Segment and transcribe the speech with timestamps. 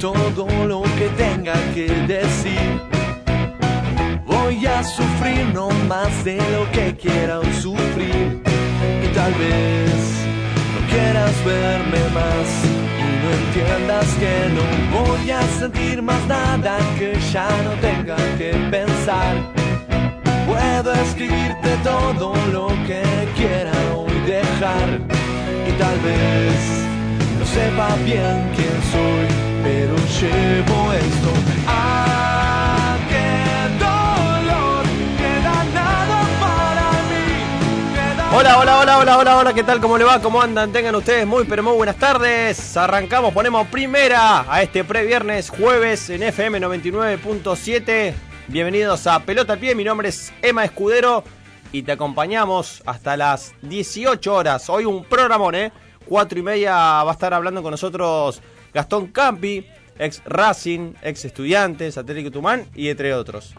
[0.00, 2.80] todo lo que tenga que decir.
[4.24, 8.40] Voy a sufrir no más de lo que quieran sufrir.
[9.04, 9.92] Y tal vez
[10.72, 14.64] no quieras verme más y no entiendas que no
[14.98, 19.36] voy a sentir más nada que ya no tenga que pensar.
[20.46, 23.02] Puedo escribirte todo lo que
[23.36, 24.88] quiera hoy dejar
[25.68, 26.80] y tal vez
[27.38, 31.32] no sepa bien quién soy, pero llevo esto.
[31.66, 34.84] Ah, qué dolor,
[35.18, 35.64] queda
[36.40, 38.36] para mí.
[38.36, 39.80] Hola, hola, hola, hola, hola, hola, ¿qué tal?
[39.80, 40.20] ¿Cómo le va?
[40.20, 40.72] ¿Cómo andan?
[40.72, 42.76] Tengan ustedes muy, pero muy buenas tardes.
[42.76, 48.14] Arrancamos, ponemos primera a este previernes, jueves en FM 99.7.
[48.48, 51.22] Bienvenidos a Pelota al Pie, mi nombre es Emma Escudero
[51.72, 54.68] y te acompañamos hasta las 18 horas.
[54.68, 55.72] Hoy un programón, ¿eh?
[56.04, 59.66] Cuatro y media va a estar hablando con nosotros Gastón Campi,
[59.98, 63.54] ex Racing, ex Estudiantes, Atlético Tumán y entre otros.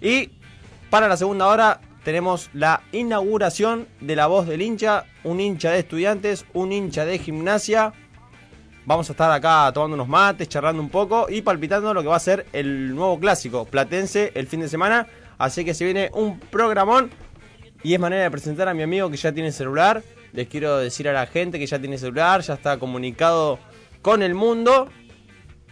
[0.00, 0.30] Y
[0.90, 5.80] para la segunda hora tenemos la inauguración de la voz del hincha, un hincha de
[5.80, 7.94] estudiantes, un hincha de gimnasia.
[8.84, 12.16] Vamos a estar acá tomando unos mates, charlando un poco y palpitando lo que va
[12.16, 15.06] a ser el nuevo clásico platense el fin de semana.
[15.38, 17.10] Así que se viene un programón
[17.82, 20.02] y es manera de presentar a mi amigo que ya tiene celular.
[20.32, 23.58] Les quiero decir a la gente que ya tiene celular, ya está comunicado
[24.04, 24.90] con el mundo.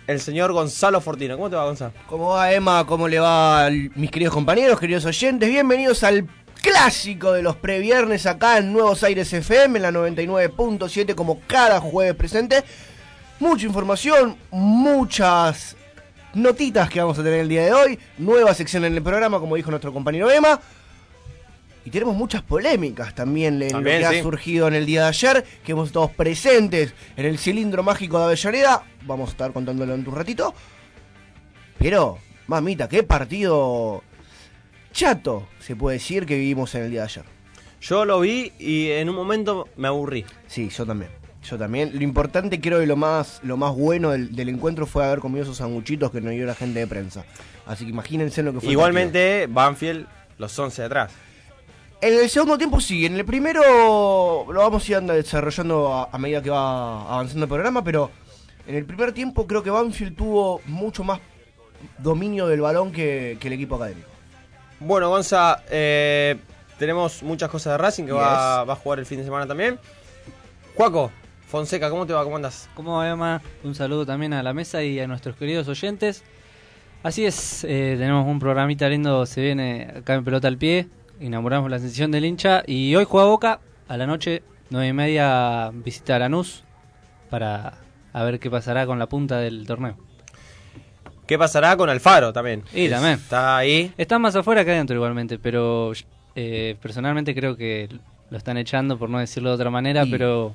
[0.07, 1.37] El señor Gonzalo Fortino.
[1.37, 1.93] ¿Cómo te va, Gonzalo?
[2.09, 2.85] ¿Cómo va Emma?
[2.87, 5.49] ¿Cómo le va mis queridos compañeros, queridos oyentes?
[5.51, 6.27] Bienvenidos al
[6.63, 12.15] clásico de los previernes acá en Nuevos Aires FM, en la 99.7 como cada jueves
[12.15, 12.65] presente.
[13.39, 15.77] Mucha información, muchas
[16.33, 19.57] notitas que vamos a tener el día de hoy, nueva sección en el programa, como
[19.57, 20.59] dijo nuestro compañero Emma.
[21.85, 24.21] Y tenemos muchas polémicas también en También, lo que sí.
[24.21, 28.19] ha surgido en el día de ayer, que hemos estado presentes en el cilindro mágico
[28.19, 28.85] de Avellaneda.
[29.05, 30.55] Vamos a estar contándolo en un ratito.
[31.79, 34.05] Pero, mamita, qué partido
[34.93, 37.25] chato se puede decir que vivimos en el día de ayer.
[37.81, 40.25] Yo lo vi y en un momento me aburrí.
[40.47, 41.11] Sí, yo también.
[41.43, 41.91] Yo también.
[41.93, 45.43] Lo importante, creo que lo más, lo más bueno del, del encuentro fue haber comido
[45.43, 47.25] esos sanguchitos que nos dio la gente de prensa.
[47.67, 48.71] Así que imagínense lo que fue.
[48.71, 50.07] Igualmente, Banfield,
[50.39, 51.13] los 11 de atrás.
[52.03, 53.07] En el segundo tiempo sí.
[53.07, 57.49] En el primero lo vamos a ir desarrollando a, a medida que va avanzando el
[57.49, 58.11] programa, pero
[58.67, 61.21] en el primer tiempo creo que Banfield tuvo mucho más
[61.99, 64.09] dominio del balón que, que el equipo académico.
[64.81, 66.37] Bueno, Gonza, eh,
[66.77, 69.79] tenemos muchas cosas de Racing que va a jugar el fin de semana también.
[70.75, 71.13] Juaco,
[71.47, 72.25] Fonseca, ¿cómo te va?
[72.25, 72.69] ¿Cómo andas?
[72.75, 73.41] ¿Cómo va, Emma?
[73.63, 76.25] Un saludo también a la mesa y a nuestros queridos oyentes.
[77.05, 80.89] Así es, eh, tenemos un programita lindo, se viene acá en Pelota al Pie,
[81.23, 85.71] inauguramos la sesión del hincha y hoy juega Boca, a la noche, nueve y media,
[85.73, 86.65] visita a Lanús
[87.31, 87.75] para
[88.13, 89.97] a ver qué pasará con la punta del torneo.
[91.27, 92.63] ¿Qué pasará con Alfaro también?
[92.75, 93.15] Y también.
[93.15, 93.93] Está ahí.
[93.97, 95.93] Está más afuera que adentro igualmente, pero
[96.35, 97.89] eh, personalmente creo que
[98.31, 100.55] lo están echando, por no decirlo de otra manera, Y- pero...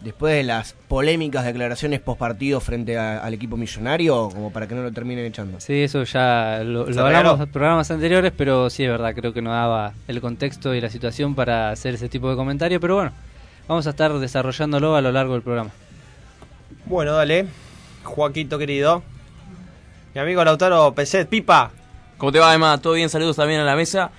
[0.00, 4.74] Después de las polémicas declaraciones post partido frente a- al equipo millonario, como para que
[4.74, 5.60] no lo terminen echando.
[5.60, 9.34] Sí, eso ya lo, ¿Se lo hablamos en programas anteriores, pero sí es verdad, creo
[9.34, 12.94] que no daba el contexto y la situación para hacer ese tipo de comentarios, pero
[12.94, 13.12] bueno,
[13.68, 15.70] vamos a estar desarrollándolo a lo largo del programa.
[16.86, 17.46] Bueno, dale.
[18.02, 19.02] Joaquito querido.
[20.14, 21.70] Mi amigo Lautaro Peset, Pipa.
[22.16, 22.78] ¿Cómo te va, Emma?
[22.78, 23.10] ¿Todo bien?
[23.10, 24.10] Saludos también a la mesa.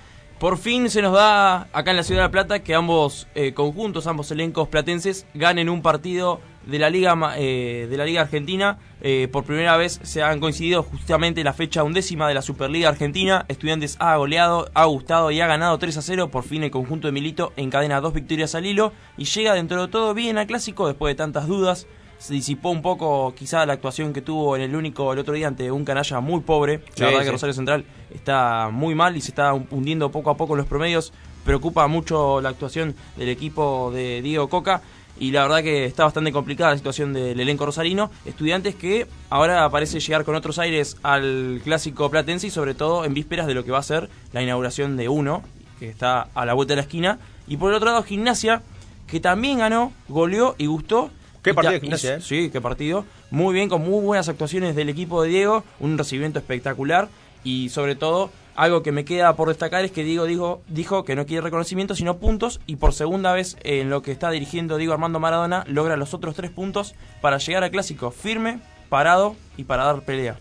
[0.42, 3.54] Por fin se nos da acá en la Ciudad de La Plata que ambos eh,
[3.54, 8.76] conjuntos, ambos elencos platenses, ganen un partido de la Liga eh, de la Liga Argentina.
[9.02, 13.44] Eh, por primera vez se han coincidido justamente la fecha undécima de la Superliga Argentina.
[13.46, 16.32] Estudiantes ha goleado, ha gustado y ha ganado 3 a 0.
[16.32, 19.92] Por fin el conjunto de Milito encadena dos victorias al hilo y llega dentro de
[19.92, 21.86] todo bien al clásico después de tantas dudas
[22.22, 25.48] se disipó un poco quizá la actuación que tuvo en el único el otro día
[25.48, 26.78] ante un canalla muy pobre.
[26.94, 27.24] Sí, la verdad sí.
[27.26, 27.84] que Rosario Central
[28.14, 31.12] está muy mal y se está hundiendo poco a poco en los promedios.
[31.44, 34.82] Preocupa mucho la actuación del equipo de Diego Coca.
[35.18, 38.08] Y la verdad que está bastante complicada la situación del elenco rosarino.
[38.24, 43.14] Estudiantes que ahora parece llegar con otros aires al clásico platense y sobre todo en
[43.14, 45.42] vísperas de lo que va a ser la inauguración de uno,
[45.80, 47.18] que está a la vuelta de la esquina.
[47.48, 48.62] Y por el otro lado, Gimnasia,
[49.08, 51.10] que también ganó, goleó y gustó.
[51.42, 52.20] Qué Y partido de Gimnasia, ¿eh?
[52.20, 53.04] Sí, qué partido.
[53.30, 57.08] Muy bien, con muy buenas actuaciones del equipo de Diego, un recibimiento espectacular
[57.44, 61.16] y sobre todo algo que me queda por destacar es que Diego dijo, dijo que
[61.16, 64.92] no quiere reconocimiento sino puntos y por segunda vez en lo que está dirigiendo Diego
[64.92, 68.60] Armando Maradona logra los otros tres puntos para llegar al clásico firme,
[68.90, 70.36] parado y para dar pelea.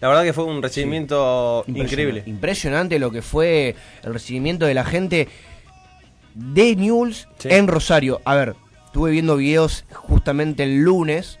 [0.00, 1.80] La verdad que fue un recibimiento Impresionante.
[2.02, 2.22] increíble.
[2.26, 5.28] Impresionante lo que fue el recibimiento de la gente
[6.34, 7.48] de News Sí.
[7.52, 8.20] en Rosario.
[8.24, 8.54] A ver,
[8.92, 11.38] estuve viendo videos justamente el lunes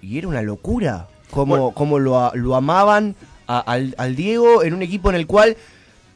[0.00, 1.08] y era una locura.
[1.32, 1.70] cómo, Bueno.
[1.74, 3.16] cómo lo, lo amaban
[3.48, 5.56] a- al, al Diego en un equipo en el cual,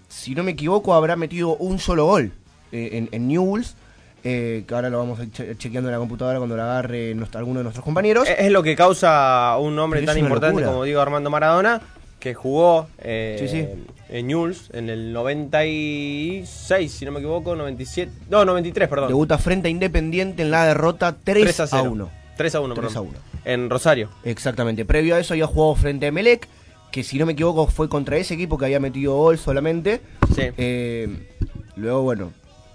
[0.08, 2.30] si no me equivoco, habrá metido un solo gol
[2.70, 3.74] eh, en, en Newell's.
[4.22, 7.12] eh, que ahora lo vamos a ir che- chequeando en la computadora cuando lo agarre
[7.16, 8.28] nuestro- alguno de nuestros compañeros.
[8.38, 10.66] Es lo que causa un hombre Pero tan importante locura.
[10.68, 11.80] como Diego Armando Maradona,
[12.20, 13.66] que jugó eh, Sí, sí.
[14.10, 19.08] En Newell's en el 96, si no me equivoco, 97, no, 93, perdón.
[19.08, 21.90] Debuta frente a Independiente en la derrota 3, 3 a 0.
[21.92, 22.10] 1.
[22.36, 22.96] 3 a 1, 3 perdón.
[23.06, 23.18] a 1.
[23.44, 24.10] En Rosario.
[24.24, 24.84] Exactamente.
[24.84, 26.48] Previo a eso había jugado frente a Emelec,
[26.90, 30.00] que si no me equivoco fue contra ese equipo que había metido gol solamente.
[30.34, 30.42] Sí.
[30.56, 31.28] Eh,
[31.76, 32.32] luego, bueno,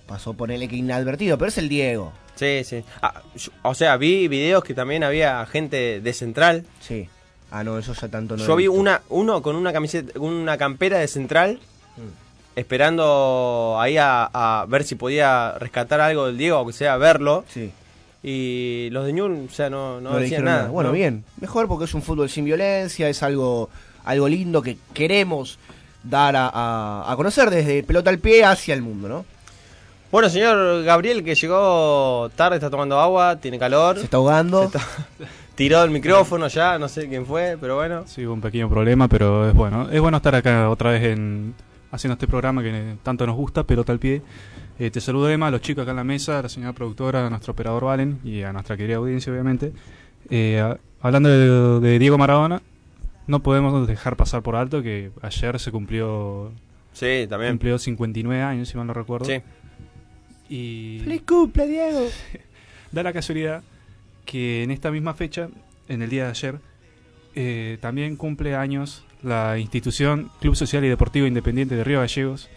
[0.08, 2.14] pasó por el que inadvertido, pero es el Diego.
[2.36, 2.84] Sí, sí.
[3.02, 6.66] Ah, yo- o sea, vi videos que también había gente de Central.
[6.82, 7.08] Sí.
[7.58, 8.46] Ah, no, eso ya tanto no.
[8.46, 11.60] Yo vi una uno con una camiseta, una campera de Central,
[11.98, 12.60] Mm.
[12.60, 17.46] esperando ahí a, a ver si podía rescatar algo del Diego, aunque sea verlo.
[17.48, 17.72] Sí.
[18.24, 20.58] Y los de Ñul, o sea, no, no, No, decían nada.
[20.64, 20.70] nada.
[20.70, 20.96] Bueno, ¿no?
[20.96, 21.24] bien.
[21.40, 23.70] Mejor porque es un fútbol sin violencia, es algo,
[24.04, 25.60] algo lindo que queremos
[26.04, 29.26] dar a, a- a conocer desde pelota al pie hacia el mundo, ¿no?
[30.12, 33.98] Bueno, señor Gabriel, que llegó tarde, está tomando agua, tiene calor.
[33.98, 34.62] Se está ahogando.
[34.62, 34.88] Se está-
[35.56, 38.04] tiró el micrófono ya, no sé quién fue, pero bueno.
[38.08, 39.90] Sí, hubo un pequeño problema, pero es bueno.
[39.90, 41.54] Es bueno estar acá otra vez en
[41.92, 44.22] haciendo este programa que tanto nos gusta, pelota al pie.
[44.78, 47.26] Eh, te saludo Emma, a los chicos acá en la mesa, a la señora productora,
[47.26, 49.72] a nuestro operador Valen y a nuestra querida audiencia, obviamente.
[50.30, 52.62] Eh, a- hablando de, de Diego Maradona,
[53.28, 56.52] no podemos dejar pasar por alto que ayer se cumplió
[56.92, 57.54] Sí, también.
[57.54, 59.26] cumplió 59 años, si mal no recuerdo.
[59.26, 59.42] Sí.
[60.50, 62.02] Y ¡Feliz cumple, Diego!
[62.92, 63.62] Da la casualidad
[64.26, 65.50] que en esta misma fecha,
[65.88, 66.56] en el día de ayer,
[67.36, 72.50] eh, también cumple años la institución Club Social y Deportivo Independiente de Río Gallegos,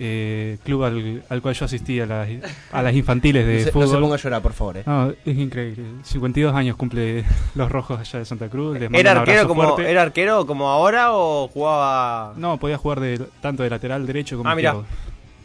[0.00, 2.28] eh, club al, al cual yo asistí a las,
[2.70, 3.88] a las infantiles de No se, no fútbol.
[3.88, 4.76] se ponga a llorar, por favor.
[4.78, 4.82] eh.
[4.86, 5.84] No, es increíble.
[6.04, 7.24] 52 años cumple
[7.56, 8.78] los rojos allá de Santa Cruz.
[8.78, 9.90] Les ¿Era arquero, como, fuerte.
[9.90, 12.34] ¿Era arquero como ahora o jugaba.?
[12.36, 14.84] No, podía jugar de, tanto de lateral derecho como Ah.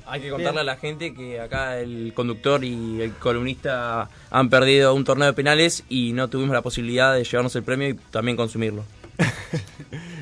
[0.06, 4.94] Hay que contarle a la gente que acá el conductor y el columnista han perdido
[4.94, 8.36] un torneo de penales y no tuvimos la posibilidad de llevarnos el premio y también
[8.38, 8.84] consumirlo.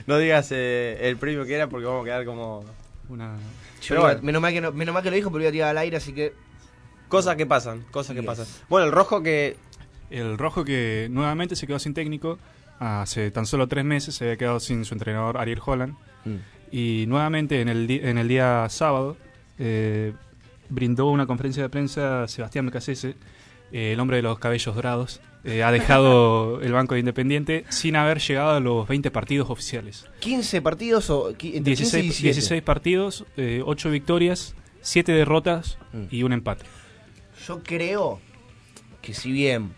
[0.07, 2.66] No digas eh, el premio que era porque vamos a quedar como.
[3.07, 3.36] Una,
[3.81, 4.19] Yo Pero bueno.
[4.24, 5.98] menos, mal que no- menos mal que lo dijo, pero iba a tirar al aire,
[5.98, 6.34] así que.
[7.07, 8.48] Cosas que pasan, cosas que pasan.
[8.68, 9.57] Bueno, el rojo que.
[10.10, 12.39] El rojo que nuevamente se quedó sin técnico
[12.80, 15.94] hace tan solo tres meses, se había quedado sin su entrenador Ariel Holland.
[16.25, 16.36] Mm.
[16.72, 19.18] Y nuevamente en el, en el día sábado
[19.63, 20.13] eh,
[20.69, 23.16] brindó una conferencia de prensa Sebastián Becasese,
[23.72, 25.22] eh, el hombre de los cabellos dorados.
[25.44, 30.06] eh, ha dejado el banco de Independiente sin haber llegado a los 20 partidos oficiales.
[30.19, 31.30] 15 partidos o.
[31.30, 32.24] entre 15 y 16, 17.
[32.34, 33.25] 16 partidos,
[33.66, 36.04] 8 victorias, 7 derrotas Mm.
[36.12, 36.66] y un empate.
[37.48, 38.19] Yo creo
[39.02, 39.74] que si bien.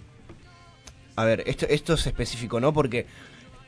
[1.16, 2.74] A ver, esto, esto es específico, ¿no?
[2.74, 3.06] Porque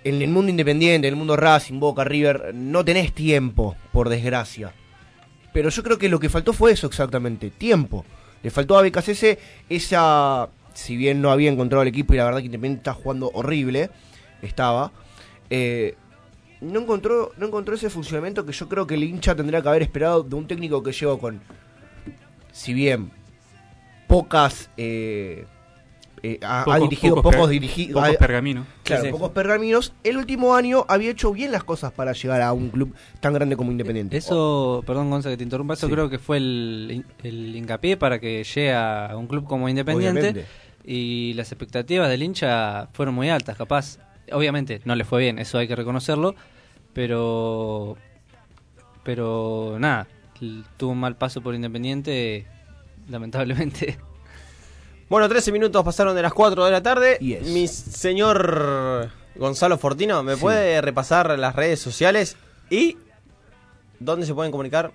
[0.03, 4.73] en el mundo independiente, en el mundo Racing, Boca, River, no tenés tiempo, por desgracia.
[5.55, 8.03] Pero yo creo que lo que faltó fue eso exactamente, tiempo.
[8.43, 9.37] Le faltó a BKCS
[9.69, 10.49] esa.
[10.73, 13.89] Si bien no había encontrado el equipo y la verdad que Independiente está jugando horrible,
[14.41, 14.91] estaba.
[15.49, 15.95] eh,
[16.59, 19.81] no encontró, no encontró ese funcionamiento que yo creo que el hincha tendría que haber
[19.83, 21.39] esperado de un técnico que llegó con.
[22.51, 23.11] Si bien
[24.09, 24.69] pocas.
[24.75, 25.45] eh,
[26.23, 27.93] eh, ha, ha Pocos- dirigido pocos pocos per-.
[27.93, 28.65] Pocos pergaminos.
[28.83, 29.11] Claro, Sí, sí.
[29.11, 29.93] pocos pergaminos.
[30.03, 33.55] El último año había hecho bien las cosas para llegar a un club tan grande
[33.57, 34.17] como Independiente.
[34.17, 35.93] Eso, perdón Gonza que te interrumpa, eso Sí.
[35.93, 40.19] creo que fue el, el hincapié para que llegue a un club como Independiente.
[40.19, 40.45] Obviamente.
[40.83, 43.97] Y las expectativas del hincha fueron muy altas, capaz.
[44.31, 46.35] Obviamente no le fue bien, eso hay que reconocerlo.
[46.93, 47.97] Pero.
[49.03, 50.07] Pero nada,
[50.77, 52.47] tuvo un mal paso por Independiente,
[53.07, 53.97] lamentablemente.
[55.09, 57.17] Bueno, 13 minutos pasaron de las 4 de la tarde.
[57.19, 57.43] Yes.
[57.47, 60.41] Mi señor Gonzalo Fortino, ¿me Sí.
[60.41, 62.37] puede repasar las redes sociales
[62.69, 62.97] y
[63.99, 64.91] dónde se pueden comunicar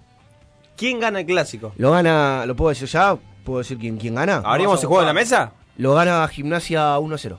[0.76, 1.72] quién gana el clásico.
[1.78, 3.18] Lo gana, ¿lo puedo decir ya?
[3.46, 4.42] ¿Puedo decir quién, quién gana?
[4.44, 5.54] ¿Abrimos el juego en la mesa?
[5.78, 7.38] Lo gana Gimnasia 1-0.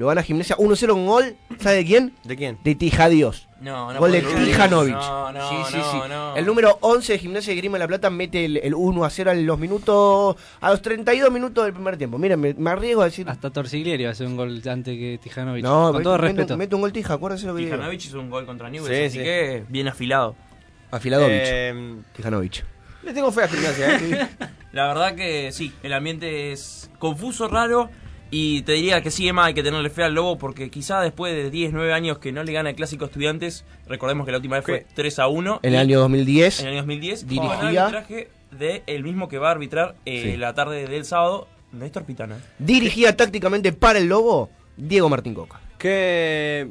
[0.00, 2.14] Lo gana Gimnasia 1-0 con gol, ¿sabe de quién?
[2.24, 2.56] ¿De quién?
[2.64, 3.46] De Tijadios.
[3.60, 4.22] No, no Gol de.
[4.22, 4.94] Tijanovic.
[4.94, 5.98] No, no, sí, sí, no, sí.
[6.08, 6.36] no.
[6.36, 9.10] El número 11 de Gimnasia de Grima de la Plata mete el, el 1 a
[9.10, 10.36] 0 a los minutos.
[10.62, 12.16] a los 32 minutos del primer tiempo.
[12.16, 13.28] Miren, me, me arriesgo a decir.
[13.28, 15.62] Hasta Torsiglieri va a hacer un gol antes que Tijanovic.
[15.62, 16.56] no, con me- todo mete, respeto.
[16.56, 17.74] mete un gol Tija, acuérdense lo que digo.
[17.76, 19.22] Tijanovic hizo un gol contra Newell's, Sí, así sí.
[19.24, 20.34] que bien afilado.
[20.90, 21.30] Afiladovich.
[21.44, 22.64] Eh, Tijanovic.
[23.02, 24.28] le tengo fe a gimnasia, ¿eh?
[24.72, 27.90] La verdad que sí, el ambiente es confuso, raro.
[28.32, 31.34] Y te diría que sí, Emma, hay que tenerle fe al Lobo porque quizá después
[31.34, 34.56] de 10, 9 años que no le gana el clásico estudiantes, recordemos que la última
[34.56, 34.86] vez fue ¿Qué?
[34.94, 35.60] 3 a 1.
[35.64, 36.60] En el año 2010.
[36.60, 39.96] en el año 2010 dirigía- con el arbitraje de el mismo que va a arbitrar
[40.06, 40.36] eh, Sí.
[40.36, 42.38] la tarde del sábado, Néstor Pitana.
[42.58, 45.60] Dirigía tácticamente para el Lobo Diego Martín Coca.
[45.78, 46.68] que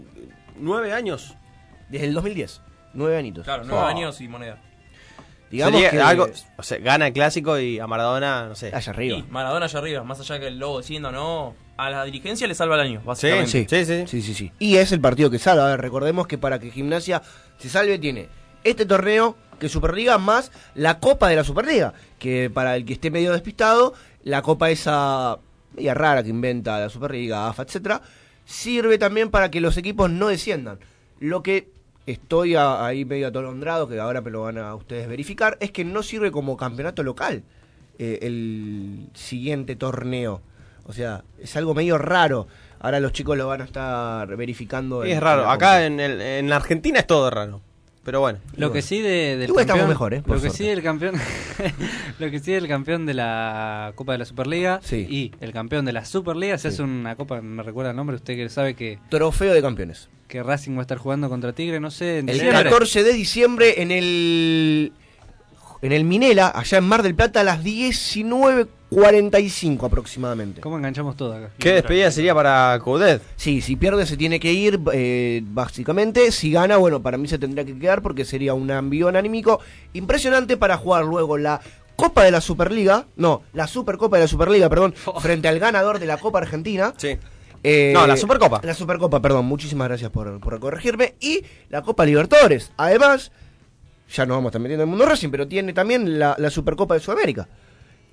[0.57, 1.35] nueve años.
[1.89, 2.61] Desde el 2010.
[2.93, 3.43] Nueve añitos.
[3.43, 3.85] Claro, 9 Oh.
[3.87, 4.61] años y moneda.
[5.51, 6.27] Digamos Sería que algo,
[6.57, 8.71] o sea, gana el clásico y a Maradona, no sé.
[8.73, 9.17] allá arriba.
[9.17, 12.47] Y Maradona allá arriba, más allá que el Lobo descienda o no, a la dirigencia
[12.47, 13.51] le salva el año, Sí, básicamente.
[13.51, 13.65] Sí.
[13.67, 14.03] sí, sí.
[14.07, 14.51] Sí, sí, sí.
[14.59, 15.65] Y es el partido que salva.
[15.65, 17.21] A ver, recordemos que para que Gimnasia
[17.57, 18.29] se salve tiene
[18.63, 21.93] este torneo que Superliga más la Copa de la Superliga.
[22.19, 25.39] Que para el que esté medio despistado, la Copa esa
[25.75, 28.01] media rara que inventa la Superliga, AFA, etcétera,
[28.45, 30.79] sirve también para que los equipos no desciendan.
[31.19, 31.69] Lo que
[32.11, 35.83] estoy a- ahí medio atolondrado, que ahora me lo van a ustedes verificar, es que
[35.85, 37.43] no sirve como campeonato local
[37.97, 40.41] eh, el siguiente torneo.
[40.85, 42.47] O sea, es algo medio raro.
[42.79, 45.03] Ahora los chicos lo van a estar verificando.
[45.03, 45.49] en- Es raro.
[45.49, 47.61] Acá en, el, en la Argentina es todo raro.
[48.05, 48.39] Pero bueno.
[48.55, 50.21] Lo que sí de, del Igual estamos campeón, mejor, ¿eh?
[50.21, 50.57] Por lo que suerte.
[50.63, 51.15] sí del campeón,
[52.19, 55.05] lo que sí del campeón de la Copa de la Superliga Sí.
[55.09, 56.75] y el campeón de la Superliga se Sí.
[56.75, 60.09] hace una copa, me recuerda el nombre, usted que sabe que, Trofeo de campeones.
[60.29, 62.63] Que Racing va a estar jugando contra Tigre, no sé, en El diciembre.
[62.63, 64.93] 14 de diciembre en el
[65.81, 70.62] en el Minela, allá en Mar del Plata, a las 19.45 aproximadamente.
[70.62, 71.50] ¿Cómo enganchamos todo acá?
[71.57, 73.24] ¿Qué despedida sería para Coudet?
[73.38, 76.31] Sí, si pierde se tiene que ir, eh, básicamente.
[76.31, 79.62] Si gana, bueno, para mí se tendría que quedar porque sería un envío anímico
[79.93, 81.62] impresionante para jugar luego la
[81.95, 86.05] Copa de la Superliga, no, la Supercopa de la Superliga, perdón, frente al ganador de
[86.05, 86.93] la Copa Argentina.
[86.98, 87.17] Sí.
[87.63, 88.61] Eh, No, la Supercopa.
[88.63, 91.15] La Supercopa, perdón, muchísimas gracias por, por corregirme.
[91.19, 92.71] Y la Copa Libertadores.
[92.77, 93.31] Además,
[94.13, 96.49] ya nos vamos a estar metiendo en el mundo Racing, pero tiene también la, la
[96.49, 97.47] Supercopa de Sudamérica.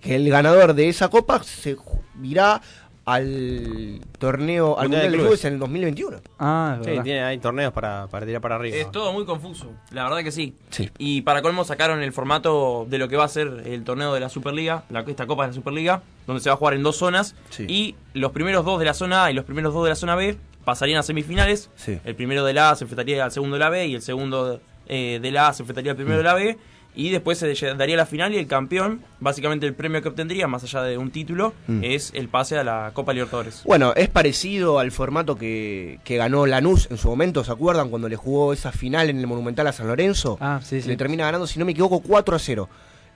[0.01, 1.77] Que el ganador de esa copa se
[2.23, 2.61] irá
[3.07, 5.29] al torneo, al Mundial de de Clubes.
[5.29, 6.17] Clubes en el 2021.
[6.41, 8.77] Ah, es Sí, tiene, hay torneos para, para tirar para arriba.
[8.77, 10.55] Es todo muy confuso, la verdad que sí.
[10.71, 10.91] Sí.
[10.99, 14.19] Y para colmo sacaron el formato de lo que va a ser el torneo de
[14.19, 16.97] la Superliga, la, esta Copa de la Superliga, donde se va a jugar en dos
[16.97, 17.37] zonas.
[17.51, 17.65] Sí.
[17.69, 20.17] Y los primeros dos de la zona A y los primeros dos de la zona
[20.17, 21.71] B pasarían a semifinales.
[21.77, 22.01] Sí.
[22.05, 24.61] El primero de la A se enfrentaría al segundo de la B y el segundo
[24.89, 26.59] eh, de la A se enfrentaría al primero de la B.
[26.97, 30.65] Y después se daría la final y el campeón, básicamente el premio que obtendría, más
[30.65, 31.81] allá de un título, Mm.
[31.85, 33.61] es el pase a la Copa Libertadores.
[33.67, 37.91] Bueno, es parecido al formato que, que ganó Lanús en su momento, ¿se acuerdan?
[37.91, 40.39] Cuando le jugó esa final en el Monumental a San Lorenzo.
[40.41, 40.89] Ah, sí, sí.
[40.89, 42.69] Le termina ganando, si no me equivoco, 4 a 0.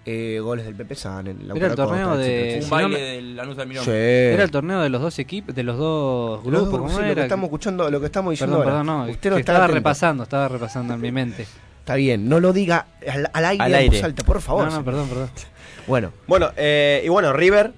[0.06, 1.26] Eh, goles del Pepe San.
[1.26, 3.84] El Era el torneo de- un si baile no me- del Lanús del Mirón.
[3.84, 3.90] Sí.
[3.92, 7.06] Era el torneo de los dos equipos, de los dos Los grupos, dos- ¿cómo sí,
[7.08, 9.04] lo que estamos escuchando, lo que estamos diciendo Perdón, no.
[9.10, 9.74] Usted no estaba atento.
[9.74, 11.46] repasando, estaba repasando en mi mente.
[11.90, 13.96] Está bien, no lo diga al, al aire, Al en aire.
[13.96, 14.66] voz alta, por favor.
[14.66, 15.30] no, no, perdón, perdón.
[15.88, 17.72] Bueno, Bueno, eh, y bueno, River,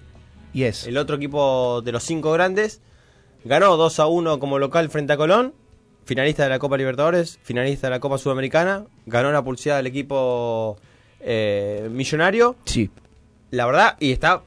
[0.52, 0.86] y es.
[0.86, 2.82] el otro equipo de los cinco grandes,
[3.42, 5.54] ganó 2 a 1 como local frente a Colón,
[6.04, 10.76] finalista de la Copa Libertadores, finalista de la Copa Sudamericana, ganó la pulseada del equipo
[11.20, 12.90] eh, millonario, Sí.
[13.50, 14.42] la verdad, y está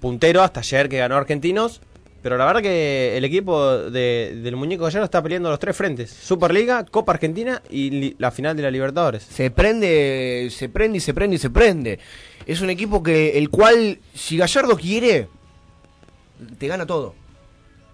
[0.00, 1.80] puntero hasta ayer que ganó Argentinos,
[2.22, 6.10] pero la verdad que el equipo de- del muñeco Gallardo está peleando los tres frentes,
[6.10, 9.22] Superliga, Copa Argentina y la final de la Libertadores.
[9.22, 11.98] Se prende, se prende y se prende y se prende.
[12.46, 15.28] Es un equipo que el cual, si Gallardo quiere,
[16.58, 17.14] te gana todo.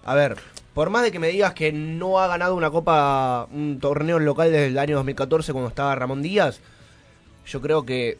[0.03, 0.35] A ver,
[0.73, 4.51] por más de que me digas que no ha ganado una copa, un torneo local
[4.51, 6.59] desde el año 2014 cuando estaba Ramón Díaz,
[7.47, 8.17] yo creo que,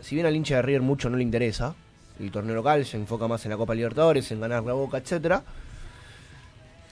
[0.00, 1.74] si bien al hincha de River mucho no le interesa,
[2.20, 5.42] el torneo local se enfoca más en la Copa Libertadores, en ganar la boca, etcétera.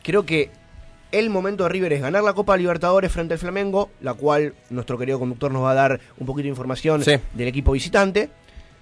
[0.03, 0.51] Creo que
[1.13, 4.99] el momento de River es ganar la Copa Libertadores frente al Flamengo, la cual nuestro
[4.99, 7.17] querido conductor nos va a dar un poquito de información Sí.
[7.35, 8.31] del equipo visitante.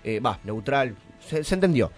[0.04, 0.94] Eh, Va, neutral,
[1.28, 1.90] se, se entendió.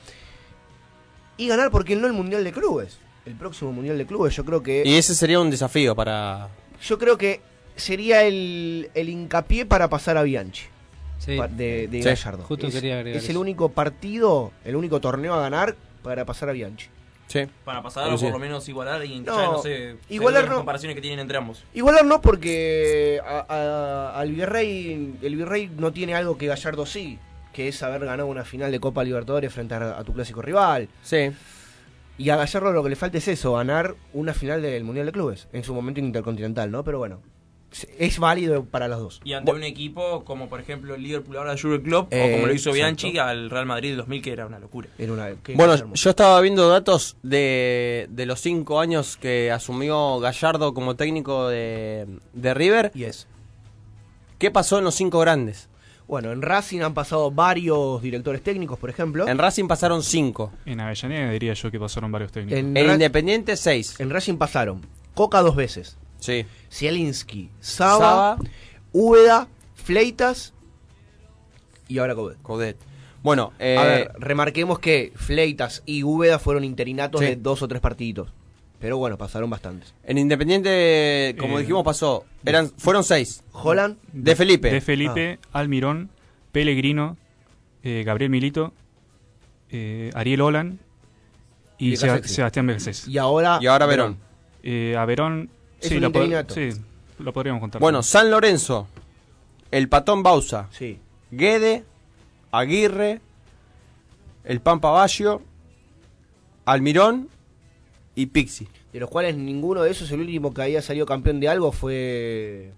[1.36, 2.98] Y ganar, porque no el Mundial de Clubes.
[3.26, 4.82] El próximo Mundial de Clubes, yo creo que.
[4.86, 6.48] Y ese sería un desafío para...
[6.82, 7.40] Yo creo que
[7.76, 10.64] sería el, el hincapié para pasar a Bianchi.
[11.18, 11.36] Sí.
[11.56, 12.44] de, de Sí, Gallardo.
[12.44, 13.40] justo es, quería agregar es el eso.
[13.40, 16.86] único partido, el único torneo a ganar para pasar a Bianchi.
[17.26, 17.40] Sí.
[17.64, 19.96] Para pasar o por lo menos igualar y No, ya no sé.
[20.08, 20.56] igualar según las no.
[20.56, 21.62] comparaciones que tienen entre ambos.
[21.74, 27.18] Igualar no porque a- a- al Virrey, el Virrey no tiene algo que Gallardo sí,
[27.52, 30.88] que es haber ganado una final de Copa Libertadores frente a, a tu clásico rival.
[31.02, 31.30] Sí.
[32.16, 35.12] Y a Gallardo lo que le falta es eso, ganar una final del Mundial de
[35.12, 36.82] Clubes, en su momento intercontinental, ¿no?
[36.82, 37.20] Pero bueno,
[37.98, 39.20] es- válido para los dos.
[39.24, 42.32] Y ante un equipo como por ejemplo el Liverpool ahora el Jurgen Klopp Eh, o
[42.34, 42.72] como lo hizo exacto.
[43.06, 44.88] Bianchi al Real Madrid del 2000 que era una locura.
[44.98, 50.18] Era una- qué Bueno, yo estaba viendo datos de, de los cinco años que asumió
[50.20, 52.90] Gallardo como técnico de, de River.
[52.94, 53.26] Y es.
[54.38, 55.68] ¿Qué pasó en los cinco grandes?
[56.06, 59.28] Bueno, en Racing han pasado varios directores técnicos, por ejemplo.
[59.28, 60.52] En Racing pasaron cinco.
[60.64, 62.58] En Avellaneda diría yo que pasaron varios técnicos.
[62.58, 63.98] En, Independiente, seis.
[64.00, 64.80] en Racing pasaron
[65.14, 66.44] Coca dos veces, Sí.
[66.72, 68.38] Zielinski, Saba, Saba.
[68.92, 70.52] Úbeda, Fleitas
[71.88, 72.38] y ahora Codet.
[72.42, 72.76] Codet.
[73.22, 77.26] Bueno, eh, A ver, remarquemos que Fleitas y Úbeda fueron interinatos Sí.
[77.26, 78.28] de dos o tres partiditos.
[78.80, 79.92] Pero bueno, pasaron bastantes.
[80.04, 82.24] en Independiente, como Eh, dijimos, pasó.
[82.44, 83.42] Eran, fueron seis.
[83.52, 84.70] Holland, De Felipe.
[84.70, 86.10] De Felipe, Almirón,
[86.52, 87.16] Pellegrino,
[87.82, 88.72] eh, Gabriel Milito,
[89.70, 90.78] eh, Ariel Olan
[91.76, 91.96] y.
[91.96, 93.08] Sebastián Becasés.
[93.08, 93.58] y ahora...
[93.60, 94.16] y ahora Verón.
[94.62, 96.54] Eh, a Verón, Es sí, un lo, pod- interinato.
[96.54, 96.70] sí,
[97.18, 97.80] lo podríamos contar.
[97.80, 98.86] Bueno, San Lorenzo.
[99.70, 100.68] El Patón Bausa.
[100.72, 100.98] Sí.
[101.30, 101.84] Guede.
[102.50, 103.20] Aguirre.
[104.44, 105.42] El Pampa Baggio.
[106.64, 107.28] Almirón.
[108.14, 108.66] Y Pixi.
[108.92, 112.72] De los cuales ninguno de esos, el último que había salido campeón de algo fue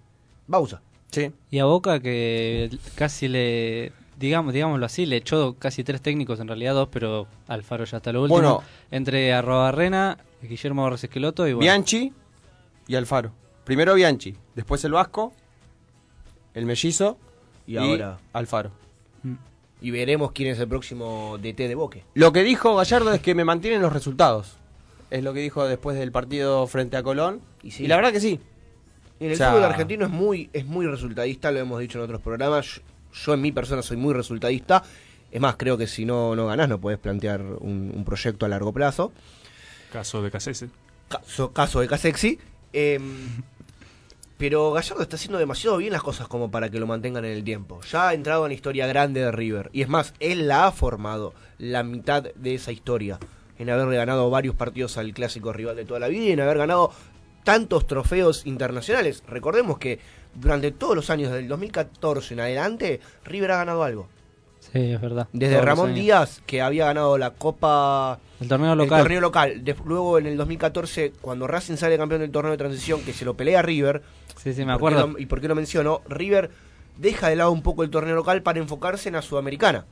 [0.47, 0.81] Bausa.
[1.09, 1.31] Sí.
[1.49, 6.47] Y a Boca que casi le, digamos, digámoslo así, le echó casi tres técnicos, en
[6.47, 8.37] realidad dos, pero Alfaro ya hasta lo último.
[8.39, 8.63] Bueno.
[8.91, 12.13] Entre Arrobarrena, Guillermo Borges Esqueloto y bueno, Bianchi
[12.91, 13.31] y Alfaro.
[13.63, 14.35] Primero Bianchi.
[14.55, 15.33] Después el Vasco.
[16.53, 17.17] El Mellizo.
[17.67, 18.71] Y ahora- Alfaro.
[19.81, 22.03] Y veremos quién es el próximo DT de Boque.
[22.13, 24.57] Lo que dijo Gallardo es que me mantienen los resultados.
[25.09, 27.41] Es lo que dijo después del partido frente a Colón.
[27.63, 28.39] Y la verdad que sí.
[29.19, 32.03] En el O sea- fútbol argentino es muy, es muy resultadista, lo hemos dicho en
[32.05, 32.65] otros programas.
[32.75, 32.81] Yo,
[33.13, 34.83] yo en mi persona soy muy resultadista.
[35.31, 38.49] Es más, creo que si no, no ganás no puedes plantear un, un proyecto a
[38.49, 39.11] largo plazo.
[39.91, 40.69] Caso de Casese.
[41.09, 42.37] Caso, caso de Casexi.
[42.73, 42.99] Eh,
[44.41, 47.43] pero Gallardo está haciendo demasiado bien las cosas como para que lo mantengan en el
[47.43, 47.79] tiempo.
[47.91, 49.69] Ya ha entrado en la historia grande de River.
[49.71, 53.19] Y es más, él la ha formado la mitad de esa historia.
[53.59, 56.57] En haberle ganado varios partidos al clásico rival de toda la vida y en haber
[56.57, 56.91] ganado
[57.43, 59.21] tantos trofeos internacionales.
[59.27, 59.99] Recordemos que
[60.33, 64.07] durante todos los años del 2014 en adelante, River ha ganado algo.
[64.73, 65.27] Sí, es verdad.
[65.33, 65.93] Desde Todos Ramón.
[65.93, 69.01] Díaz, que había ganado la Copa El torneo el local.
[69.01, 69.63] torneo local.
[69.63, 73.25] De- luego en el 2014, cuando Racing sale campeón del torneo de transición, que se
[73.25, 74.01] lo pelea a River.
[74.41, 75.07] Sí, sí, me ¿por qué acuerdo.
[75.13, 76.01] lo- ¿Y por qué lo menciono?
[76.09, 76.51] River
[76.97, 79.85] deja de lado un poco el torneo local para enfocarse en la Sudamericana.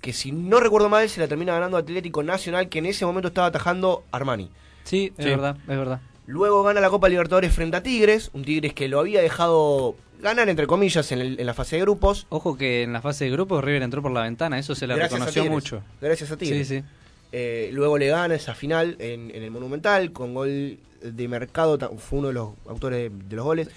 [0.00, 3.28] Que si no recuerdo mal, se la termina ganando Atlético Nacional, que en ese momento
[3.28, 4.50] estaba atajando Armani.
[4.84, 5.30] Sí, es Sí.
[5.30, 6.00] verdad, es verdad.
[6.26, 10.48] Luego gana la Copa Libertadores frente a Tigres, un Tigres que lo había dejado ganar,
[10.48, 12.26] entre comillas, en, el- en la fase de grupos.
[12.28, 14.94] Ojo que en la fase de grupos River entró por la ventana, eso se le
[14.96, 15.82] reconoció mucho.
[16.00, 16.68] Gracias a Tigres.
[16.68, 16.84] Sí, sí.
[17.32, 22.20] Eh, luego le gana esa final en, en el Monumental con gol de Mercado, fue
[22.20, 23.68] uno de los autores de, de los goles.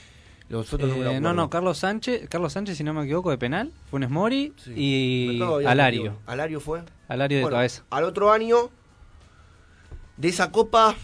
[0.47, 1.34] Los otros no Eh, no, acuerdo.
[1.34, 4.73] no, Carlos Sánchez, Carlos Sánchez, si no me equivoco, de penal, Funes Mori Sí.
[4.75, 6.17] y Alario.
[6.27, 6.84] Alario fue.
[7.08, 7.84] Alario de Bueno, cabeza.
[7.89, 8.69] Al otro año,
[10.17, 10.95] de esa copa,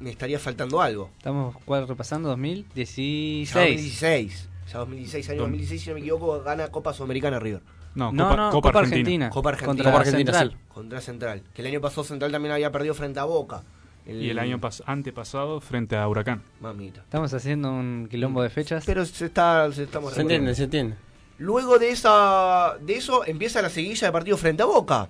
[0.00, 1.10] me estaría faltando algo.
[1.18, 3.52] Estamos ¿cuál, repasando 2016.
[3.54, 4.48] Ya 2016.
[4.72, 7.60] Ya 2016, año 2016, si no me equivoco, gana Copa Sudamericana River.
[7.94, 9.26] No, No, Copa, no, Copa Copa, Argentina.
[9.26, 9.30] Argentina.
[9.30, 9.68] Copa Argentina.
[9.68, 10.50] Contra Copa Argentina, Central.
[10.58, 10.72] sí.
[10.74, 11.42] Contra Central.
[11.54, 13.62] Que el año pasado Central también había perdido frente a Boca.
[14.06, 16.42] Y el año pas- antepasado frente a Huracán.
[16.60, 17.00] Mamita.
[17.02, 18.84] Estamos haciendo un quilombo de fechas.
[18.84, 20.96] Pero se está, se estamos Se entiende, se entiende.
[21.38, 25.08] Luego de esa de eso empieza la seguilla de partido frente a Boca.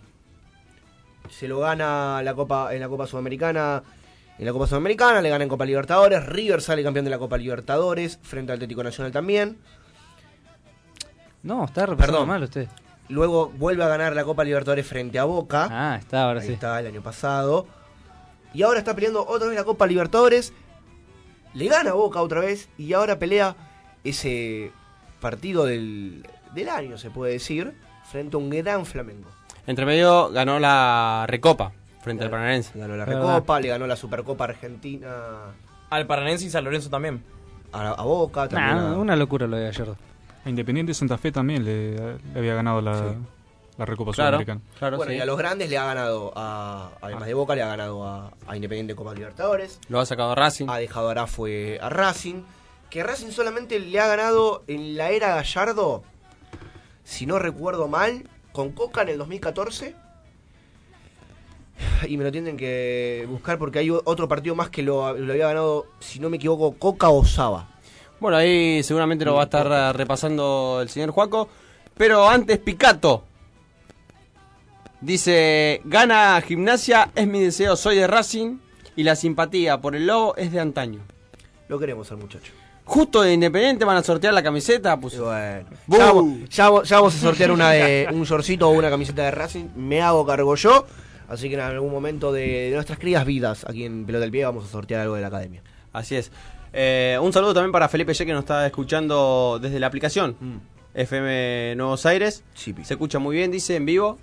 [1.31, 3.83] Se lo gana la Copa en la Copa Sudamericana.
[4.39, 6.25] En la Copa Sudamericana le gana en Copa Libertadores.
[6.27, 9.59] River sale campeón de la Copa Libertadores frente al Atlético Nacional también.
[11.43, 12.29] No, está repasando Perdón.
[12.29, 12.69] mal usted.
[13.09, 15.69] Luego vuelve a ganar la Copa Libertadores frente a Boca.
[15.71, 16.53] Ah, está, ahora Ahí sí.
[16.55, 17.67] está el año pasado.
[18.55, 20.53] Y ahora está peleando otra vez la Copa Libertadores.
[21.53, 22.69] Le gana a Boca otra vez.
[22.79, 23.55] Y ahora pelea
[24.05, 24.73] ese
[25.21, 27.75] partido del, del año, se puede decir,
[28.11, 29.31] frente a un gran Flamengo.
[29.67, 31.73] Entre medio ganó la Recopa
[32.05, 32.79] frente al Paranaense.
[32.79, 35.09] Ganó la Recopa, le ganó la Supercopa Argentina
[35.91, 37.23] Al Paranense y San Lorenzo también.
[37.73, 38.47] a, a Boca.
[38.49, 39.97] También Nah, a- una locura lo de Gallardo.
[40.45, 43.05] A Independiente Santa Fe también le, le había ganado la, Sí.
[43.79, 44.61] la Recopa Claro, Sudamericana.
[44.79, 45.19] claro, bueno, sí.
[45.19, 48.31] y a los grandes le ha ganado, a, además de Boca, le ha ganado a,
[48.47, 49.81] a Independiente Copa Libertadores.
[49.89, 50.67] Lo ha sacado Racing.
[50.69, 52.43] ha dejado ahora fue a Racing.
[52.91, 56.05] Que Racing solamente le ha ganado en la era Gallardo,
[57.03, 59.97] si no recuerdo mal, con Coca en el 2014.
[62.09, 65.49] y me lo tienen que buscar porque hay otro partido más que lo, lo había
[65.49, 67.69] ganado, si no me equivoco, Coca o Saba.
[68.21, 71.49] Bueno, ahí seguramente lo va a estar eh, repasando el señor Juaco.
[71.97, 73.25] Pero antes, Picato.
[75.01, 78.59] Dice, gana gimnasia, es mi deseo, soy de Racing.
[78.97, 81.01] Y la simpatía por el lobo es de antaño.
[81.69, 82.53] Lo queremos al muchacho.
[82.85, 84.99] Justo de Independiente van a sortear la camiseta.
[84.99, 85.99] Pues, bueno, Bu.
[85.99, 89.31] ya, vamos, ya ya vamos a sortear una de, un shortcito o una camiseta de
[89.33, 89.69] Racing.
[89.75, 90.87] Me hago cargo yo.
[91.29, 94.45] Así que en algún momento de, de nuestras queridas vidas aquí en Pelota del Pie
[94.45, 95.63] vamos a sortear algo de la academia.
[95.93, 96.31] Así es.
[96.73, 100.57] Eh, un saludo también para Felipe Ye que nos está escuchando desde la aplicación Mm.
[100.95, 102.45] FM Nuevos Aires.
[102.55, 104.19] Se escucha muy bien, dice en vivo.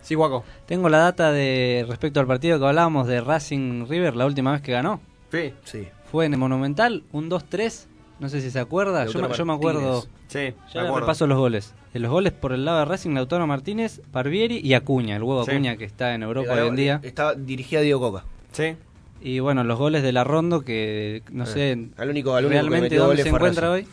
[0.00, 0.44] Sí, Juaco.
[0.66, 4.60] Tengo la data de respecto al partido que hablábamos de Racing River la última vez
[4.62, 5.00] que ganó.
[5.30, 5.52] Sí.
[5.64, 5.86] Sí.
[6.10, 7.86] Fue en el Monumental, un 2-3.
[8.18, 9.06] No sé si se acuerda.
[9.06, 10.04] Yo, me- yo me acuerdo.
[10.32, 11.74] Sí, Ya me repaso los goles.
[11.92, 15.44] De los goles por el lado de Racing, Lautaro Martínez, Barbieri y Acuña, el huevo
[15.44, 15.50] Sí.
[15.50, 17.00] Acuña que está en Europa hoy en día.
[17.02, 18.24] Estaba dirigida a Diego Coca.
[18.52, 18.74] Sí.
[19.20, 22.48] Y bueno, los goles de la Rondo que no sé Eh, Al único, al único
[22.48, 23.84] que realmente metió dónde se encuentra Racing.
[23.86, 23.92] hoy.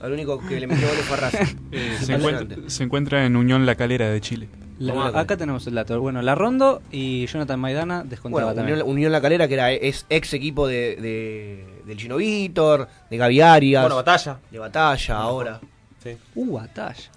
[0.00, 1.56] Al único que le metió goles fue a Racing.
[1.72, 4.48] Eh, se, encuentra, se encuentra en Unión La Calera de Chile.
[4.78, 6.00] La- acá tenemos el dato.
[6.00, 8.76] Bueno, la Rondo y Jonathan Maidana descontaba Bueno, también.
[8.78, 13.16] Unión, Unión La Calera, que era es ex equipo de, de- del Chino Víctor, de
[13.16, 14.38] Gaby Arias, Bueno, batalla.
[14.50, 15.60] de Batalla ahora.
[16.02, 16.16] Sí.
[16.34, 17.10] Uh, batalla.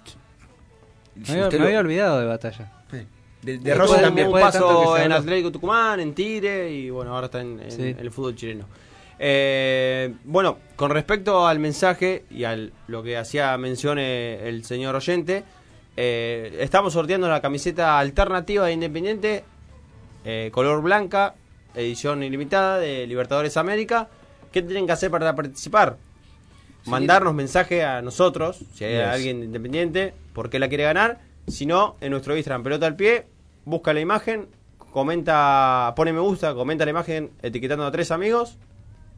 [1.14, 2.70] Me Si había, usted me lo- había olvidado de batalla.
[3.42, 4.26] de, de un también.
[4.32, 5.16] tanto paso en habló.
[5.16, 7.94] Atlético Tucumán, en Tigre y bueno, ahora está en, en Sí.
[7.98, 8.64] el fútbol chileno.
[9.18, 12.56] Eh, bueno, con respecto al mensaje y a
[12.88, 15.44] lo que hacía mención el señor oyente,
[15.96, 19.44] eh, estamos sorteando la camiseta alternativa de Independiente,
[20.24, 21.34] eh, color blanca,
[21.74, 24.08] edición ilimitada de Libertadores América.
[24.54, 25.96] ¿Qué tienen que hacer para participar?
[26.86, 29.06] Mandarnos mensaje a nosotros, si hay Yes.
[29.08, 31.18] alguien de Independiente, por qué la quiere ganar.
[31.48, 33.26] Si no, en nuestro Instagram, pelota al pie,
[33.64, 34.46] busca la imagen,
[34.92, 38.56] comenta, pone me gusta, comenta la imagen etiquetando a tres amigos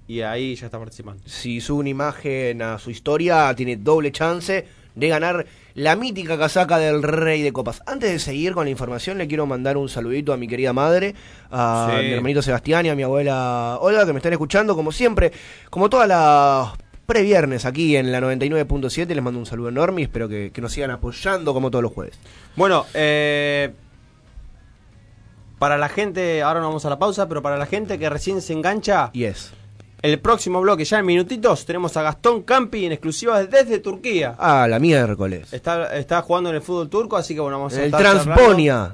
[0.08, 1.22] y ahí ya está participando.
[1.26, 5.44] Si sube una imagen a su historia, tiene doble chance de ganar
[5.76, 7.82] la mítica casaca del Rey de Copas.
[7.86, 11.14] Antes de seguir con la información, le quiero mandar un saludito a mi querida madre,
[11.50, 12.06] a Sí.
[12.06, 15.32] mi hermanito Sebastián y a mi abuela Olga, que me están escuchando, como siempre,
[15.70, 16.70] como todas las
[17.04, 19.14] previernes aquí en la 99.7.
[19.14, 21.92] Les mando un saludo enorme y espero que, que nos sigan apoyando como todos los
[21.92, 22.18] jueves.
[22.56, 23.72] Bueno, eh,
[25.58, 28.40] para la gente, ahora no vamos a la pausa, pero para la gente que recién
[28.42, 29.52] se engancha, Y es.
[30.02, 34.36] El próximo bloque, ya en minutitos, tenemos a Gastón Campi en exclusiva desde Turquía.
[34.38, 35.52] Ah, la miércoles.
[35.52, 38.34] Está, está jugando en el fútbol turco, así que bueno, vamos a El estar charlando.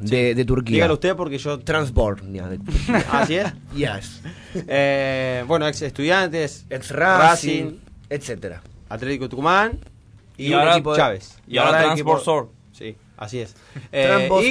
[0.00, 0.74] de, de Turquía.
[0.76, 1.58] Dígalo usted porque yo...
[1.58, 2.58] Transbornia de
[3.12, 3.52] Así es.
[3.74, 4.22] Yes.
[4.54, 8.62] Eh, bueno, ex estudiantes, Ex Racing, etcétera.
[8.88, 9.78] Atlético Tucumán
[10.36, 11.38] y, Y un ahora- equipo de Chávez.
[11.46, 12.50] y ahora el equipo- Transportsor.
[12.72, 13.54] Sí, así es.
[13.92, 14.06] Eh, y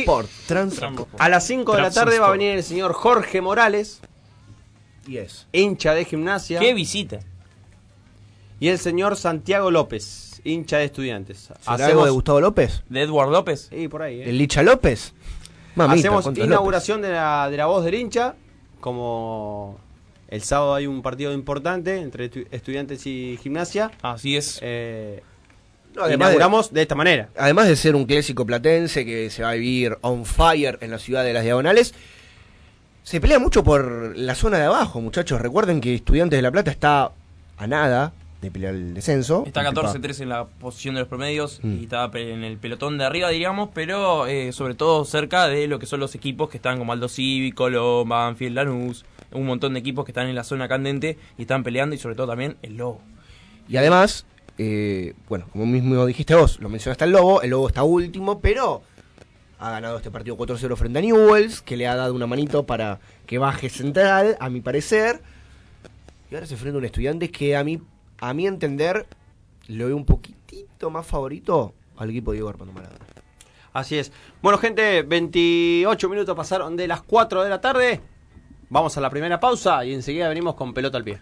[0.05, 0.29] Transbosport.
[0.47, 0.79] Trans
[1.17, 2.37] a las 5 de la tarde va a Transport.
[2.39, 4.01] venir el señor Jorge Morales,
[5.07, 5.47] Yes.
[5.51, 7.19] hincha de gimnasia, ¿Qué visita?
[8.59, 11.49] y el señor Santiago López, hincha de estudiantes.
[11.61, 12.83] ¿Será algo de Gustavo López?
[12.89, 13.67] ¿De Edward López?
[13.71, 14.21] Sí, por ahí.
[14.21, 14.29] ¿eh?
[14.29, 15.13] ¿El Licha López?
[15.75, 18.35] Mamita, Hacemos inauguración de la, de la voz del hincha,
[18.79, 19.79] como
[20.27, 23.91] el sábado hay un partido importante entre estu- estudiantes y gimnasia.
[24.01, 24.59] Así es.
[24.61, 25.23] Eh.
[25.95, 27.29] No, además, de, inauguramos de esta manera.
[27.37, 30.99] además de ser un clásico platense que se va a vivir on fire en la
[30.99, 31.93] ciudad de las Diagonales,
[33.03, 35.41] se pelea mucho por la zona de abajo, muchachos.
[35.41, 37.11] Recuerden que Estudiantes de La Plata está
[37.57, 39.43] a nada de pelear el descenso.
[39.45, 41.77] Está 14-3 en la posición de los promedios Mm.
[41.79, 45.67] y está pe- en el pelotón de arriba, diríamos, pero eh, sobre todo cerca de
[45.67, 49.73] lo que son los equipos que están como Aldo Cívico, Loma, Banfield, Lanús, un montón
[49.73, 52.57] de equipos que están en la zona candente y están peleando y sobre todo también
[52.63, 52.99] el Lobo.
[53.69, 54.25] Y además,
[54.57, 58.81] eh, bueno, como mismo dijiste vos, lo mencionaste el Lobo, el Lobo está último, pero
[59.61, 62.99] ha ganado este partido 4-0 frente a Newells, que le ha dado una manito para
[63.27, 65.21] que baje central, a mi parecer.
[66.31, 67.79] Y ahora se enfrenta a un estudiante que a mí,
[68.19, 69.05] a mi entender,
[69.67, 73.05] lo veo un poquitito más favorito al equipo de Diego Armando Maradona.
[73.71, 74.11] Así es.
[74.41, 78.01] Bueno, gente, 28 minutos pasaron de las 4 de la tarde.
[78.69, 81.19] Vamos a la primera pausa y enseguida venimos con pelota al pie.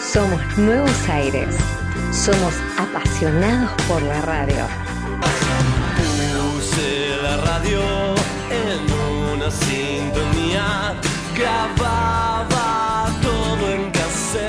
[0.00, 1.83] Somos Nuevos Aires.
[2.14, 4.66] Somos apasionados por la radio.
[5.98, 7.80] Puse la radio
[8.50, 8.80] en
[9.32, 10.94] una sintonía,
[11.36, 14.48] grababa todo en cassette.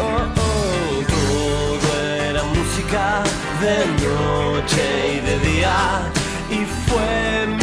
[0.00, 3.22] Oh, oh, todo era música
[3.60, 6.10] de noche y de día,
[6.50, 7.57] y fue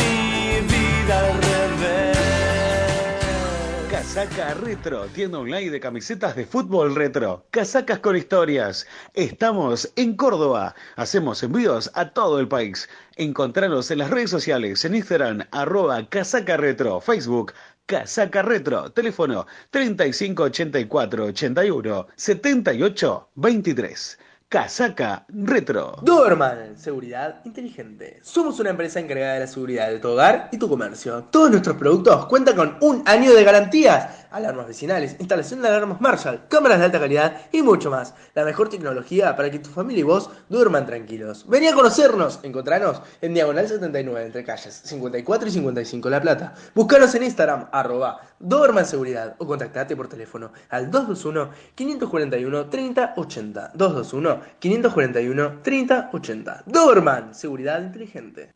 [4.15, 7.45] Casaca Retro, tienda online de camisetas de fútbol retro.
[7.51, 8.87] Casacas con historias.
[9.13, 10.73] Estamos en Córdoba.
[10.95, 12.87] Hacemos envíos a todo el país.
[13.17, 17.51] Encontranos en las redes sociales, en Instagram, arroba Casaca Retro, Facebook,
[17.87, 24.19] Casaca Retro, teléfono 3584 81 78 23.
[24.55, 25.97] Casaca Retro.
[26.01, 28.21] Doberman, seguridad inteligente.
[28.21, 31.25] Somos una empresa encargada de la seguridad de tu hogar y tu comercio.
[31.29, 34.14] Todos nuestros productos cuentan con un año de garantías.
[34.31, 38.13] Alarmas vecinales, instalación de alarmas Marshall, cámaras de alta calidad y mucho más.
[38.33, 41.45] La mejor tecnología para que tu familia y vos duerman tranquilos.
[41.47, 42.39] Vení a conocernos.
[42.43, 46.53] Encontranos en Diagonal 79 entre calles 54 y 55 La Plata.
[46.73, 53.71] Búscanos en Instagram arroba Doberman Seguridad o contactate por teléfono al 221 541 3080.
[53.73, 56.63] 221 541 3080.
[56.65, 58.51] Doberman, seguridad inteligente.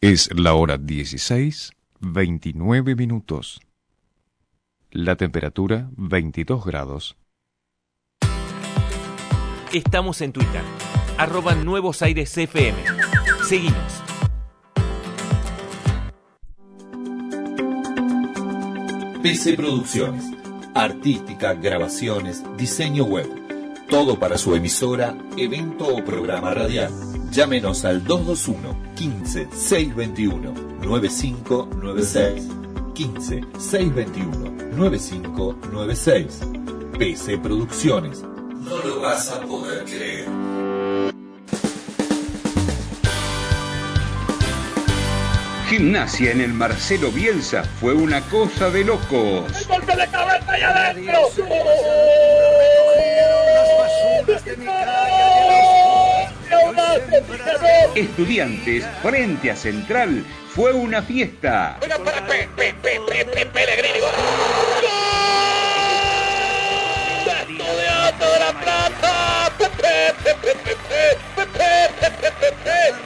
[0.00, 3.60] Es la hora 16, 29 minutos.
[4.94, 7.16] La temperatura 22 grados.
[9.72, 10.60] Estamos en Twitter,
[11.16, 12.76] arroba Nuevos Aires FM.
[13.42, 14.02] Seguimos.
[19.22, 20.26] PC Producciones.
[20.74, 23.26] Artística, grabaciones, diseño web.
[23.88, 26.92] Todo para su emisora, evento o programa radial.
[27.30, 30.52] Llámenos al 221 15 621
[30.82, 32.61] 9596.
[32.94, 36.40] 15 621 9596.
[36.98, 38.22] PC Producciones.
[38.22, 40.28] No lo vas a poder creer.
[45.68, 49.66] Gimnasia en el Marcelo Bielsa fue una cosa de locos.
[49.66, 51.18] golpe de cabeza y adentro!
[57.94, 60.24] Estudiantes frente a Central
[60.54, 61.78] fue una fiesta.
[63.52, 64.10] Pellegrini, gol.
[67.26, 69.52] ¡Estudiante de la Plata!
[69.58, 71.91] ¡Pepe, Pepe, Pepe, Pepe, Pepe, Pepe!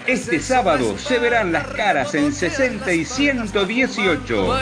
[0.07, 4.55] Este sábado se verán las caras en 60 y 118.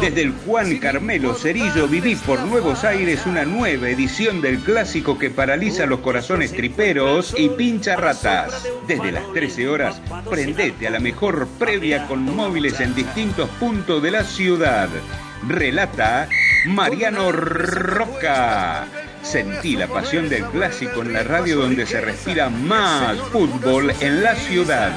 [0.00, 5.30] Desde el Juan Carmelo Cerillo viví por Nuevos Aires una nueva edición del clásico que
[5.30, 8.66] paraliza los corazones triperos y pincha ratas.
[8.86, 14.10] Desde las 13 horas, prendete a la mejor previa con móviles en distintos puntos de
[14.12, 14.88] la ciudad.
[15.48, 16.28] Relata
[16.66, 18.86] Mariano Roca.
[19.22, 24.34] Sentí la pasión del clásico en la radio donde se respira más fútbol en la
[24.34, 24.92] ciudad.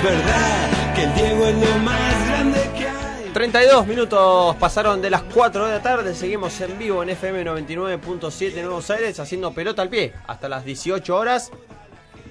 [0.00, 3.30] Es verdad que el Diego es lo más grande que hay.
[3.34, 6.14] 32 minutos pasaron de las 4 de la tarde.
[6.14, 11.14] Seguimos en vivo en FM 99.7 Nuevos Aires haciendo pelota al pie hasta las 18
[11.14, 11.50] horas.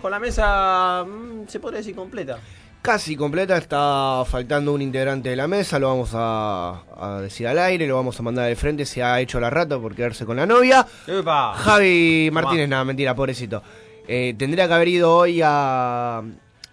[0.01, 2.39] Con la mesa, mm, se podría decir completa.
[2.81, 7.59] Casi completa, está faltando un integrante de la mesa, lo vamos a, a decir al
[7.59, 10.37] aire, lo vamos a mandar de frente, se ha hecho la rata por quedarse con
[10.37, 10.87] la novia.
[11.05, 11.53] ¡Epa!
[11.53, 13.61] Javi Martínez, nada, mentira, pobrecito.
[14.07, 16.23] Eh, tendría que haber ido hoy a,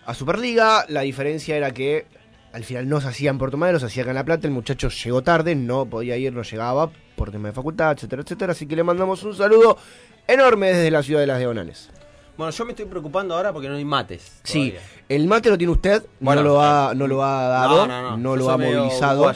[0.07, 2.07] a Superliga, la diferencia era que
[2.53, 4.53] al final no se hacía en Puerto Madero, se hacía acá en La Plata, el
[4.53, 8.67] muchacho llegó tarde, no podía ir, no llegaba por tema de facultad, etcétera, etcétera, así
[8.67, 9.77] que le mandamos un saludo
[10.29, 11.91] enorme desde la ciudad de las Diagonales.
[12.37, 14.41] Bueno, yo me estoy preocupando ahora porque no hay mates.
[14.45, 14.89] Sí, todavía.
[15.09, 18.51] el mate lo tiene usted, Bueno, no lo ha, no lo ha dado, no, lo
[18.51, 19.29] ha movilizado.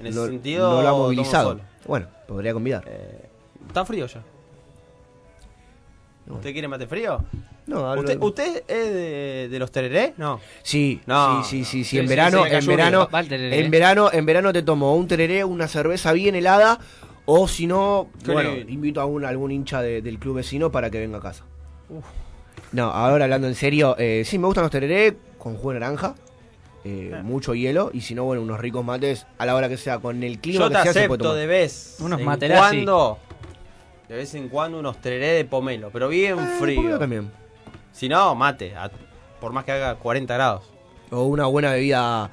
[0.00, 1.60] En ese no, sentido, no lo ha movilizado.
[1.86, 2.84] Bueno, podría convidar.
[3.66, 4.22] Está frío ya.
[6.28, 7.24] ¿Usted quiere mate frío?
[7.68, 10.14] No, hablo- ¿Usted, usted es de, de los tereré?
[10.16, 10.40] No.
[10.62, 14.62] Sí, No, sí, sí, sí, en sí, verano, en verano, en verano, en verano te
[14.62, 16.80] tomo un tereré, una cerveza bien helada,
[17.26, 20.98] o si no, bueno, invito a un, algún hincha de- del club vecino para que
[20.98, 21.44] venga a casa.
[22.72, 26.14] No, ahora hablando en serio, eh, sí, me gustan los tereré con jugo de naranja,
[26.84, 29.98] eh, mucho hielo, y si no, bueno, unos ricos mates a la hora que sea,
[29.98, 32.76] con el clima Yo que te sea, se puede acepto de vez Unos en Materazzi.
[32.86, 33.18] cuando,
[34.08, 36.76] de vez en cuando unos tereré de pomelo, pero bien frío.
[36.76, 37.30] pomelo también.
[37.98, 38.90] Si no, mate, a-
[39.40, 40.62] por más que haga 40 grados.
[41.10, 42.30] O una buena bebida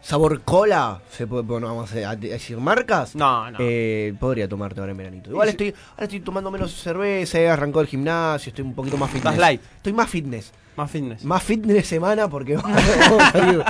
[0.00, 3.14] sabor cola, se puede, bueno, vamos a decir marcas.
[3.14, 3.58] No, no.
[3.60, 5.30] Eh, podría tomarte ahora en veranito.
[5.30, 9.10] Igual estoy, ahora estoy tomando menos cerveza, he arrancado el gimnasio, estoy un poquito más
[9.10, 9.32] fitness.
[9.34, 9.60] Estás light.
[9.76, 10.52] Estoy más fitness.
[10.76, 11.24] Más fitness.
[11.24, 12.78] Más fitness de semana porque vamos
[13.22, 13.62] a salir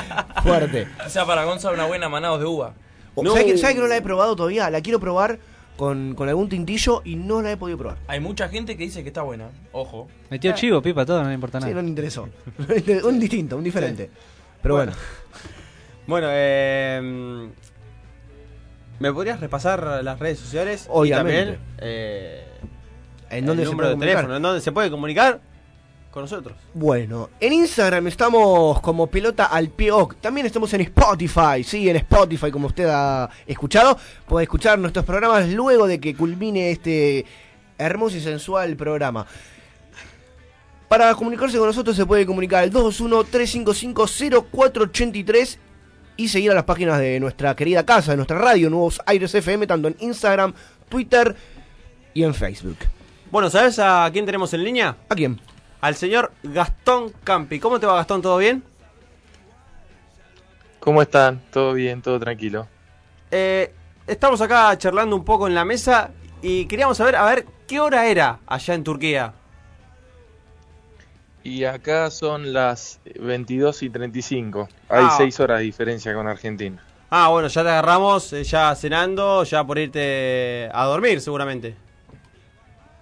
[0.42, 0.88] fuerte.
[1.04, 2.74] Quizá para Gonza una buena manados de uva.
[3.16, 4.70] O- ¿Sabes que, que no la he probado todavía?
[4.70, 5.38] La quiero probar
[5.76, 7.98] con, con algún tintillo y no la he podido probar.
[8.06, 9.48] Hay mucha gente que dice que está buena.
[9.72, 10.08] Ojo.
[10.30, 11.76] Metió chivo, pipa, todo, no le importa Sí, nada.
[11.76, 12.28] no me interesó.
[13.04, 14.10] un distinto, un diferente.
[14.62, 14.92] Pero bueno.
[16.06, 17.48] Bueno, eh,
[18.98, 20.86] ¿me podrías repasar las redes sociales?
[20.90, 21.40] Obviamente.
[21.42, 22.44] Y también eh,
[23.30, 24.14] ¿En dónde el se número puede de comunicar?
[24.16, 25.40] teléfono, en dónde se puede comunicar
[26.14, 26.56] con nosotros.
[26.72, 30.14] Bueno, en Instagram estamos como pelota al pie oc.
[30.20, 33.98] También estamos en Spotify, sí, en Spotify, como usted ha escuchado.
[34.28, 37.26] Puede escuchar nuestros programas luego de que culmine este
[37.76, 39.26] hermoso y sensual programa.
[40.88, 45.58] Para comunicarse con nosotros se puede comunicar al 221-355-0483
[46.16, 49.66] y seguir a las páginas de nuestra querida casa, de nuestra radio, Nuevos Aires FM,
[49.66, 50.54] tanto en Instagram,
[50.88, 51.34] Twitter
[52.14, 52.78] y en Facebook.
[53.32, 54.96] Bueno, ¿sabes a quién tenemos en línea?
[55.08, 55.40] ¿A quién?
[55.84, 57.60] Al señor Gastón Campi.
[57.60, 58.22] ¿Cómo te va, Gastón?
[58.22, 58.62] ¿Todo bien?
[60.80, 61.42] ¿Cómo están?
[61.50, 62.00] ¿Todo bien?
[62.00, 62.66] ¿Todo tranquilo?
[63.30, 63.70] Eh,
[64.06, 68.06] estamos acá charlando un poco en la mesa y queríamos saber, a ver, ¿qué hora
[68.06, 69.34] era allá en Turquía?
[71.42, 74.66] Y acá son las 22 y 35.
[74.88, 75.14] Hay Ah.
[75.18, 76.82] 6 horas de diferencia con Argentina.
[77.10, 81.76] Ah, bueno, ya te agarramos, eh, ya cenando, ya por irte a dormir seguramente.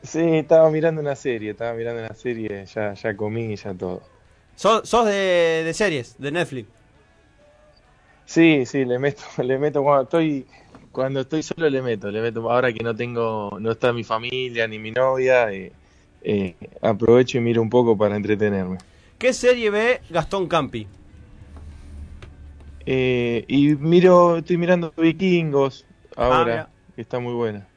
[0.03, 4.03] Sí, estaba mirando una serie, estaba mirando una serie, ya, ya comí, ya todo.
[4.55, 6.69] ¿Sos, sos de, de series, de Netflix?
[8.25, 10.47] Sí, sí, le meto, le meto cuando estoy,
[10.93, 12.51] cuando estoy solo le meto, le meto.
[12.51, 15.73] Ahora que no tengo, no está mi familia ni mi novia, eh,
[16.23, 18.79] eh, aprovecho y miro un poco para entretenerme.
[19.19, 20.87] ¿Qué serie ve Gastón Campi?
[22.87, 25.87] Eh, y miro, estoy mirando Vikingos
[26.17, 27.72] Ah, ahora, que está muy buena.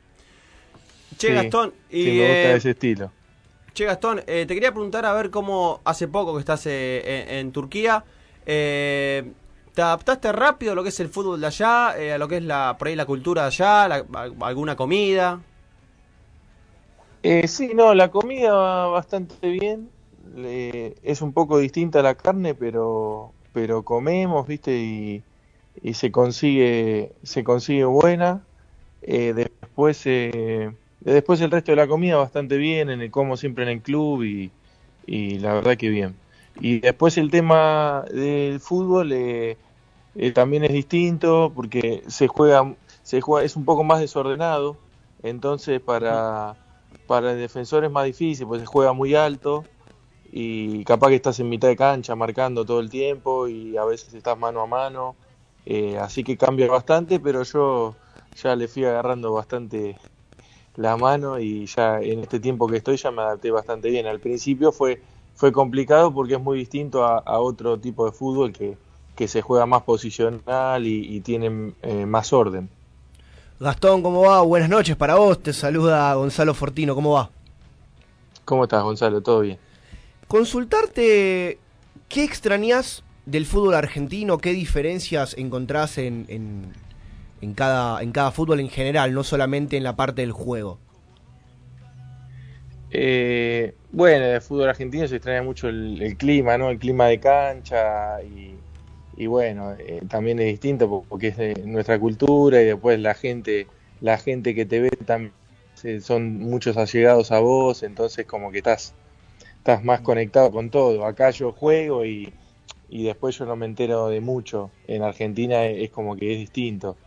[1.18, 3.12] Che, Sí, Gastón, y sí, me gusta eh, ese estilo.
[3.74, 7.38] Che, Gastón, eh, te quería preguntar a ver cómo hace poco que estás eh, en,
[7.48, 8.04] en Turquía.
[8.46, 9.24] eh,
[9.74, 11.98] ¿Te adaptaste rápido a lo que es el fútbol de allá?
[11.98, 13.88] eh, a lo que es la, por ahí la cultura de allá?
[13.90, 15.42] la- a- ¿Alguna comida?
[17.24, 19.90] Eh, sí, no, la comida va bastante bien.
[20.36, 24.78] Le- es un poco distinta a la carne, pero, pero comemos, ¿viste?
[24.78, 25.24] Y,
[25.82, 28.48] y se consigue, se consigue buena.
[29.02, 30.76] Eh, después, eh,
[31.14, 34.24] después el resto de la comida bastante bien, en el como siempre en el club
[34.24, 34.54] y,
[35.06, 36.20] y la verdad que bien.
[36.56, 39.60] Y después el tema del fútbol eh,
[40.16, 44.82] eh, también es distinto porque se juega, se juega, es un poco más desordenado.
[45.24, 46.58] Entonces para,
[47.06, 49.70] para el defensor es más difícil, pues se juega muy alto
[50.26, 54.14] y capaz que estás en mitad de cancha marcando todo el tiempo y a veces
[54.14, 55.18] estás mano a mano.
[55.66, 57.98] eh, así que cambia bastante, pero yo
[58.36, 59.98] ya le fui agarrando bastante
[60.78, 64.08] la mano y ya en este tiempo que estoy ya me adapté bastante bien.
[64.08, 65.02] Al principio fue,
[65.36, 68.78] fue complicado porque es muy distinto a, a otro tipo de fútbol que,
[69.16, 72.70] que se juega más posicional y, y tiene eh, más orden.
[73.60, 74.42] Gastón, ¿cómo va?
[74.42, 75.42] Buenas noches para vos.
[75.42, 76.94] Te saluda Gonzalo Fortino.
[76.94, 77.30] ¿Cómo va?
[78.44, 79.22] ¿Cómo estás, Gonzalo?
[79.22, 79.58] ¿Todo bien?
[80.28, 81.58] Consultarte,
[82.10, 84.40] ¿qué extrañas del fútbol argentino?
[84.40, 86.74] ¿Qué diferencias encontrás en, en,
[87.42, 90.82] en cada, en cada fútbol en general, no solamente en la parte del juego?
[92.90, 96.70] Eh, bueno, el fútbol argentino se extraña mucho el, clima, ¿no?
[96.70, 102.00] El clima de cancha y, bueno, eh, también es distinto po- porque es de nuestra
[102.00, 103.68] cultura y después la gente,
[104.00, 105.34] la gente que te ve también
[105.74, 108.96] se- son muchos allegados a vos, entonces como que estás,
[109.58, 111.06] estás más conectado con todo.
[111.06, 112.36] Acá yo juego y,
[112.90, 114.72] y después yo no me entero de mucho.
[114.88, 116.98] En Argentina es como que es distinto.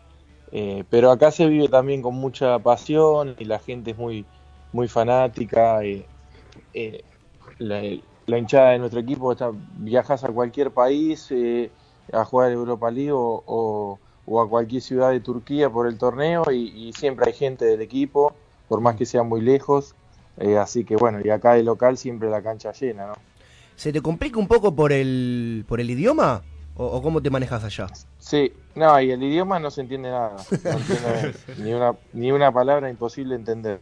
[0.50, 4.26] Eh, pero acá se vive también con mucha pasión y la gente es muy,
[4.72, 5.82] muy fanática.
[5.84, 6.08] eh,
[6.72, 7.04] eh,
[7.58, 7.82] la,
[8.26, 11.30] la hinchada de nuestro equipo está, viajas a cualquier país
[12.12, 16.92] a jugar Europa League o, o- a cualquier ciudad de Turquía por el torneo y,
[16.92, 18.36] siempre hay gente del equipo,
[18.68, 19.94] por más que sea muy lejos.
[20.60, 23.14] Así que bueno, y acá de local siempre la cancha llena, ¿no?
[23.74, 26.44] ¿Se te complica un poco por el, por el idioma?
[26.82, 27.86] ¿O, o cómo te manejas allá?
[28.18, 30.46] Sí, no, y el idioma no se entiende nada.
[30.64, 33.80] No entiendo ni, una, ni una palabra imposible entender.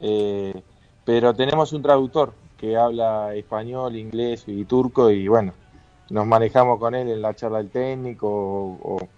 [0.00, 0.64] Eh,
[1.04, 5.54] pero tenemos un traductor que habla español, inglés y turco y bueno,
[6.10, 8.28] nos manejamos con él en la charla del técnico.
[8.28, 9.08] O, o-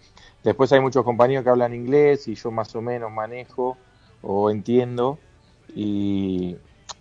[0.42, 3.78] Después hay muchos compañeros que hablan inglés y yo más o menos manejo
[4.22, 5.20] o entiendo
[5.68, 6.56] y,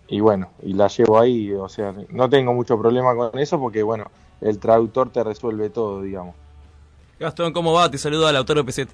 [0.08, 1.54] y bueno, y la llevo ahí.
[1.54, 6.02] O sea, no tengo mucho problema con eso porque bueno, el traductor te resuelve todo,
[6.02, 6.36] digamos.
[7.20, 7.90] Gastón, ¿cómo va?
[7.90, 8.90] Te saluda Lautaro Peset.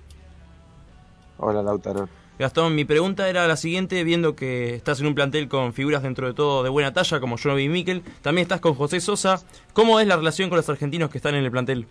[1.38, 2.08] Hola, Lautaro.
[2.38, 6.28] Gastón, mi pregunta era la siguiente, viendo que estás en un plantel con figuras dentro
[6.28, 9.42] de todo de buena talla, como Jonovi y Miquel, también estás con José Sosa.
[9.74, 11.88] ¿Cómo es la relación con los argentinos que están en el plantel?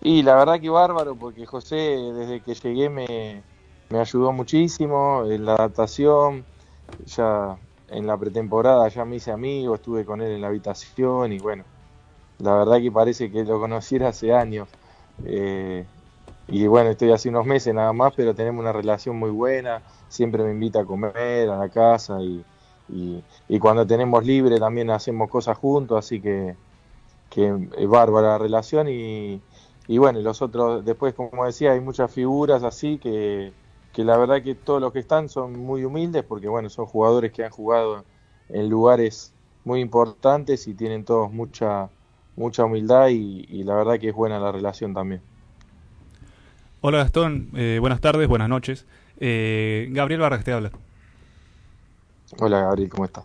[0.00, 3.42] Y la verdad que bárbaro, porque José desde que llegué me,
[3.90, 6.44] me ayudó muchísimo en la adaptación,
[7.06, 7.58] ya
[7.88, 11.66] en la pretemporada ya me hice amigo, estuve con él en la habitación y bueno,
[12.38, 14.68] la verdad que parece que lo conociera hace años.
[15.22, 15.88] Eh,
[16.46, 20.42] y bueno, estoy hace unos meses nada más, pero tenemos una relación muy buena, siempre
[20.44, 22.46] me invita a comer a la casa y,
[22.88, 26.58] y, y cuando tenemos libre también hacemos cosas juntos, así que,
[27.30, 29.42] que es bárbara la relación y,
[29.86, 33.54] y bueno, los otros, después como decía, hay muchas figuras así que,
[33.98, 37.32] que la verdad que todos los que están son muy humildes porque bueno, son jugadores
[37.32, 38.04] que han jugado
[38.48, 39.32] en lugares
[39.64, 41.88] muy importantes y tienen todos mucha,
[42.36, 45.20] mucha humildad y, y la verdad que es buena la relación también.
[46.80, 48.86] Hola Gastón, eh, buenas tardes, buenas noches.
[49.18, 50.70] Eh, Gabriel Vargas te habla.
[52.38, 53.24] Hola Gabriel, ¿cómo estás?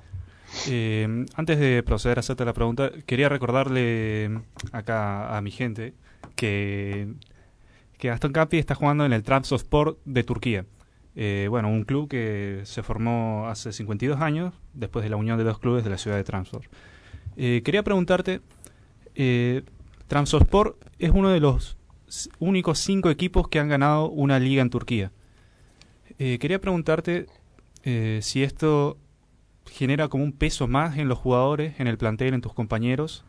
[0.70, 5.94] Eh, antes de proceder a hacerte la pregunta, quería recordarle acá a mi gente
[6.36, 7.14] que,
[8.04, 10.66] que Gastón Capi está jugando en el Trabzonspor de Turquía.
[11.16, 15.46] Eh, bueno, un club que se formó hace 52 años después de la unión de
[15.46, 16.64] dos clubes de la ciudad de Trabzon.
[17.38, 18.42] Eh, quería preguntarte,
[19.16, 19.64] eh,
[20.10, 21.78] Trabzonspor es uno de los
[22.40, 25.14] únicos cinco equipos que han ganado una liga en Turquía.
[26.20, 27.28] Eh, quería preguntarte
[28.20, 28.98] si esto
[29.66, 33.24] genera como un peso más en los jugadores, en el plantel, en tus compañeros,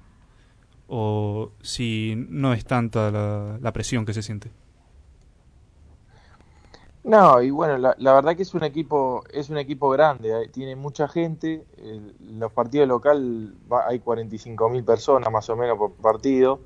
[0.89, 3.12] o si no es tanta
[3.61, 4.51] la presión que se siente.
[7.05, 10.75] No, y bueno, la, la verdad que es un equipo, es un equipo grande, tiene
[10.75, 15.95] mucha gente, el- los partidos local va- hay 45 mil personas más o menos por
[15.97, 16.63] partido,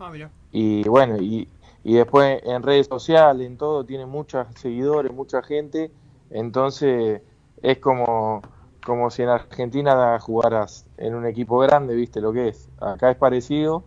[0.53, 1.49] y bueno, y,
[1.83, 5.93] y después en redes sociales, en todo, tiene muchos seguidores, mucha gente,
[6.31, 7.21] entonces
[7.61, 8.41] es como,
[8.85, 13.17] como si en Argentina jugaras en un equipo grande, viste lo que es, acá es
[13.17, 13.85] parecido,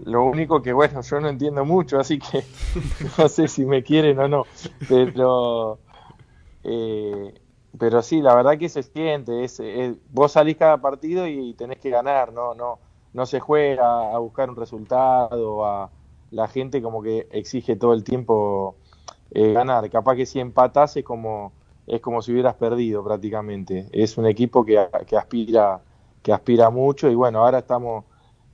[0.00, 2.44] lo único que bueno, yo no entiendo mucho, así que
[3.18, 4.44] no sé si me quieren o no,
[4.88, 5.78] pero
[6.64, 7.34] eh,
[7.78, 9.60] pero sí, la verdad que se siente, es,
[10.10, 12.78] vos salís cada partido y tenés que ganar, no no
[13.12, 15.90] no se juega a buscar un resultado, a
[16.30, 18.76] la gente como que exige todo el tiempo
[19.30, 21.52] eh, ganar, capaz que si empatás es como
[21.86, 23.88] es como si hubieras perdido prácticamente.
[23.92, 25.80] Es un equipo que, que aspira
[26.22, 28.04] que aspira mucho y bueno, ahora estamos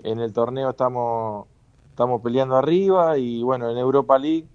[0.03, 1.47] en el torneo estamos
[1.91, 4.47] estamos peleando arriba y bueno, en Europa League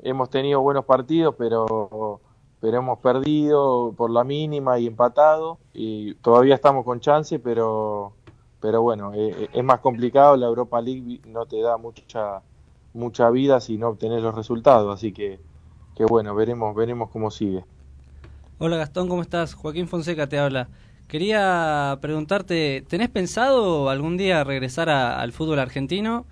[0.00, 2.20] hemos tenido buenos partidos, pero
[2.60, 8.12] pero hemos perdido por la mínima y empatado y todavía estamos con chance, pero
[8.60, 12.42] pero bueno, eh, es más complicado, la Europa League no te da mucha
[12.92, 15.40] mucha vida si no obtenés los resultados, así que
[15.94, 17.64] que bueno, veremos veremos cómo sigue.
[18.58, 19.54] Hola Gastón, ¿cómo estás?
[19.54, 20.68] Joaquín Fonseca te habla.
[21.14, 26.26] Quería preguntarte, ¿tenés pensado algún día regresar al fútbol argentino?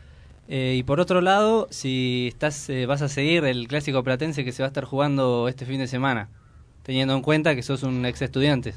[0.49, 4.51] Eh, y por otro lado, si estás eh, vas a seguir el clásico platense que
[4.51, 6.31] se va a estar jugando este fin de semana,
[6.83, 8.75] teniendo en cuenta que sos un ex estudiante.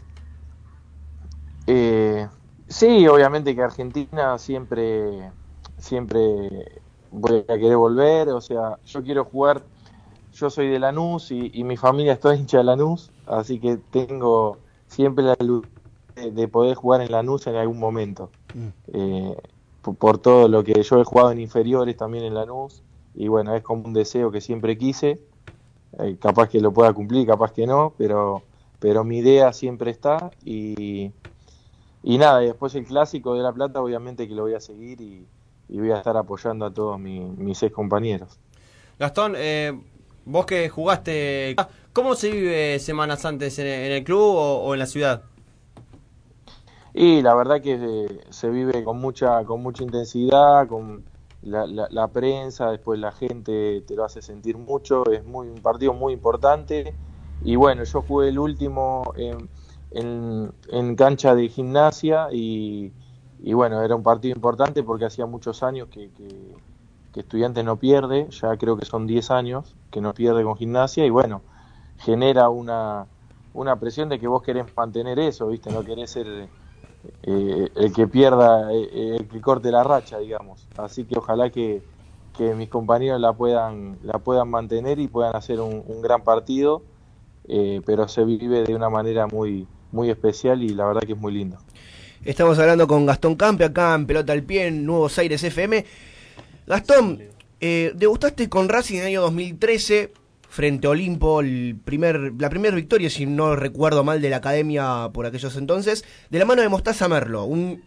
[1.65, 2.27] Eh,
[2.67, 5.31] sí, obviamente que Argentina siempre,
[5.79, 6.69] siempre
[7.09, 9.63] voy a querer volver, o sea, yo quiero jugar,
[10.35, 14.59] yo soy de Lanús y, mi familia es toda hincha de Lanús, así que tengo
[14.87, 15.65] siempre la luz
[16.15, 18.29] de, de poder jugar en Lanús en algún momento.
[18.93, 19.35] Eh,
[19.81, 22.81] por, por todo lo que yo he jugado en inferiores también en Lanús,
[23.13, 25.19] y bueno, es como un deseo que siempre quise,
[25.99, 28.43] eh, capaz que lo pueda cumplir, capaz que no, pero,
[28.79, 31.11] pero mi idea siempre está y...
[32.07, 35.01] Y nada, y después el clásico de La Plata, obviamente que lo voy a seguir
[35.01, 35.25] y,
[35.67, 38.37] y voy a estar apoyando a todos mi- mis seis compañeros.
[38.99, 39.73] Gastón, eh,
[40.23, 41.55] vos que jugaste,
[41.93, 45.23] ¿cómo se vive semanas antes en, en el club o, o en la ciudad?
[46.97, 51.05] Y la verdad que eh, se vive con mucha, con mucha intensidad, con
[51.41, 55.61] la, la- la prensa, después la gente te lo hace sentir mucho, es muy un
[55.61, 56.97] partido muy importante.
[57.41, 59.49] Y bueno, yo jugué el último en,
[59.91, 62.93] en, en cancha de gimnasia y,
[63.39, 66.55] y, bueno, era un partido importante porque hacía muchos años que, que,
[67.11, 71.05] que Estudiantes no pierde, ya creo que son 10 años que no pierde con gimnasia
[71.05, 71.43] y bueno,
[71.97, 73.07] genera una,
[73.53, 75.71] una presión de que vos querés mantener eso, ¿viste?
[75.71, 76.49] No querés ser
[77.23, 80.67] eh, el que pierda, eh, el que corte la racha, digamos.
[80.77, 81.81] Así que ojalá que,
[82.37, 86.83] que mis compañeros la puedan, la puedan mantener y puedan hacer un, un gran partido,
[87.47, 91.19] eh, pero se vive de una manera muy, muy especial y la verdad que es
[91.19, 91.57] muy lindo.
[92.23, 95.85] Estamos hablando con Gastón Campe acá en Pelota al Pie en Nuevos Aires FM.
[96.65, 97.21] Gastón,
[97.59, 100.11] eh, degustaste con Racing en el año 2013
[100.49, 105.55] frente a Olimpo la primera victoria, si no recuerdo mal, de la academia por aquellos
[105.57, 107.83] entonces, de la mano de Mostaza Merlo, un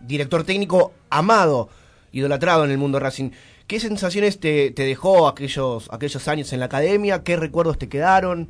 [0.00, 1.68] director técnico amado,
[2.12, 3.30] idolatrado en el mundo Racing.
[3.66, 7.22] ¿Qué sensaciones te, dejó aquellos, aquellos años en la academia?
[7.22, 8.48] ¿Qué recuerdos te quedaron?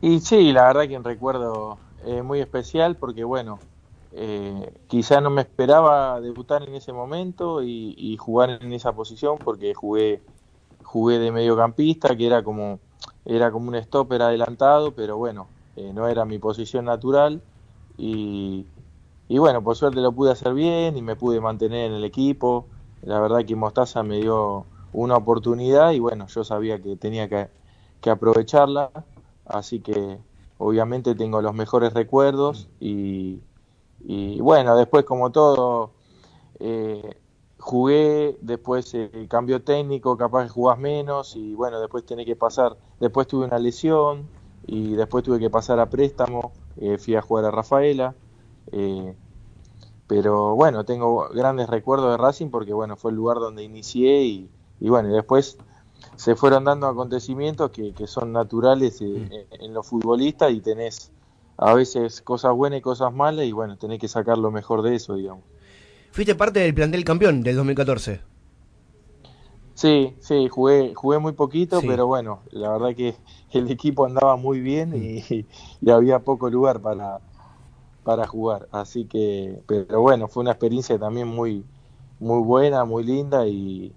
[0.00, 3.58] Y sí, la verdad que un recuerdo eh, muy especial porque bueno,
[4.12, 9.74] eh, quizá no me esperaba debutar en ese momento y, jugar en esa posición porque
[9.74, 10.22] jugué
[10.88, 12.78] jugué de mediocampista que era como
[13.26, 17.40] era como un stopper adelantado pero bueno eh, no era mi posición natural.
[17.96, 18.66] Y,
[19.28, 22.66] y bueno por suerte lo pude hacer bien y me pude mantener en el equipo.
[23.02, 27.48] La verdad que Mostaza me dio una oportunidad y bueno yo sabía que tenía que,
[28.00, 28.90] que aprovecharla.
[29.44, 30.18] Así que
[30.58, 33.40] obviamente tengo los mejores recuerdos y,
[34.00, 35.90] y bueno, después como todo,
[36.60, 37.16] eh,
[37.68, 42.78] jugué, después eh, cambio técnico, capaz que jugás menos y bueno, después tenés que pasar,
[42.98, 44.30] después tuve una lesión
[44.66, 48.16] y después tuve que pasar a préstamo, eh, fui a jugar a Rafaela,
[48.72, 49.14] eh,
[50.06, 54.50] pero bueno, tengo grandes recuerdos de Racing porque bueno, fue el lugar donde inicié y,
[54.80, 55.58] y bueno, y después
[56.16, 61.12] se fueron dando acontecimientos que, que son naturales en, en los futbolistas y tenés
[61.58, 64.94] a veces cosas buenas y cosas malas y bueno, tenés que sacar lo mejor de
[64.96, 65.44] eso, digamos.
[66.12, 68.20] Fuiste parte del plantel campeón del 2014.
[69.74, 71.86] Sí, sí, jugué, jugué muy poquito, sí.
[71.86, 73.14] pero bueno, la verdad que
[73.52, 75.24] el equipo andaba muy bien y,
[75.80, 77.20] y, había poco lugar para,
[78.02, 78.68] para jugar.
[78.72, 81.64] Así que, pero bueno, fue una experiencia también muy,
[82.18, 83.92] muy buena, muy linda y,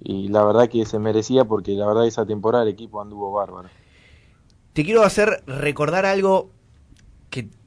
[0.00, 3.70] y la verdad que se merecía porque la verdad esa temporada el equipo anduvo bárbaro.
[4.74, 6.50] Te quiero hacer recordar algo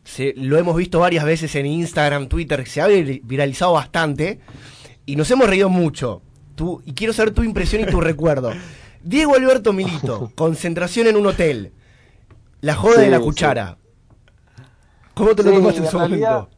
[0.08, 4.40] se, lo hemos visto varias veces en Instagram, Twitter, se ha viralizado bastante
[5.06, 6.22] y nos hemos reído mucho.
[6.56, 8.52] Tú, y quiero saber tu impresión y tu recuerdo.
[9.04, 11.74] Diego Alberto Milito, concentración en un hotel.
[12.62, 13.78] La joda sí, de la cuchara.
[14.56, 14.64] Sí.
[15.14, 16.58] ¿Cómo te lo sí, tomaste en, en ese realidad, momento?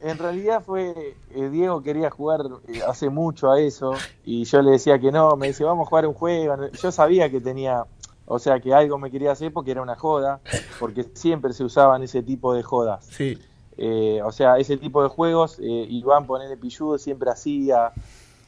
[0.00, 3.92] En realidad fue, eh, Diego quería jugar eh, hace mucho a eso
[4.24, 6.56] y yo le decía que no, me dice, vamos a jugar un juego.
[6.82, 7.84] Yo sabía que tenía,
[8.32, 10.40] o sea, que algo me quería hacer porque era una joda,
[10.78, 13.04] porque siempre se usaban ese tipo de jodas.
[13.06, 13.36] Sí.
[13.76, 17.90] Eh, o sea, ese tipo de juegos, eh, Iván ponerle pilludo siempre hacía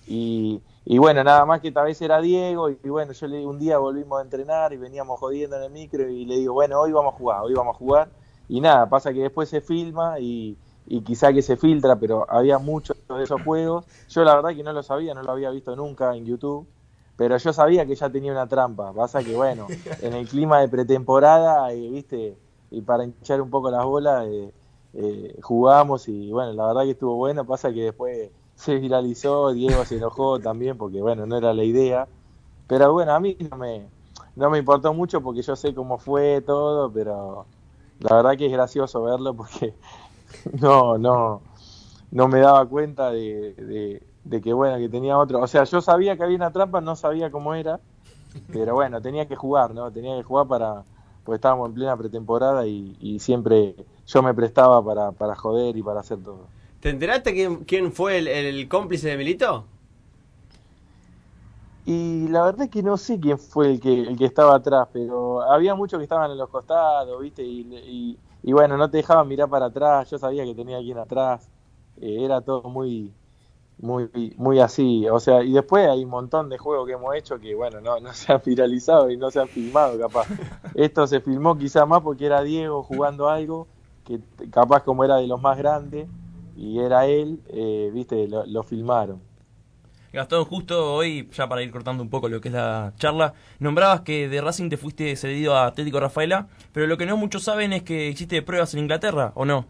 [0.06, 3.44] y, y, bueno, nada más que tal vez era Diego y, y, bueno, yo le
[3.44, 6.80] un día volvimos a entrenar y veníamos jodiendo en el micro y le digo, bueno,
[6.80, 8.08] hoy vamos a jugar, hoy vamos a jugar
[8.48, 10.56] y nada, pasa que después se filma y,
[10.86, 13.84] y quizá que se filtra, pero había muchos de esos juegos.
[14.10, 16.68] Yo la verdad que no lo sabía, no lo había visto nunca en YouTube
[17.16, 18.92] pero yo sabía que ya tenía una trampa.
[18.92, 19.66] Pasa que, bueno,
[20.00, 22.36] en el clima de pretemporada, eh, viste,
[22.70, 24.52] y para hinchar un poco las bolas, eh,
[24.94, 27.44] eh, jugamos y, bueno, la verdad que estuvo bueno.
[27.44, 32.08] Pasa que después se viralizó, Diego se enojó también porque, bueno, no era la idea.
[32.66, 33.88] Pero bueno, a mí no me,
[34.36, 37.46] no me importó mucho porque yo sé cómo fue todo, pero
[37.98, 39.74] la verdad que es gracioso verlo porque
[40.60, 41.42] no, no,
[42.10, 45.80] no me daba cuenta de, de de que bueno, que tenía otro, o sea, yo
[45.80, 47.80] sabía que había una trampa, no sabía cómo era,
[48.50, 49.92] pero bueno, tenía que jugar, ¿no?
[49.92, 50.84] Tenía que jugar para,
[51.24, 55.82] pues estábamos en plena pretemporada y, y siempre yo me prestaba para, para joder y
[55.82, 56.52] para hacer todo.
[56.80, 59.72] ¿Te enteraste quién, quién fue el, el cómplice de Milito?
[61.84, 64.88] Y la verdad es que no sé quién fue el que, el que estaba atrás,
[64.92, 67.42] pero había muchos que estaban en los costados, ¿viste?
[67.44, 70.98] Y, y, y bueno, no te dejaban mirar para atrás, yo sabía que tenía alguien
[70.98, 71.50] atrás,
[71.96, 73.12] eh, era todo muy,
[73.82, 77.40] muy muy así, o sea, y después hay un montón de juegos que hemos hecho
[77.40, 80.28] que bueno, no, no se han viralizado y no se han filmado capaz.
[80.74, 83.66] Esto se filmó quizá más porque era Diego jugando algo
[84.06, 84.20] que
[84.50, 86.08] capaz como era de los más grandes
[86.56, 89.20] y era él, eh, viste, lo, lo, filmaron.
[90.12, 94.02] Gastón, justo hoy, ya para ir cortando un poco lo que es la charla, nombrabas
[94.02, 97.72] que de Racing te fuiste cedido a Atlético Rafaela, pero lo que no muchos saben
[97.72, 99.66] es que hiciste pruebas en Inglaterra, ¿o no?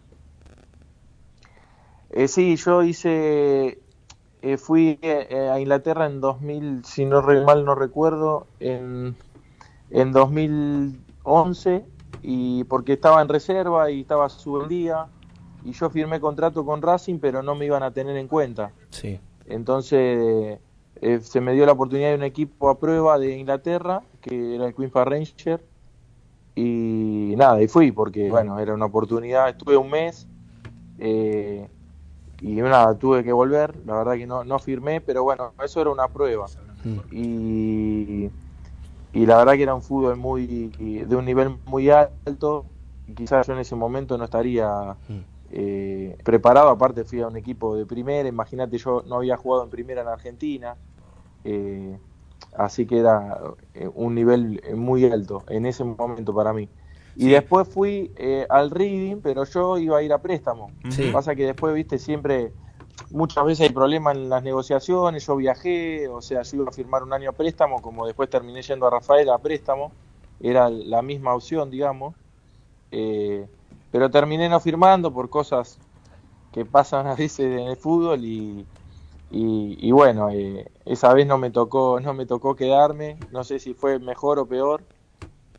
[2.10, 3.82] Eh, sí, yo hice
[4.43, 9.16] eh, fui eh, a Inglaterra en 2000, si no mal no recuerdo, en,
[9.90, 11.84] en 2011
[12.22, 14.28] y porque estaba en reserva y estaba
[14.68, 15.07] día
[15.64, 18.72] y yo firmé contrato con Racing pero no me iban a tener en cuenta.
[18.90, 19.20] Sí.
[19.47, 20.59] Entonces
[21.01, 24.66] eh, se me dio la oportunidad de un equipo a prueba de Inglaterra, que era
[24.66, 25.64] el Queen Park Ranger,
[26.55, 30.26] y nada, y fui porque, bueno, era una oportunidad, estuve un mes
[30.99, 31.68] eh,
[32.43, 35.90] y nada, tuve que volver, la verdad que no, no firmé, pero bueno, eso era
[35.90, 36.51] una prueba.
[37.11, 38.30] Y,
[39.12, 40.68] y la verdad que era un fútbol muy
[41.07, 42.66] de un nivel muy alto,
[43.16, 44.97] quizás yo en ese momento no estaría
[45.51, 49.70] eh, preparado, aparte fui a un equipo de primera, imagínate yo no había jugado en
[49.70, 50.76] primera en Argentina,
[51.45, 51.99] eh,
[52.55, 53.38] así que era
[53.74, 56.68] eh, un nivel muy alto en ese momento para mí.
[57.14, 60.70] Y después fui eh, al reading, pero yo iba a ir a préstamo.
[60.90, 61.10] Sí.
[61.12, 62.52] Pasa que después, viste, siempre,
[63.10, 67.02] muchas veces hay problemas en las negociaciones, yo viajé, o sea, yo iba a firmar
[67.02, 69.92] un año a préstamo, como después terminé yendo a Rafael a préstamo,
[70.40, 72.14] era la misma opción, digamos.
[72.90, 73.46] Eh,
[73.90, 75.78] pero terminé no firmando por cosas
[76.50, 78.66] que pasan a veces en el fútbol y,
[79.30, 83.58] y, y bueno, eh, esa vez no me tocó, no me tocó quedarme, no sé
[83.58, 84.82] si fue mejor o peor,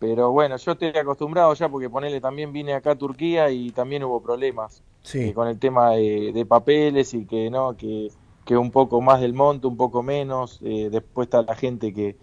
[0.04, 4.04] pero bueno, yo estoy acostumbrado ya porque ponele también vine acá a Turquía y también
[4.04, 5.20] hubo problemas Sí.
[5.22, 9.22] eh, con el tema de, de papeles y que no, que, que un poco más
[9.22, 12.18] del monto, un poco menos, eh, después está la gente que,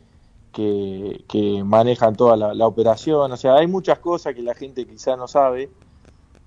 [0.52, 4.86] que, que manejan toda la, la operación, o sea, hay muchas cosas que la gente
[4.86, 5.72] quizá no sabe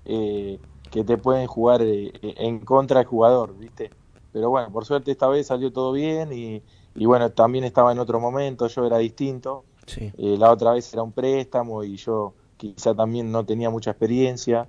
[0.04, 0.60] eh,
[0.90, 3.94] que te pueden jugar eh, en contra del jugador, ¿viste?
[4.32, 6.62] Pero bueno, por suerte esta vez salió todo bien y,
[6.94, 9.66] y bueno, también estaba en otro momento, yo era distinto.
[9.86, 10.12] Sí.
[10.16, 14.68] Eh, la otra vez era un préstamo y yo quizá también no tenía mucha experiencia.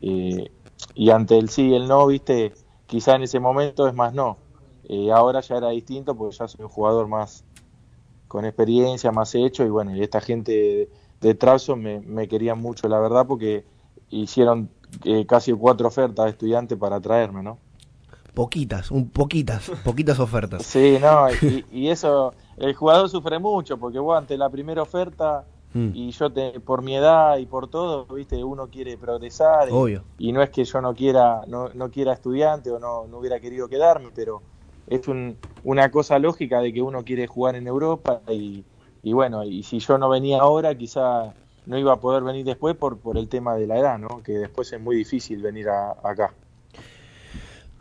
[0.00, 0.50] eh,
[0.94, 2.52] y ante el sí y el no, viste,
[2.86, 4.38] quizá en ese momento es más no.
[4.88, 7.44] Eh, ahora ya era distinto porque ya soy un jugador más
[8.28, 9.64] con experiencia, más hecho.
[9.64, 10.88] Y bueno, y esta gente de,
[11.20, 13.64] de Trabzon me, me quería mucho, la verdad, porque
[14.10, 14.70] hicieron
[15.26, 17.58] casi cuatro ofertas de estudiantes para traerme, ¿no?
[18.34, 20.64] Poquitas, un poquitas, poquitas ofertas.
[20.64, 25.44] Sí, no, y, y eso, el jugador sufre mucho, porque vos ante la primera oferta,
[25.74, 25.90] Mm.
[25.92, 29.68] y yo te, por mi edad y por todo, viste, uno quiere progresar,
[30.18, 33.38] y, no es que yo no quiera, no, no quiera estudiante o no, no hubiera
[33.38, 34.40] querido quedarme, pero
[34.86, 38.64] es un, una cosa lógica de que uno quiere jugar en Europa, y,
[39.02, 41.34] y bueno, y si yo no venía ahora, quizá
[41.66, 44.22] no iba a poder venir después por, por el tema de la edad, ¿no?
[44.22, 46.32] Que después es muy difícil venir a- acá.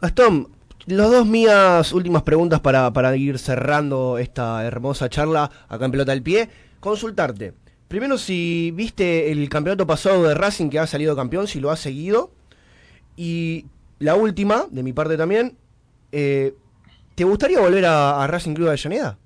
[0.01, 0.49] Gastón,
[0.88, 6.13] las dos mías últimas preguntas para, para ir cerrando esta hermosa charla acá en Pelota
[6.13, 6.49] al Pie.
[6.79, 7.53] Consultarte.
[7.89, 11.81] Primero, si viste el campeonato pasado de Racing que ha salido campeón, si lo has
[11.81, 12.31] seguido.
[13.17, 13.65] Y
[13.99, 15.57] la última, de mi parte también,
[16.13, 16.55] eh,
[17.15, 19.17] ¿te gustaría volver a, Racing Club de Avellaneda?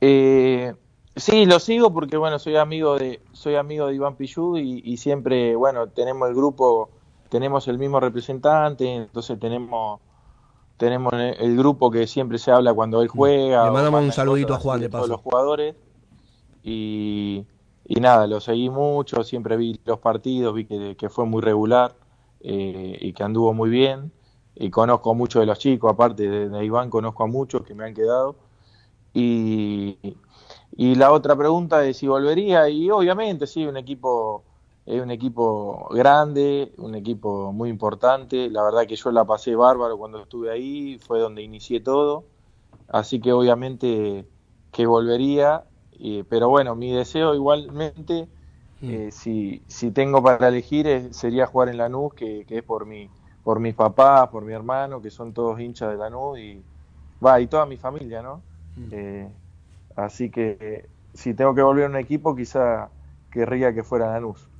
[0.00, 0.74] Eh,
[1.14, 4.96] sí, lo sigo porque bueno, soy amigo de soy amigo de Iván Pillú y, y
[4.96, 6.90] siempre, bueno, tenemos el grupo,
[7.28, 10.00] tenemos el mismo representante, entonces tenemos
[10.76, 13.64] tenemos el, grupo que siempre se habla cuando él juega.
[13.64, 15.12] Le mandamos un saludito a Juan, de todos paso.
[15.12, 15.74] los jugadores
[16.62, 17.46] y,
[17.86, 21.94] y nada, lo seguí mucho, siempre vi los partidos, vi que, que fue muy regular
[22.40, 24.12] eh, y que anduvo muy bien
[24.54, 27.74] y conozco a muchos de los chicos, aparte de, de Iván conozco a muchos que
[27.74, 28.36] me han quedado
[29.14, 29.96] y,
[30.76, 34.44] y la otra pregunta es si volvería, y obviamente sí, un equipo,
[34.86, 39.98] es un equipo grande, un equipo muy importante, la verdad que yo la pasé bárbaro
[39.98, 42.26] cuando estuve ahí, fue donde inicié todo,
[42.88, 44.28] así que obviamente
[44.72, 48.28] que volvería, y- pero bueno, mi deseo igualmente,
[48.86, 52.86] eh, si, si tengo para elegir, es- sería jugar en Lanús, que, que es por
[52.86, 53.10] mi,
[53.42, 56.64] por mis papás, por mi hermano, que son todos hinchas de Lanús, y
[57.24, 58.44] va, y toda mi familia, ¿no?
[58.90, 59.30] Eh,
[59.96, 62.92] así que eh, si tengo que volver a un equipo, quizá
[63.30, 64.50] querría que fuera Lanús.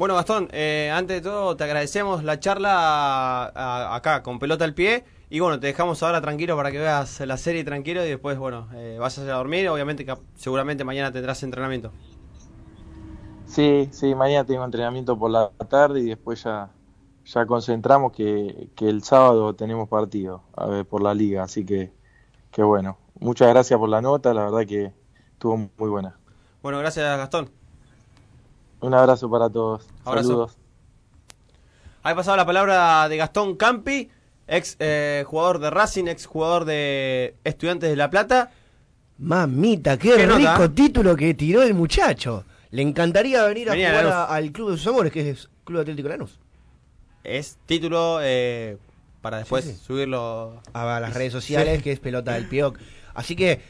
[0.00, 3.52] Bueno, Gastón, eh, antes de todo te agradecemos la charla a-
[3.92, 5.04] a- acá con pelota al pie.
[5.28, 8.66] Y bueno, te dejamos ahora tranquilo para que veas la serie tranquilo y después, bueno,
[8.72, 9.68] eh, vas a dormir.
[9.68, 11.92] Obviamente, que seguramente mañana tendrás entrenamiento.
[13.44, 16.76] Sí, sí, mañana tengo entrenamiento por la tarde y después ya,
[17.24, 21.92] ya concentramos que, que el sábado tenemos partido a ver, por la liga, así que,
[22.50, 24.94] que bueno, muchas gracias por la nota, la verdad que
[25.34, 26.20] estuvo muy buena.
[26.62, 27.59] Bueno, gracias, Gastón.
[28.80, 30.28] Un abrazo para todos, Abrazo.
[30.28, 30.56] saludos.
[32.02, 34.08] Ahí pasaba la palabra de Gastón Campi,
[34.46, 38.50] ex eh, jugador de Racing, ex jugador de Estudiantes de La Plata.
[39.18, 40.68] Mamita, qué, ¿Qué rico nota?
[40.74, 42.44] título que tiró el muchacho.
[42.70, 45.80] Le encantaría venir a Venía jugar a- al Club de sus Amores, que es Club
[45.80, 46.38] Atlético Lanús.
[47.22, 48.78] Es título eh,
[49.20, 49.78] para después Sí, sí.
[49.84, 51.82] subirlo a las redes sociales, Sí.
[51.84, 52.78] que es pelota del pioc.
[53.12, 53.60] Así que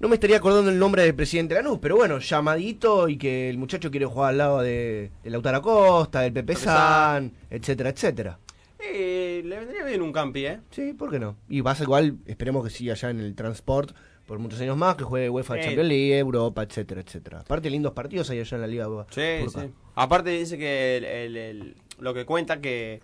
[0.00, 3.58] No me estaría acordando el nombre del presidente Lanús, pero bueno, llamadito y que el
[3.58, 8.38] muchacho quiere jugar al lado de, de Lautaro Acosta, del Pepe San, etcétera, etcétera.
[8.78, 10.60] Eh, le vendría bien un campi, ¿eh?
[10.70, 11.36] Sí, ¿por qué no?
[11.50, 13.94] Y vas igual, esperemos que siga allá en el transport
[14.26, 15.60] por muchos años más, que juegue UEFA Sí.
[15.64, 17.40] Champions League, Europa, etcétera, etcétera.
[17.40, 19.22] Aparte, lindos partidos hay allá en la Liga Sí,
[19.52, 19.70] sí.
[19.96, 23.02] Aparte dice que el- el- el- lo que cuenta que,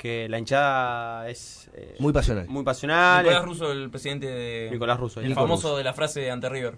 [0.00, 1.70] que la hinchada es...
[1.74, 2.46] eh, Muy pasional.
[2.48, 3.22] Muy pasional.
[3.22, 4.68] Nicolás Russo, el presidente de.
[4.72, 5.76] Nicolás Russo, El Nicolás famoso Russo.
[5.76, 6.74] de la frase ante River.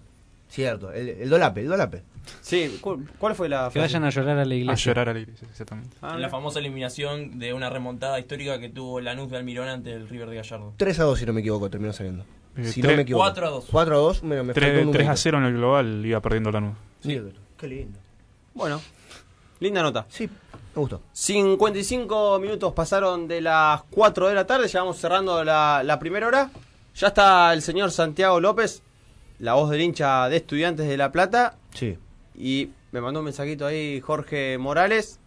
[0.49, 2.03] Cierto, el, el dolape, el dolape.
[2.41, 4.73] Sí, ¿cu- ¿cuál fue la Que vayan a llorar a la iglesia.
[4.73, 5.95] A llorar a la iglesia, exactamente.
[6.01, 10.07] Ah, la famosa eliminación de una remontada histórica que tuvo Lanús de Almirón ante el
[10.09, 10.73] River de Gallardo.
[10.77, 12.25] 3 a 2, si no me equivoco, terminó saliendo.
[12.57, 13.23] Eh, si tres- no me equivoco.
[13.23, 13.65] 4 a 2.
[13.71, 15.21] 4 a 2, me, me faltó 3, un 3 a numerito.
[15.23, 16.75] 0 en el global iba perdiendo Lanús.
[17.01, 17.21] Sí,
[17.57, 17.99] qué lindo.
[18.53, 18.81] Bueno,
[19.59, 20.05] linda nota.
[20.09, 20.29] Sí,
[20.75, 21.01] me gustó.
[21.13, 26.27] 55 minutos pasaron de las 4 de la tarde, ya vamos cerrando la, la primera
[26.27, 26.49] hora.
[26.95, 28.83] Ya está el señor Santiago López,
[29.39, 31.55] la voz del hincha de Estudiantes de La Plata.
[31.73, 31.97] Sí.
[32.35, 35.19] Y me mandó un mensajito ahí Jorge Morales,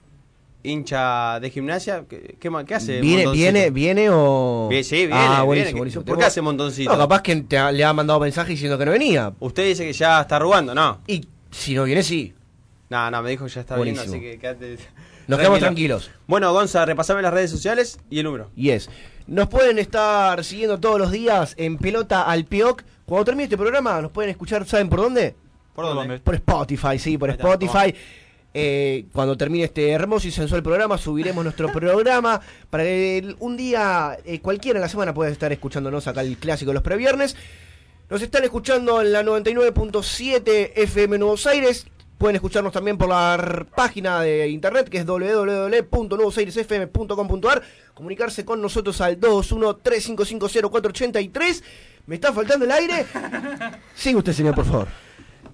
[0.62, 2.04] hincha de gimnasia.
[2.08, 3.00] ¿Qué, qué, qué hace?
[3.00, 3.52] ¿Viene, Montoncito?
[3.52, 4.68] viene, viene o...?
[4.82, 5.44] Sí, viene, Ah, viene.
[5.44, 6.04] buenísimo, buenísimo.
[6.04, 6.92] ¿Por qué hace montoncito?
[6.92, 9.32] No, capaz que te ha- le ha mandado mensaje diciendo que no venía.
[9.40, 11.00] Usted dice que ya está arrugando, ¿no?
[11.06, 12.32] Y si no viene, sí.
[12.88, 14.12] No, no, me dijo que ya está Buenísimo.
[14.12, 14.78] bien, así que quédate.
[15.26, 16.10] Nos quedamos tranquilos.
[16.28, 18.50] Bueno, Gonza, repasame las redes sociales y el número.
[18.54, 18.88] Y es.
[19.26, 22.84] Nos pueden estar siguiendo todos los días en Pelota al Pioc.
[23.06, 25.34] Cuando termine este programa, nos pueden escuchar, ¿saben por dónde?
[25.74, 26.20] ¿Por dónde?
[26.20, 27.92] Por Spotify, sí, por Spotify.
[28.58, 33.56] Eh, cuando termine este hermoso y sensual programa, subiremos nuestro programa para que el- un
[33.56, 37.36] día, eh, cualquiera en la semana, pueda estar escuchándonos acá el clásico de los previernes.
[38.08, 41.86] Nos están escuchando en la 99.7 FM Nuevos Aires.
[42.18, 47.62] Pueden escucharnos también por la página de internet que es www.nuevosairesfm.com.ar.
[47.92, 51.62] Comunicarse con nosotros al 221-3550-483.
[52.06, 53.04] ¿Me está faltando el aire?
[53.94, 54.86] Sigue usted, señor, por favor.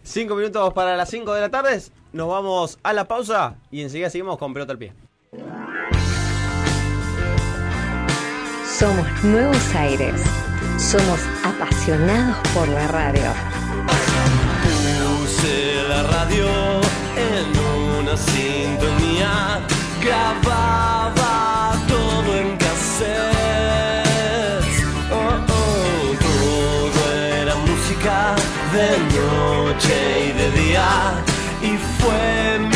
[0.04, 1.82] Cinco minutos para las 5 de la tarde.
[2.12, 4.92] Nos vamos a la pausa y enseguida seguimos con pelota al pie.
[8.78, 10.22] Somos Nuevos Aires.
[10.78, 13.61] Somos apasionados por la radio.
[15.42, 16.46] Puse la radio
[17.16, 17.46] en
[17.98, 19.60] una sintonía,
[20.00, 24.04] grababa todo en cassette.
[25.10, 28.36] Oh, oh, todo era música
[28.72, 28.88] de
[29.18, 29.96] noche
[30.28, 30.90] y de día,
[31.60, 32.71] y fue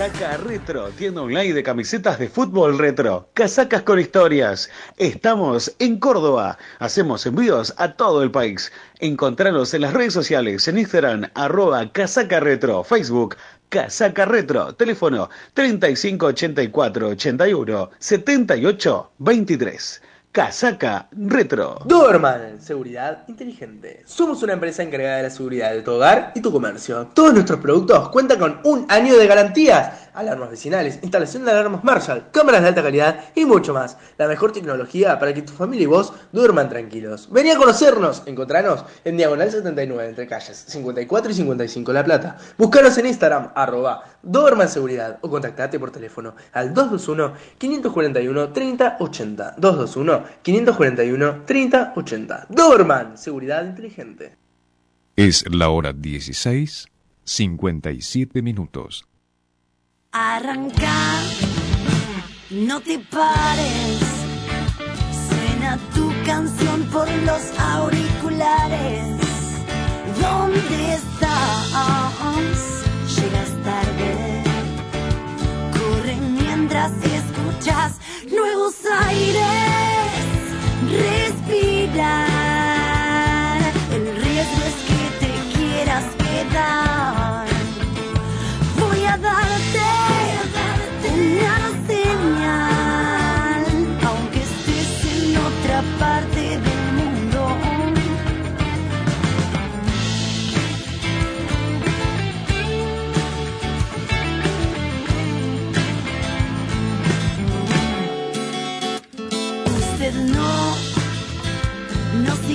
[0.00, 3.28] Casaca Retro, tienda online de camisetas de fútbol retro.
[3.34, 4.70] Casacas con historias.
[4.96, 6.56] Estamos en Córdoba.
[6.78, 8.72] Hacemos envíos a todo el país.
[9.00, 13.36] Encontranos en las redes sociales, en Instagram, arroba Casaca Retro, Facebook,
[13.68, 20.02] Casaca Retro, teléfono 3584 81 78 23.
[20.32, 21.80] Casaca Retro.
[21.84, 24.04] Doberman, seguridad inteligente.
[24.06, 27.08] Somos una empresa encargada de la seguridad de tu hogar y tu comercio.
[27.12, 30.09] Todos nuestros productos cuentan con un año de garantías.
[30.14, 33.98] Alarmas vecinales, instalación de alarmas Marshall, cámaras de alta calidad y mucho más.
[34.18, 37.28] La mejor tecnología para que tu familia y vos duerman tranquilos.
[37.30, 38.22] Vení a conocernos.
[38.26, 42.36] Encontranos en Diagonal 79 entre calles 54 y 55 La Plata.
[42.58, 49.56] Búscanos en Instagram, arroba Doberman Seguridad o contactate por teléfono al 221-541-3080.
[49.56, 52.48] 221-541-3080.
[52.48, 54.36] Doberman, seguridad inteligente.
[55.16, 56.86] Es la hora 16,
[57.24, 59.09] 57 minutos.
[60.12, 61.22] Arranca,
[62.50, 64.00] no te pares.
[65.28, 69.04] Suena tu canción por los auriculares.
[70.20, 71.70] ¿Dónde estás?
[73.14, 74.42] Llegas tarde.
[75.78, 78.00] Corre mientras escuchas
[78.32, 78.74] nuevos
[79.06, 79.44] aires.
[80.90, 82.39] Respirar.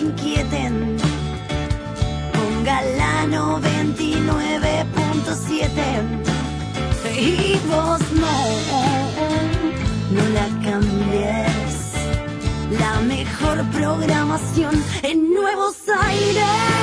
[0.05, 0.73] Inquieten.
[2.33, 6.25] Ponga la 99.7
[7.17, 7.19] y
[7.69, 8.37] vos no,
[10.15, 11.73] no la cambies.
[12.79, 15.75] La mejor programación en Nuevos
[16.07, 16.75] Aires.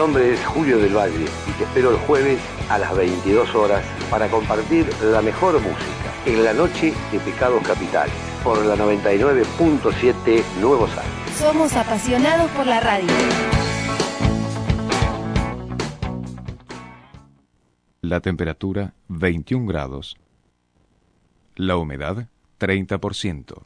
[0.00, 2.40] Nombre es Julio del Valle y te espero el jueves
[2.70, 8.14] a las 22 horas para compartir la mejor música en la noche de Pecados Capitales
[8.42, 11.36] por la 99.7 Nuevos Aires.
[11.38, 13.10] Somos apasionados por la radio.
[18.00, 20.16] La temperatura 21 grados.
[21.56, 22.26] La humedad
[22.58, 23.64] 30%.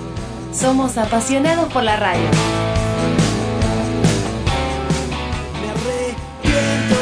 [0.53, 2.29] Somos apasionados por la radio.
[5.61, 6.97] Me arrepiento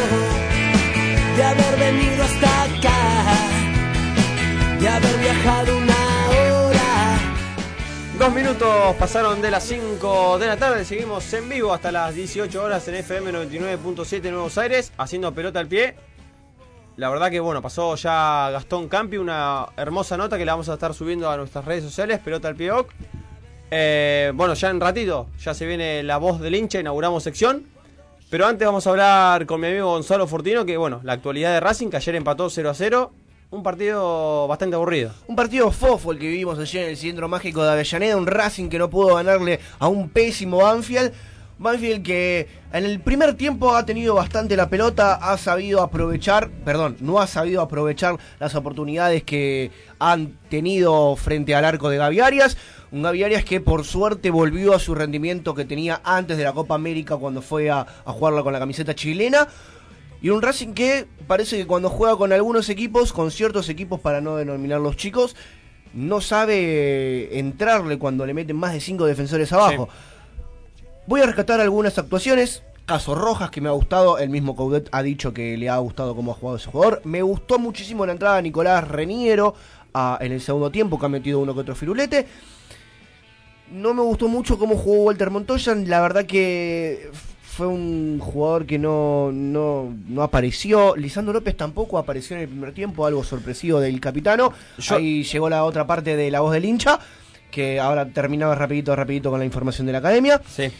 [1.39, 2.68] de haber venido hasta
[4.81, 5.95] de haber viajado una
[6.29, 7.19] hora.
[8.19, 12.63] Dos minutos pasaron de las 5 de la tarde, seguimos en vivo hasta las 18
[12.63, 15.97] horas en FM 99.7 Nuevos Aires, haciendo pelota al pie.
[16.97, 20.75] La verdad que bueno, pasó ya Gastón Campi, una hermosa nota que la vamos a
[20.75, 22.71] estar subiendo a nuestras redes sociales, pelota al pie.
[23.71, 27.67] Eh, bueno, ya en ratito, ya se viene la voz del hincha, inauguramos sección.
[28.31, 31.61] Pero antes vamos a hablar con mi amigo Gonzalo Fortino, que bueno, la actualidad de
[31.61, 33.13] Racing, que ayer empató 0 a 0.
[33.51, 35.11] Un partido bastante aburrido.
[35.27, 38.69] Un partido fofo el que vivimos ayer en el Centro Mágico de Avellaneda, un Racing
[38.69, 41.15] que no pudo ganarle a un pésimo Banfield.
[41.59, 46.99] Banfield que en el primer tiempo ha tenido bastante la pelota, ha sabido aprovechar, perdón,
[47.01, 52.59] no ha sabido aprovechar las oportunidades que han tenido frente al arco de Gavi Arias.
[52.93, 56.53] Un Gavi Arias que por suerte volvió a su rendimiento que tenía antes de la
[56.53, 59.49] Copa América cuando fue a jugarla con la camiseta chilena.
[60.21, 64.21] Y un Racing que parece que cuando juega con algunos equipos, con ciertos equipos para
[64.21, 65.37] no denominar los chicos,
[65.95, 69.89] no sabe entrarle cuando le meten más de cinco defensores abajo.
[71.07, 72.63] Voy a rescatar algunas actuaciones.
[72.85, 74.19] Caso Rojas, que me ha gustado.
[74.19, 77.01] El mismo Coudet ha dicho que le ha gustado cómo ha jugado ese jugador.
[77.05, 79.55] Me gustó muchísimo la entrada de Nicolás Reniero
[80.21, 82.27] en el segundo tiempo, que ha metido uno que otro firulete.
[83.71, 85.75] No me gustó mucho cómo jugó Walter Montoya.
[85.75, 87.11] La verdad que
[87.59, 90.95] fue un jugador que no, no, no apareció.
[90.95, 94.53] Lisandro López tampoco apareció en el primer tiempo, algo sorpresivo del capitano.
[94.91, 97.01] Ahí llegó la otra parte de la voz del hincha,
[97.51, 100.41] que ahora terminaba rapidito, rapidito con la información de la academia.
[100.49, 100.71] Sí.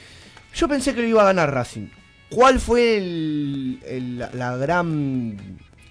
[0.55, 1.89] Yo pensé que lo iba a ganar Racing.
[2.31, 5.37] ¿Cuál fue el- el- la- la gran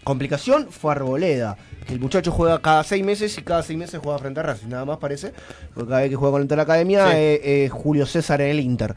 [0.06, 0.68] complicación?
[0.70, 1.58] Fue Arboleda.
[1.90, 4.68] El muchacho juega cada seis meses y cada seis meses juega frente a Racing.
[4.70, 5.34] Nada más parece.
[5.74, 7.18] Porque cada vez que juega con la academia Sí.
[7.18, 8.96] es es Julio César en el Inter.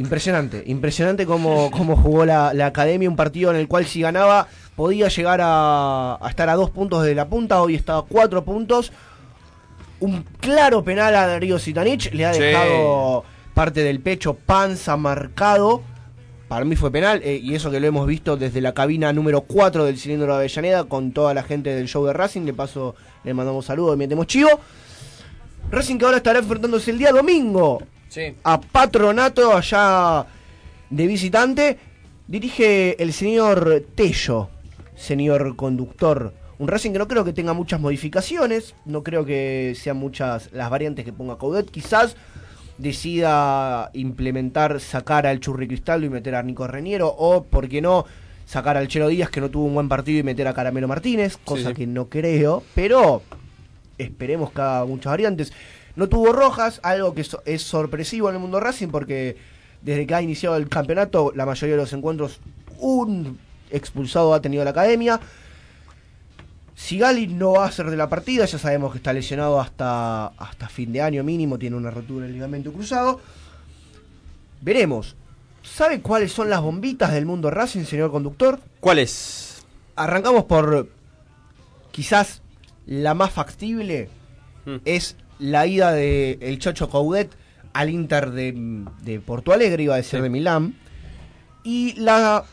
[0.00, 4.48] Impresionante, impresionante cómo, cómo jugó la, la academia, un partido en el cual si ganaba
[4.74, 8.42] podía llegar a, a estar a dos puntos de la punta, hoy está a cuatro
[8.42, 8.92] puntos.
[10.00, 12.40] Un claro penal a Darío Sitanich, le ha Sí.
[12.40, 15.82] dejado parte del pecho, panza marcado.
[16.48, 19.42] Para mí fue penal, eh, y eso que lo hemos visto desde la cabina número
[19.42, 22.46] 4 del cilindro de Avellaneda con toda la gente del show de Racing.
[22.46, 24.48] De paso, le mandamos saludos y metemos chivo.
[25.70, 28.34] Racing que ahora estará enfrentándose el día domingo Sí.
[28.44, 30.26] a Patronato allá
[30.90, 31.78] de visitante.
[32.26, 34.50] Dirige el señor Tello,
[34.94, 36.34] señor conductor.
[36.58, 40.68] Un Racing que no creo que tenga muchas modificaciones, no creo que sean muchas las
[40.68, 41.70] variantes que ponga Coudet.
[41.70, 42.16] Quizás
[42.76, 48.04] decida implementar, sacar al Churri Cristaldo y meter a Nico Reniero, o, por qué no,
[48.44, 51.38] sacar al Chelo Díaz que no tuvo un buen partido y meter a Caramelo Martínez,
[51.38, 51.74] cosa sí.
[51.74, 53.22] que no creo, pero
[53.96, 55.52] esperemos que haga muchas variantes.
[55.96, 59.36] No tuvo rojas, algo que so- es sorpresivo en el mundo Racing porque
[59.82, 62.38] desde que ha iniciado el campeonato, la mayoría de los encuentros,
[62.78, 63.38] un
[63.70, 65.20] expulsado ha tenido la academia.
[66.74, 70.68] Sigali no va a ser de la partida, ya sabemos que está lesionado hasta, hasta
[70.68, 73.20] fin de año mínimo, tiene una rotura del ligamento cruzado.
[74.62, 75.16] Veremos.
[75.62, 78.58] ¿Sabe cuáles son las bombitas del mundo Racing, señor conductor?
[78.80, 79.62] ¿Cuáles?
[79.94, 80.88] Arrancamos por
[81.90, 82.40] quizás
[82.86, 84.08] la más factible
[84.86, 87.30] es la ida de el Chocho Coudet
[87.72, 90.74] al Inter de, de Porto Alegre, iba a decir de Milán,
[91.64, 92.44] y la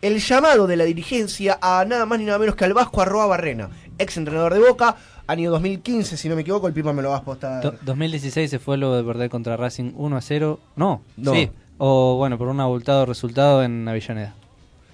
[0.00, 3.26] el llamado de la dirigencia a nada más ni nada menos que al Vasco Arroa
[3.26, 4.96] Barrena, ex entrenador de Boca,
[5.28, 7.62] año 2015, si no me equivoco, el Pipa me lo va a postar.
[7.62, 10.60] Do- 2016 se fue luego de perder contra Racing 1 a 0.
[10.76, 11.32] No, No.
[11.34, 11.50] sí.
[11.78, 14.34] O bueno, por un abultado resultado en Avellaneda.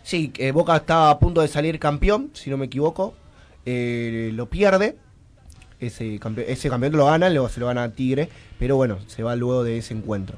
[0.02, 3.14] Sí, eh, Boca está a punto de salir campeón, si no me equivoco.
[3.66, 4.96] Eh, lo pierde.
[5.80, 8.28] Ese, campe- ese campeonato lo gana, luego se lo gana Tigre.
[8.58, 10.36] Pero bueno, se va luego de ese encuentro.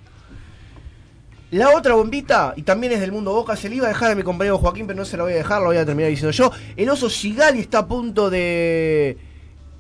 [1.51, 4.15] La otra bombita, y también es del mundo Boca, se le iba a dejar a
[4.15, 6.31] mi compañero Joaquín, pero no se la voy a dejar, lo voy a terminar diciendo
[6.31, 6.53] yo.
[6.77, 9.19] El oso Sigali está a punto de,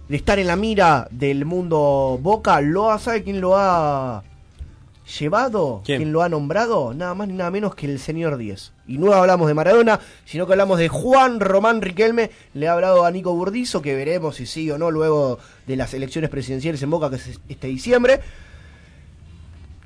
[0.08, 2.60] de estar en la mira del mundo Boca.
[2.60, 4.24] ¿Lo ha, ¿Sabe quién lo ha
[5.18, 5.82] llevado?
[5.84, 6.12] ¿Quién?
[6.12, 6.94] lo ha nombrado?
[6.94, 8.72] Nada más ni nada menos que el señor 10.
[8.88, 12.30] Y no hablamos de Maradona, sino que hablamos de Juan Román Riquelme.
[12.54, 15.92] Le ha hablado a Nico Burdizo, que veremos si sí o no luego de las
[15.94, 18.20] elecciones presidenciales en Boca, que es este diciembre.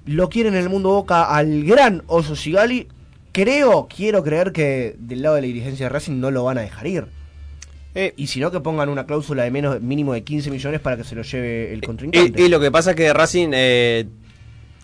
[0.06, 2.88] Lo quieren en el mundo Boca al gran Oso Sigali.
[3.32, 6.60] Creo, quiero creer que del lado de la dirigencia de Racing no lo van a
[6.60, 7.06] dejar ir.
[7.96, 10.96] Eh, y si no, que pongan una cláusula de menos mínimo de 15 millones para
[10.96, 12.42] que se lo lleve el Y, contrincante.
[12.42, 14.06] y lo que pasa es que Racing eh,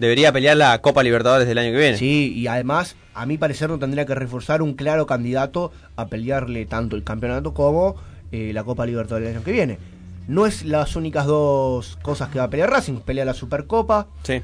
[0.00, 1.96] debería pelear la Copa Libertadores del año que viene.
[1.96, 6.66] Sí, y además, a mi parecer, no tendría que reforzar un claro candidato a pelearle
[6.66, 7.94] tanto el campeonato como
[8.32, 9.78] eh, la Copa Libertadores del año que viene.
[10.26, 13.00] No es las únicas dos cosas que va a pelear Racing.
[13.00, 14.40] Pelea la Supercopa, Sí.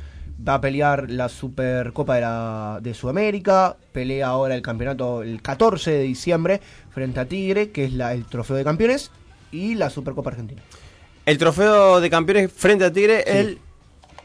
[0.46, 5.90] va a pelear la Supercopa de, la, de Sudamérica, pelea ahora el campeonato el 14
[5.92, 6.60] de diciembre
[6.92, 9.10] frente a Tigre, que es la, el trofeo de campeones,
[9.52, 10.60] y la Supercopa Argentina.
[11.24, 13.32] El trofeo de campeones frente a Tigre Sí.
[13.32, 13.58] el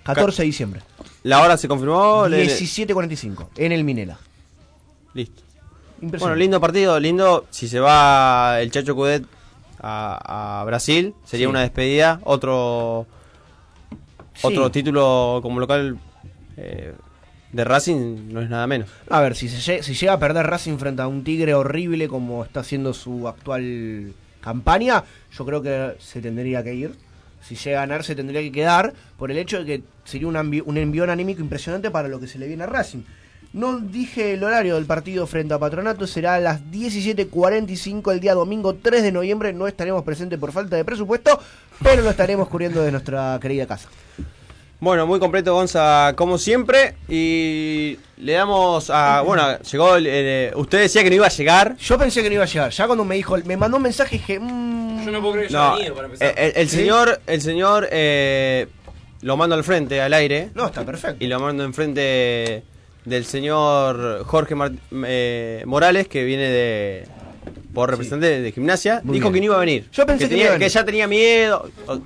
[0.04, 0.82] 14 de diciembre.
[1.24, 2.28] La hora se confirmó.
[2.28, 4.18] le- 17.45, en el Minela.
[5.14, 5.42] Listo.
[6.02, 7.46] Bueno, lindo partido, lindo.
[7.52, 9.24] Si se va el Chacho Cudet
[9.80, 11.50] a, a Brasil, sería Sí.
[11.50, 12.20] una despedida.
[12.24, 13.06] Otro
[14.34, 14.48] Sí.
[14.48, 16.00] otro título como local
[16.58, 16.94] eh,
[17.52, 18.90] de Racing no es nada menos.
[19.10, 22.44] A ver, si, se si llega a perder Racing frente a un Tigre horrible como
[22.44, 25.04] está haciendo su actual campaña,
[25.38, 26.96] yo creo que se tendría que ir.
[27.42, 30.36] Si llega a ganar, se tendría que quedar por el hecho de que sería un,
[30.36, 33.02] un envión anímico impresionante para lo que se le viene a Racing.
[33.54, 38.34] No dije el horario del partido frente a Patronato, será a las 17.45 el día
[38.34, 39.52] domingo 3 de noviembre.
[39.52, 41.38] No estaremos presentes por falta de presupuesto,
[41.84, 43.90] pero lo estaremos cubriendo de nuestra querida casa.
[44.82, 46.96] Bueno, muy completo Gonza, como siempre.
[47.08, 49.22] Y le damos a.
[49.22, 49.96] Bueno, llegó.
[49.96, 51.78] el- el- usted decía que no iba a llegar.
[51.78, 52.72] Yo pensé que no iba a llegar.
[52.72, 55.54] Ya cuando me dijo, me mandó un mensaje dije, mmm, Yo no puedo creer que
[55.54, 56.34] No, para empezar.
[56.36, 58.68] el, el- señor, el señor eh,
[59.22, 60.50] lo mando al frente, al aire.
[60.56, 61.24] No, está perfecto.
[61.24, 62.64] Y lo mando enfrente
[63.06, 64.72] del señor Jorge Mar-
[65.06, 67.08] eh, Morales, que viene de
[67.72, 69.02] por representante de gimnasia.
[69.04, 69.34] Muy Dijo bien.
[69.36, 69.88] que no iba a venir.
[69.92, 70.72] Yo pensé que tenía- iba a venir.
[70.72, 71.70] ya tenía miedo.
[71.86, 72.00] O-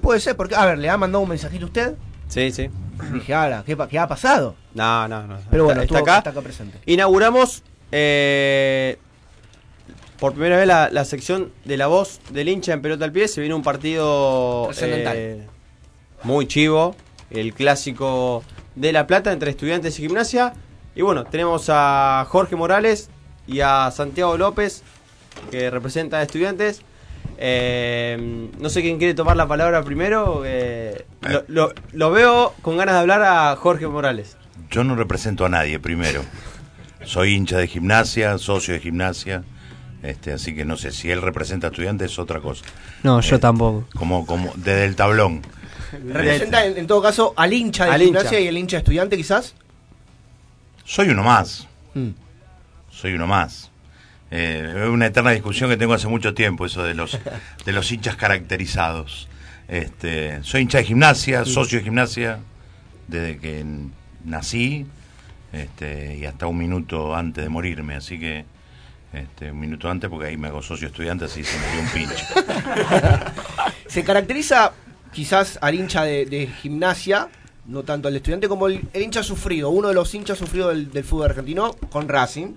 [0.00, 1.94] Puede ser, porque, a ver, le ha mandado un mensajito a usted.
[2.28, 2.68] Sí, sí.
[3.12, 4.56] Dije, ahora, ¿qué, qué ha pasado?
[4.74, 5.38] No, no, no.
[5.50, 6.18] Pero bueno, está, acá.
[6.18, 6.78] está acá presente.
[6.86, 7.62] Inauguramos
[7.92, 8.98] eh,
[10.18, 13.28] por primera vez la, la sección de la voz del hincha en pelota al pie.
[13.28, 15.46] Se viene un partido eh,
[16.22, 16.96] muy chivo,
[17.30, 18.42] el clásico
[18.74, 20.54] de La Plata entre estudiantes y gimnasia.
[20.94, 23.10] Y bueno, tenemos a Jorge Morales
[23.46, 24.82] y a Santiago López,
[25.50, 26.80] que representa a estudiantes.
[27.38, 30.42] Eh, no sé quién quiere tomar la palabra primero.
[30.46, 34.36] eh, lo, lo- lo veo con ganas de hablar a Jorge Morales.
[34.70, 36.22] Yo no represento a nadie, primero.
[37.04, 39.44] Soy hincha de gimnasia, socio de gimnasia.
[40.02, 42.64] Este, así que no sé, si él representa a estudiantes es otra cosa.
[43.02, 43.86] No, yo tampoco.
[43.96, 45.42] Como, como desde el tablón.
[45.92, 48.40] Representa en, en todo caso al hincha de Al gimnasia hincha.
[48.40, 49.54] y el hincha estudiante quizás.
[50.84, 51.66] Soy uno más.
[51.94, 52.10] Mm.
[52.90, 53.70] Soy uno más.
[54.30, 57.18] Eh, es una eterna discusión que tengo hace mucho tiempo, eso de los,
[57.64, 59.28] de los hinchas caracterizados.
[59.68, 62.38] Este, soy hincha de gimnasia, socio de gimnasia,
[63.08, 63.64] desde que
[64.24, 64.86] nací
[65.52, 67.94] este, y hasta un minuto antes de morirme.
[67.94, 68.44] Así que,
[69.12, 71.88] este, un minuto antes, porque ahí me hago socio estudiante, así se me dio un
[71.88, 72.24] pinche.
[73.86, 74.72] Se caracteriza
[75.12, 77.28] quizás al hincha de, de gimnasia,
[77.66, 80.90] no tanto al estudiante, como el, el hincha sufrido, uno de los hinchas sufridos del,
[80.90, 82.54] del fútbol argentino con Racing.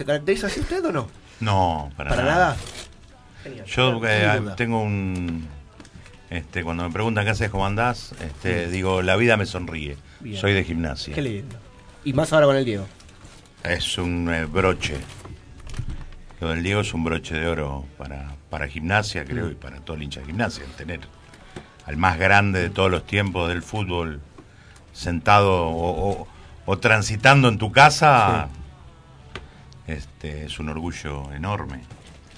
[0.00, 1.08] ¿Se caracteriza así usted o no?
[1.40, 2.34] No, para, ¿Para nada.
[2.36, 2.56] nada?
[3.44, 3.66] Genial.
[3.66, 5.46] Yo eh, tengo un...
[6.30, 9.98] Este, cuando me preguntan qué haces, cómo andás, este, digo, la vida me sonríe.
[10.20, 10.40] Bien.
[10.40, 11.14] Soy de gimnasia.
[11.14, 11.54] Qué lindo.
[12.02, 12.86] Y más ahora con el Diego.
[13.62, 14.96] Es un eh, broche.
[16.40, 19.50] Lo del Diego es un broche de oro para, para gimnasia, creo, Mm.
[19.50, 20.64] y para todo el hincha de gimnasia.
[20.64, 21.00] El tener
[21.84, 24.22] al más grande de todos los tiempos del fútbol
[24.94, 26.28] sentado o, o-
[26.64, 28.48] o transitando en tu casa,
[29.86, 31.80] este, es un orgullo enorme.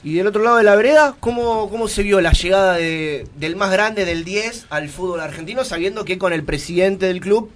[0.05, 3.55] Y del otro lado de la vereda, ¿cómo, cómo se vio la llegada de- del
[3.57, 7.51] más grande del 10 al fútbol argentino, sabiendo que con el presidente del club,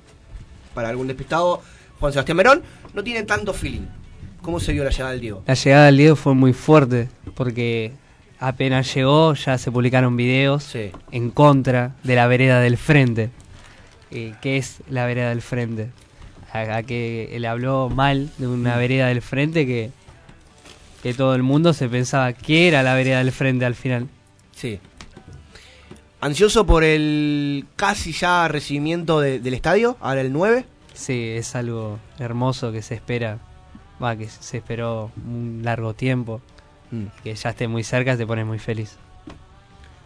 [0.74, 1.61] para algún despistado,
[1.99, 2.62] Juan Sebastián Merón,
[2.95, 3.87] no tiene tanto feeling?
[4.43, 5.43] ¿Cómo se vio la llegada del Diego?
[5.47, 7.91] La llegada del Diego fue muy fuerte porque
[8.39, 10.72] apenas llegó ya se publicaron videos
[11.11, 13.30] en contra de la vereda del frente.
[14.12, 15.91] Eh, ¿Qué es la vereda del frente?
[16.63, 18.79] A, a que él habló mal de una Mm.
[18.79, 19.91] vereda del frente que,
[21.03, 24.09] que todo el mundo se pensaba que era la vereda del frente al final.
[24.55, 24.79] Sí.
[26.21, 30.65] ¿Ansioso por el casi ya recibimiento de- del estadio, ahora el 9?
[30.95, 33.39] Sí, es algo hermoso que se espera,
[34.03, 36.41] va, que se esperó un largo tiempo.
[36.91, 37.05] Mm.
[37.23, 38.97] Que ya esté muy cerca te pone muy feliz.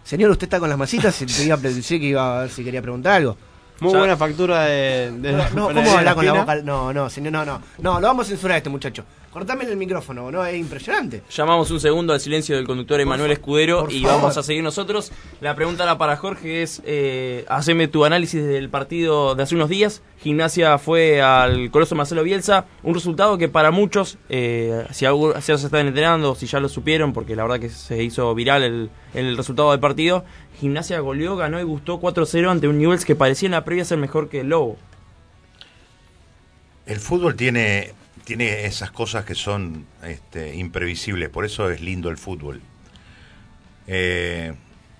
[0.02, 2.50] Señor, usted está con las masitas, y te iba a decir que iba a ver
[2.50, 3.36] si quería preguntar algo.
[3.80, 5.10] Muy buena factura de.
[5.12, 6.56] No, ¿cómo panadería habla con la boca?
[6.56, 7.62] No, no, señor, no, no.
[7.78, 9.04] No, lo vamos a censurar a este muchacho.
[9.30, 10.44] Cortame el micrófono, ¿no?
[10.44, 11.22] Es impresionante.
[11.30, 14.16] Llamamos un segundo al silencio del conductor Emanuel Escudero y favor.
[14.18, 15.12] vamos a seguir nosotros.
[15.40, 19.68] La pregunta ahora para Jorge es, eh, haceme tu análisis del partido de hace unos
[19.68, 20.02] días.
[20.20, 25.52] Gimnasia fue al Coloso Marcelo Bielsa, un resultado que para muchos, eh, si, ya se
[25.54, 29.36] están enterando, si ya lo supieron, porque la verdad que se hizo viral el, el
[29.36, 30.24] resultado del partido,
[30.58, 33.98] Gimnasia goleó, ganó y gustó 4-0 ante un Newell's que parecía en la previa ser
[33.98, 34.76] mejor que el Lobo.
[36.84, 37.94] El fútbol tiene,
[38.36, 42.60] tiene esas cosas que son este, imprevisibles, por eso es lindo el fútbol.
[43.88, 44.52] Eh,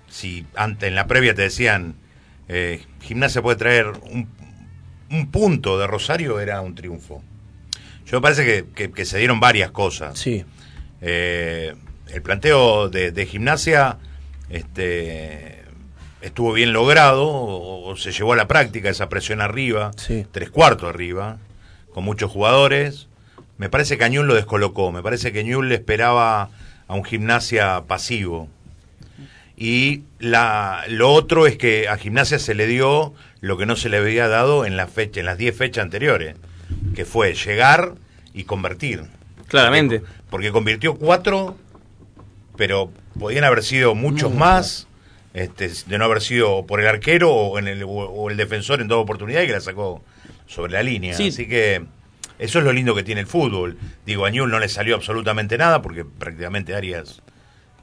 [0.09, 1.95] si antes en la previa te decían
[2.49, 4.27] eh, gimnasia puede traer un,
[5.09, 7.23] un punto de Rosario, era un triunfo.
[8.05, 10.19] Yo me parece que, que- que se dieron varias cosas.
[10.19, 10.43] Sí.
[10.99, 11.73] Eh,
[12.09, 13.97] el planteo de, de gimnasia
[14.49, 15.61] este,
[16.21, 19.91] estuvo bien logrado, o, o se llevó a la práctica esa presión arriba,
[20.33, 21.37] tres cuartos arriba,
[21.93, 23.07] con muchos jugadores.
[23.61, 26.49] Me parece que a Ñul lo descolocó, me parece que Ñul le esperaba
[26.87, 28.49] a un gimnasia pasivo.
[29.55, 33.89] Y la, lo otro es que a gimnasia se le dio lo que no se
[33.89, 36.37] le había dado en, la fecha, en las 10 fechas anteriores,
[36.95, 37.93] que fue llegar
[38.33, 39.03] y convertir.
[39.47, 39.99] Claramente.
[39.99, 41.55] Porque, porque convirtió cuatro,
[42.57, 44.87] pero podían haber sido muchos más,
[45.35, 48.81] este, de no haber sido por el arquero o, en el, o, o el defensor
[48.81, 50.03] en toda oportunidad y que la sacó
[50.47, 51.13] sobre la línea.
[51.13, 51.27] Sí.
[51.27, 51.85] Así que
[52.41, 53.77] eso es lo lindo que tiene el fútbol.
[54.03, 57.21] Digo, a Ñul no le salió absolutamente nada porque prácticamente Arias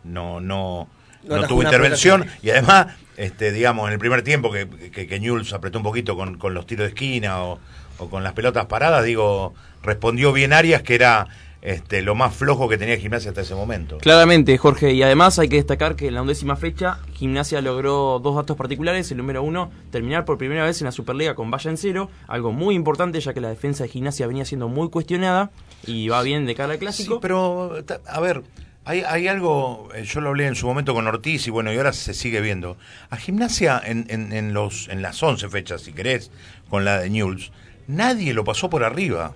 [0.03, 0.89] no, no,
[1.23, 2.27] No tuvo intervención.
[2.43, 6.17] Y además, este, digamos, en el primer tiempo que, que, que Newell's apretó un poquito
[6.17, 7.61] con, con los tiros de esquina o,
[7.99, 9.55] o con las pelotas paradas, digo,
[9.85, 11.29] respondió bien Arias, que era
[11.61, 13.99] este, lo más flojo que tenía Gimnasia hasta ese momento.
[13.99, 18.37] Claramente, Jorge, y además hay que destacar que en la undécima fecha Gimnasia logró dos
[18.37, 19.11] datos particulares.
[19.11, 22.53] El número uno, terminar por primera vez en la Superliga con valla en cero, algo
[22.53, 25.51] muy importante ya que la defensa de Gimnasia venía siendo muy cuestionada
[25.87, 27.15] y va bien de cara al clásico.
[27.15, 27.75] Sí, pero,
[28.07, 28.43] a ver,
[28.85, 31.77] Hay, hay algo, eh, yo lo hablé en su momento con Ortiz y bueno, y
[31.77, 32.79] ahora se sigue viendo.
[33.11, 36.31] A Gimnasia en, en, en los, en las 11 fechas, si querés,
[36.71, 37.53] con la de Newell's,
[37.87, 39.35] nadie lo pasó por arriba.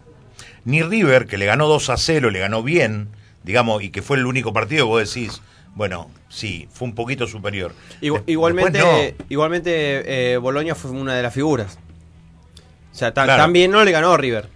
[0.64, 3.08] Ni River, que le ganó 2 a 0, le ganó bien,
[3.42, 5.40] digamos, y que fue el único partido que vos decís,
[5.74, 7.74] bueno, sí, fue un poquito superior.
[8.26, 11.78] Igualmente, después igualmente eh, Boloña fue una de las figuras.
[12.92, 13.42] O sea, ta- Claro.
[13.42, 14.48] también no le ganó River.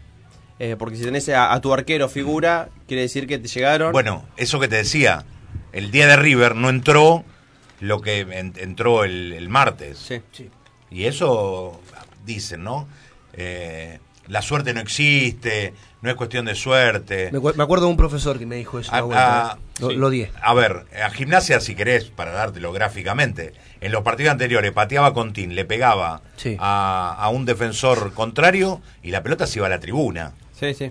[0.59, 3.93] Eh, porque si tenés a, a tu arquero figura, quiere decir que te llegaron.
[3.93, 5.25] Bueno, eso que te decía,
[5.73, 7.25] el día de River no entró
[7.81, 10.11] lo que en- entró el, el martes.
[10.91, 11.81] Y eso
[12.25, 12.89] dicen, ¿no?
[13.35, 15.75] Eh, la suerte no existe,
[16.07, 17.29] no es cuestión de suerte.
[17.33, 18.95] Me, acu- me acuerdo de un profesor que me dijo eso.
[18.95, 19.97] A, vuelta, a- lo, sí.
[19.97, 20.11] lo.
[20.43, 23.53] A ver, a gimnasia, si querés, para dártelo gráficamente,
[23.83, 26.57] en los partidos anteriores pateaba con Tin, le pegaba Sí.
[26.59, 30.33] a, a un defensor contrario y la pelota se iba a la tribuna.
[30.59, 30.91] Sí, sí.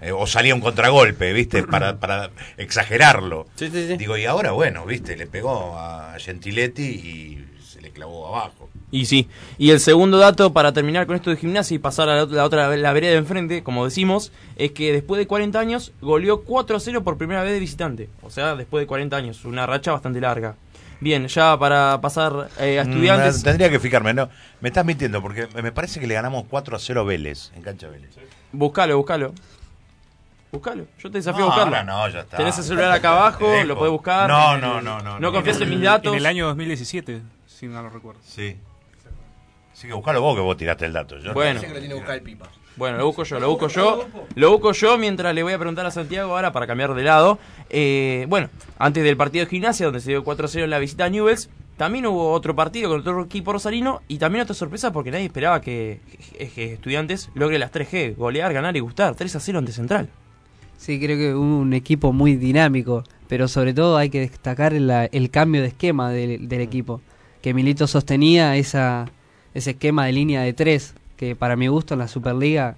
[0.00, 1.62] Eh, o salía un contragolpe, ¿viste?
[1.62, 3.46] Para, para exagerarlo.
[3.56, 3.96] Sí, sí, sí.
[3.96, 5.16] Digo, y ahora, bueno, ¿viste?
[5.16, 7.46] Le pegó a Gentiletti y
[7.92, 8.68] clavó abajo.
[8.90, 9.28] Y sí.
[9.58, 12.36] Y el segundo dato para terminar con esto de gimnasia y pasar a la, otra-
[12.36, 16.42] la otra la vereda de enfrente, como decimos, es que después de 40 años goleó
[16.42, 18.08] 4 a 0 por primera vez de visitante.
[18.22, 20.56] O sea, después de 40 años, una racha bastante larga.
[21.00, 23.40] Bien, ya para pasar eh, a estudiantes.
[23.40, 24.28] Mm, tendría que fijarme, ¿no?
[24.60, 27.62] Me estás mintiendo porque me parece que le ganamos 4 a 0 a Vélez, en
[27.62, 28.10] cancha Vélez.
[28.52, 29.32] Buscalo, buscalo.
[30.52, 31.84] Buscalo, yo te desafío No, a buscarlo.
[31.92, 32.36] no, ya está.
[32.36, 34.28] Tenés el celular acá abajo, lo podés buscar.
[34.28, 35.32] No, no, no, no, No no.
[35.32, 36.12] confías en mis datos.
[36.12, 37.22] En el año 2017,
[37.62, 38.20] si no lo recuerdo.
[38.24, 38.56] Sí.
[39.72, 41.16] Así que buscalo vos que vos tiraste el dato.
[41.18, 41.34] Yo no.
[41.34, 41.60] Bueno.
[41.60, 42.48] que lo tiene que buscar el pipa.
[42.76, 44.06] Bueno, lo busco yo, lo busco yo.
[44.34, 47.38] Lo busco yo mientras le voy a preguntar a Santiago ahora para cambiar de lado.
[47.70, 48.48] Eh, bueno,
[48.78, 52.04] antes del partido de gimnasia, donde se dio 4-0 en la visita a Newells, también
[52.06, 56.00] hubo otro partido con otro equipo rosarino y también otra sorpresa porque nadie esperaba que,
[56.38, 59.14] que- que Estudiantes logre las 3G, golear, ganar y gustar.
[59.14, 60.08] 3-0 ante Central.
[60.76, 65.04] Sí, creo que hubo un equipo muy dinámico, pero sobre todo hay que destacar la-
[65.06, 67.00] el cambio de esquema del, del equipo.
[67.42, 69.06] Que Milito sostenía esa,
[69.54, 72.76] ese esquema de línea de tres, que para mi gusto en la Superliga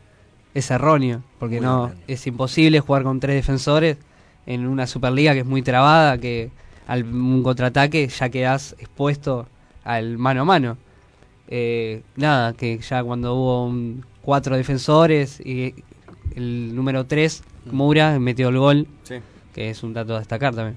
[0.55, 1.99] es erróneo, porque Muy no bien.
[2.09, 3.99] es imposible jugar con tres defensores
[4.47, 6.51] en una Superliga que es muy trabada, que
[6.87, 9.47] al un contraataque ya quedas expuesto
[9.85, 10.77] al mano a mano.
[11.49, 15.75] Eh, nada, que ya cuando hubo un- cuatro defensores y
[16.35, 19.17] el número 3, Mura, metió el gol, Sí.
[19.55, 20.77] que es un dato a destacar también.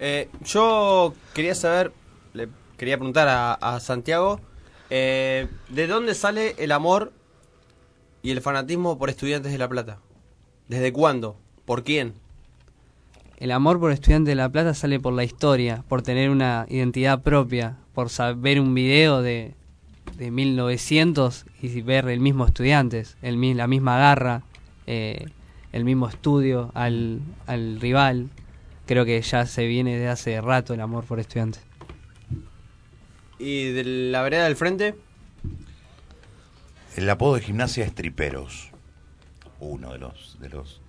[0.00, 1.92] Eh, yo quería saber,
[2.38, 4.40] le quería preguntar a, Santiago,
[4.90, 7.12] eh, ¿de dónde sale el amor
[8.22, 9.98] y el fanatismo por estudiantes de La Plata?
[10.68, 11.36] ¿Desde cuándo?
[11.64, 12.14] ¿Por quién?
[13.38, 17.22] El amor por Estudiante de La Plata sale por la historia, por tener una identidad
[17.22, 19.54] propia, por saber un video de,
[20.16, 24.42] de 1900 y ver el mismo Estudiantes, el, la misma garra,
[24.86, 25.26] eh,
[25.72, 28.28] el mismo estudio al, al rival.
[28.86, 31.67] Creo que ya se viene de hace rato el amor por Estudiantes.
[33.38, 34.96] ¿Y de la vereda del frente?
[36.96, 38.70] El apodo de gimnasia es Triperos.
[39.60, 40.80] Uno de los, de los,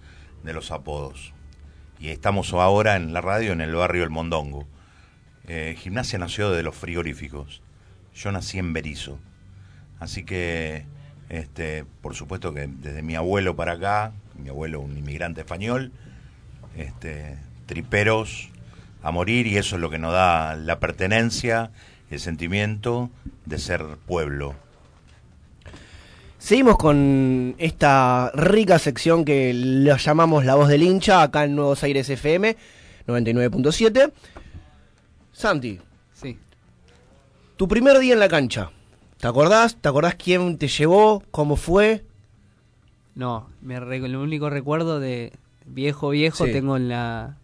[0.43, 1.34] de los apodos.
[1.99, 4.65] Y estamos ahora en la radio en el barrio El Mondongo.
[5.47, 7.61] Eh, gimnasia nació de los frigoríficos.
[8.15, 9.19] Yo nací en Berizo.
[9.99, 10.85] Así que,
[11.30, 15.91] este, por supuesto que desde mi abuelo para acá, mi abuelo un inmigrante español,
[16.76, 18.49] este, triperos
[19.03, 21.71] a morir y eso es lo que nos da la pertenencia,
[22.10, 23.10] el sentimiento
[23.45, 24.56] de ser pueblo.
[26.38, 31.84] Seguimos con esta rica sección que la llamamos La Voz del Hincha, acá en Nuevos
[31.84, 32.56] Aires FM
[33.07, 34.11] 99.7.
[35.34, 35.80] Santi.
[36.14, 36.38] Sí.
[37.57, 38.72] Tu primer día en la cancha.
[39.18, 39.76] ¿Te acordás?
[39.76, 41.23] ¿Te acordás quién te llevó?
[41.31, 42.06] ¿Cómo fue?
[43.15, 45.34] No, me re- el único recuerdo de
[45.65, 46.53] viejo viejo Sí.
[46.53, 47.36] tengo en la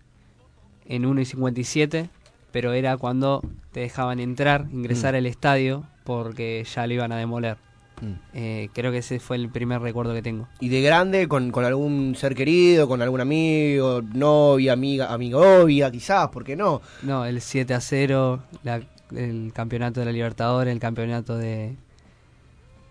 [0.88, 2.10] en 1 y 57,
[2.52, 3.42] pero era cuando
[3.76, 5.18] te dejaban entrar, ingresar Mm.
[5.18, 7.57] al estadio porque ya lo iban a demoler.
[7.99, 8.14] Mm.
[8.34, 10.47] Eh, creo que ese fue el primer recuerdo que tengo.
[10.61, 16.30] ¿Y de grande con, con algún ser querido, con algún amigo, novia, amiga, amigovia, quizás?
[16.30, 16.81] ¿Por qué no?
[17.02, 18.80] No, el 7 a 0, la-
[19.14, 21.76] el campeonato de la Libertadores, el campeonato de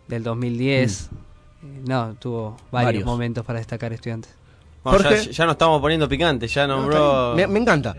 [0.09, 1.09] del 2010.
[1.62, 2.73] Eh, no, tuvo varios, Mm.
[2.73, 3.05] Varios.
[3.06, 4.35] momentos para destacar estudiantes.
[4.82, 5.24] Bueno, Jorge.
[5.24, 7.32] ya, ya nos estamos poniendo picantes, ya nombró...
[7.35, 7.97] Me, me encanta.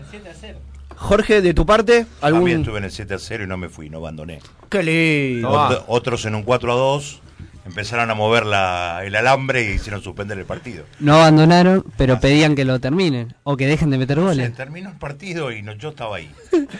[0.96, 2.40] Jorge, de tu parte, algún...
[2.40, 4.40] También estuve en el 7 a 0 y no me fui, no abandoné.
[4.68, 5.50] Qué lindo.
[5.52, 7.22] Ot- otros en un 4 a 2
[7.66, 10.84] empezaron a mover la, el alambre y hicieron suspender el partido.
[11.00, 14.54] No abandonaron, pero pedían que lo terminen o que dejen de meter Se goles.
[14.54, 16.30] terminó el partido y no, yo estaba ahí.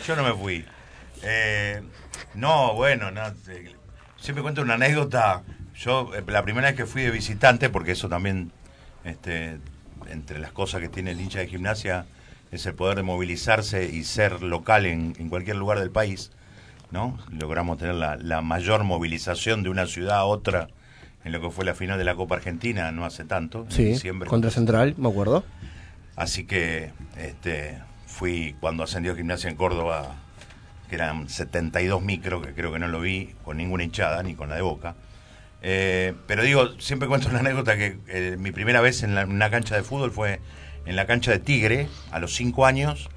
[0.07, 0.65] Yo no me fui.
[1.23, 1.83] Eh,
[2.35, 3.73] no, bueno, no, eh,
[4.17, 5.43] siempre cuento una anécdota.
[5.77, 8.53] Yo, eh, la primera vez que fui de visitante, porque eso también,
[9.05, 9.59] este,
[10.11, 12.07] entre las cosas que tiene el hincha de gimnasia,
[12.53, 16.31] es el poder de movilizarse y ser local en, en cualquier lugar del país,
[16.91, 17.19] ¿no?
[17.31, 20.69] Logramos tener la, la mayor movilización de una ciudad a otra
[21.25, 23.85] en lo que fue la final de la Copa Argentina no hace tanto, en Sí,
[23.85, 24.29] diciembre.
[24.29, 25.45] contra Central, me acuerdo.
[26.15, 30.15] Así que este, fui cuando ascendió Gimnasia en Córdoba,
[30.89, 34.49] que eran 72 micros, que creo que no lo vi con ninguna hinchada, ni con
[34.49, 34.95] la de Boca.
[35.63, 39.31] Eh, pero digo, siempre cuento una anécdota que eh, mi primera vez en la- en
[39.33, 40.39] una cancha de fútbol fue
[40.87, 43.09] en la cancha de Tigre, a los 5 años,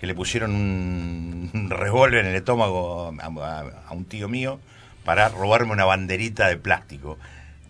[0.00, 4.60] que le pusieron un, un revólver en el estómago a, a- a un tío mío
[5.04, 7.18] para robarme una banderita de plástico,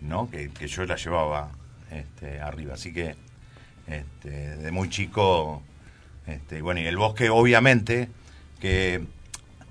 [0.01, 0.29] ¿no?
[0.29, 1.49] que, que yo la llevaba
[1.91, 2.73] este, arriba.
[2.73, 3.15] Así que
[3.87, 5.61] este, de muy chico,
[6.27, 8.09] este, bueno, y el bosque obviamente,
[8.59, 9.03] que,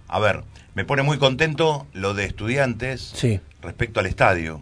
[0.09, 0.43] a ver,
[0.75, 3.01] me pone muy contento lo de estudiantes
[3.63, 4.61] respecto al estadio,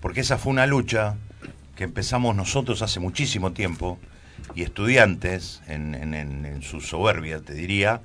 [0.00, 1.14] porque esa fue una lucha
[1.76, 3.98] que empezamos nosotros hace muchísimo tiempo,
[4.54, 8.00] y estudiantes, en, su soberbia, te diría,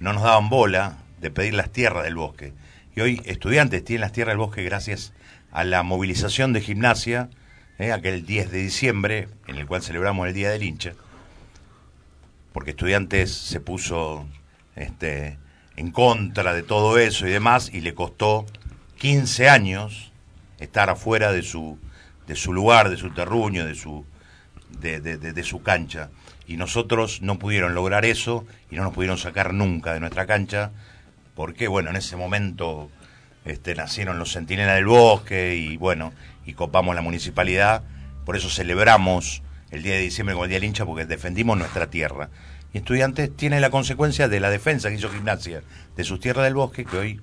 [0.00, 2.52] no nos daban bola de pedir las tierras del bosque.
[2.94, 5.12] Y hoy estudiantes tienen las tierras del bosque gracias
[5.52, 7.30] a la movilización de gimnasia,
[7.78, 10.92] eh, aquel 10 de diciembre, en el cual celebramos el Día del Hincha,
[12.52, 14.26] porque estudiantes se puso
[14.76, 15.38] este,
[15.76, 18.46] en contra de todo eso y demás, y le costó
[18.98, 20.12] 15 años
[20.58, 21.78] estar afuera de su,
[22.26, 24.04] de su lugar, de su terruño, de su,
[24.80, 26.10] de, de- su cancha.
[26.46, 30.70] Y nosotros no pudieron lograr eso y no nos pudieron sacar nunca de nuestra cancha,
[31.34, 32.90] porque bueno, en ese momento
[33.44, 36.12] este, nacieron los centinelas del bosque y bueno,
[36.44, 37.82] y copamos la municipalidad,
[38.24, 41.88] por eso celebramos el día de diciembre como el día del hincha, porque defendimos nuestra
[41.88, 42.28] tierra.
[42.72, 45.62] Y estudiantes tiene la consecuencia de la defensa que hizo gimnasia
[45.96, 47.20] de sus tierras del bosque, que hoy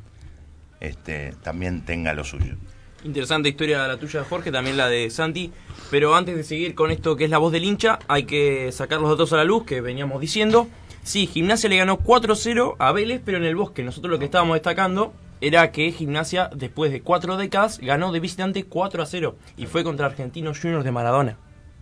[0.79, 2.55] este, también tenga lo suyo.
[3.03, 5.51] Interesante historia la tuya, Jorge, también la de Santi.
[5.89, 9.01] Pero antes de seguir con esto que es la voz del hincha, hay que sacar
[9.01, 10.67] los datos a la luz que veníamos diciendo.
[11.03, 13.83] Sí, Gimnasia le ganó 4-0 a Vélez, pero en el bosque.
[13.83, 18.69] Nosotros lo que estábamos destacando era que Gimnasia, después de cuatro décadas, ganó de visitante
[18.69, 21.37] 4-0 y fue contra Argentinos Juniors de Maradona.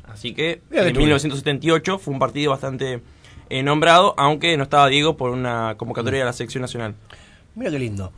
[0.05, 1.03] Así que en tuve.
[1.03, 3.01] 1978 fue un partido bastante
[3.49, 6.95] eh, nombrado, aunque no estaba Diego por una convocatoria de la selección nacional.
[7.55, 8.13] Mira qué lindo.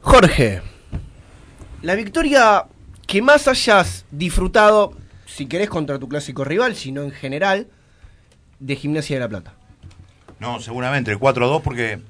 [0.00, 0.62] Jorge,
[1.82, 2.66] la victoria
[3.06, 4.96] que más hayas disfrutado,
[5.26, 7.68] si querés contra tu clásico rival, sino en general,
[8.58, 9.54] de Gimnasia de la Plata.
[10.38, 12.00] No, seguramente el 4-2 porque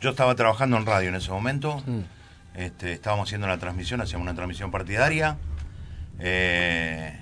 [0.00, 1.82] yo estaba trabajando en radio en ese momento.
[2.54, 5.36] Este, estábamos haciendo la transmisión, hacíamos una transmisión partidaria.
[6.18, 7.18] eh,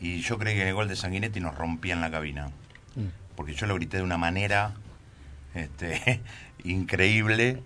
[0.00, 2.50] y yo creí que en el gol de Sanguinetti nos rompían la cabina.
[3.36, 4.72] Porque yo lo grité de una manera
[5.54, 6.20] este,
[6.64, 7.62] increíble.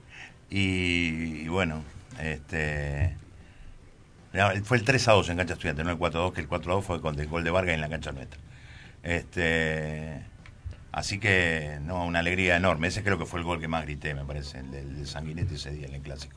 [0.51, 1.83] Y, y bueno,
[2.21, 3.17] este,
[4.65, 6.49] fue el 3 a 2 en cancha estudiante, no el 4 a 2, que el
[6.49, 8.41] 4 a 2 fue con el gol de Vargas en la cancha nuestra.
[9.03, 10.23] Este,
[10.93, 12.89] así que, no, una alegría enorme.
[12.89, 15.55] Ese creo que fue el gol que más grité, me parece, el del de Sanguinetti
[15.55, 16.37] ese día en el clásico.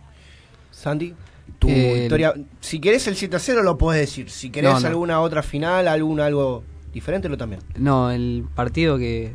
[0.72, 1.14] Sandy,
[1.58, 2.34] tu Eh, historia.
[2.62, 4.30] Si querés el 7 a 0, lo podés decir.
[4.30, 4.88] Si querés No, no.
[4.88, 6.64] alguna otra final, algún algo
[6.94, 7.62] diferente, lo también.
[7.78, 9.34] No, el partido que,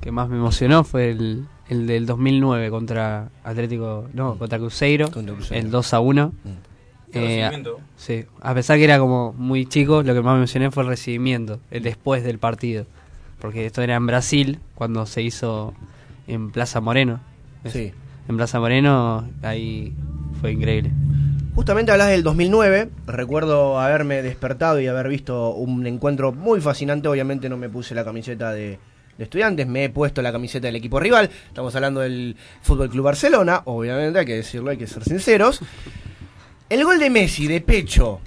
[0.00, 5.10] que más me emocionó fue el, el del 2009 contra Atlético, no, contra Cruzeiro,
[5.50, 6.32] el 2 a 1.
[6.44, 6.52] El
[7.14, 7.80] Eh, recibimiento.
[7.96, 10.88] sí, a pesar que era como muy chico, lo que más me emocioné fue el
[10.88, 12.86] recibimiento, el después del partido.
[13.40, 15.74] Porque esto era en Brasil, cuando se hizo
[16.26, 17.20] en Plaza Moreno.
[17.66, 17.92] Sí.
[18.28, 19.92] En Plaza Moreno, ahí
[20.40, 20.92] fue increíble.
[21.54, 22.88] Justamente hablas del 2009.
[23.06, 27.08] Recuerdo haberme despertado y haber visto un encuentro muy fascinante.
[27.08, 28.78] Obviamente no me puse la camiseta de,
[29.18, 31.30] de estudiantes, me he puesto la camiseta del equipo rival.
[31.48, 33.62] Estamos hablando del Fútbol Club Barcelona.
[33.66, 35.60] Obviamente hay que decirlo, hay que ser sinceros.
[36.72, 38.20] El gol de Messi de pecho.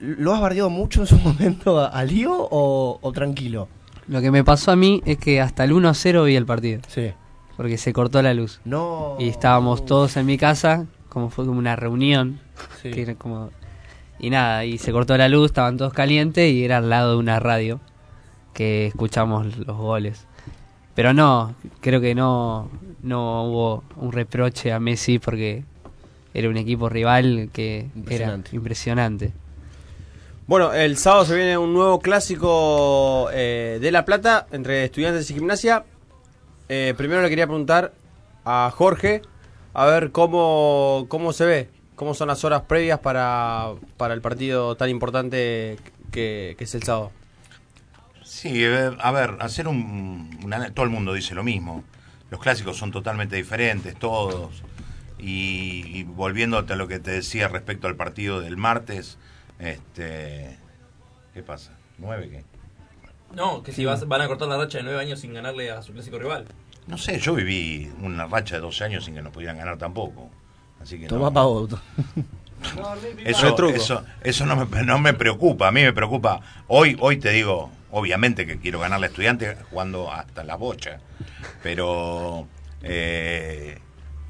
[0.00, 3.68] ¿Lo has bardeado mucho en su momento a, a Lío o, o tranquilo?
[4.06, 6.44] Lo que me pasó a mí es que hasta el 1 a 0 vi el
[6.44, 6.82] partido.
[6.88, 7.12] Sí.
[7.56, 8.60] Porque se cortó la luz.
[8.66, 9.16] No.
[9.18, 12.38] Y estábamos todos en mi casa, como fue como una reunión.
[12.82, 12.90] Sí.
[12.90, 13.48] que era como...
[14.18, 17.16] Y nada, y se cortó la luz, estaban todos calientes y era al lado de
[17.16, 17.80] una radio
[18.52, 20.26] que escuchamos los goles.
[20.94, 22.68] Pero no, creo que no,
[23.02, 25.64] no hubo un reproche a Messi porque
[26.34, 28.48] era un equipo rival que Impresionante.
[28.50, 29.32] era impresionante.
[30.46, 35.34] Bueno, el sábado se viene un nuevo clásico eh, de La Plata entre estudiantes y
[35.34, 35.84] gimnasia.
[36.68, 37.92] Eh, primero le quería preguntar
[38.44, 39.22] a Jorge
[39.74, 44.74] a ver cómo, cómo se ve, cómo son las horas previas para, para el partido
[44.76, 45.78] tan importante
[46.10, 47.12] que, que es el sábado.
[48.24, 51.84] Sí, a ver, hacer un, una- todo el mundo dice lo mismo.
[52.30, 54.62] Los clásicos son totalmente diferentes, todos.
[55.22, 59.18] Y, y volviéndote a lo que te decía respecto al partido del martes,
[59.60, 60.58] este,
[61.32, 61.70] ¿qué pasa?
[61.98, 62.44] ¿Nueve qué?
[63.34, 65.80] No, que si vas- van a cortar la racha de nueve años sin ganarle a
[65.80, 66.44] su clásico rival.
[66.88, 70.28] No sé, yo viví una racha de 12 años sin que nos pudieran ganar tampoco.
[70.82, 71.32] Así que Tomá no.
[71.32, 71.70] pa' vos.
[73.24, 76.40] Eso, eso, eso no, me, no me preocupa, a mí me preocupa.
[76.68, 81.00] Hoy, hoy te digo, obviamente que quiero ganar la estudiante jugando hasta la bocha,
[81.62, 82.46] pero
[82.82, 83.78] eh,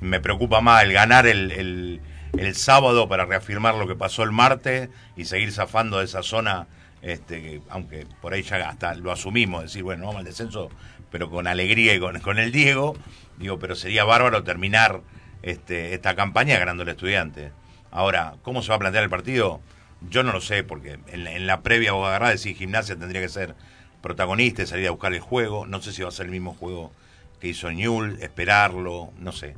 [0.03, 2.01] me preocupa más el ganar el, el,
[2.37, 6.66] el sábado para reafirmar lo que pasó el martes y seguir zafando de esa zona,
[7.03, 10.69] este, que, aunque por ahí ya hasta lo asumimos, decir, bueno, vamos al descenso,
[11.11, 12.97] pero con alegría y con, con el Diego,
[13.39, 15.01] digo, pero sería bárbaro terminar
[15.43, 17.53] este, esta campaña ganando el estudiante.
[17.91, 19.61] Ahora, ¿cómo se va a plantear el partido?
[20.09, 23.20] Yo no lo sé, porque en, la- en la previa vos agarrás decir gimnasia tendría
[23.20, 23.55] que ser
[24.01, 25.66] protagonista y salir a buscar el juego.
[25.66, 26.93] No sé si va a ser el mismo juego
[27.41, 29.55] que hizo Newell, esperarlo, no sé.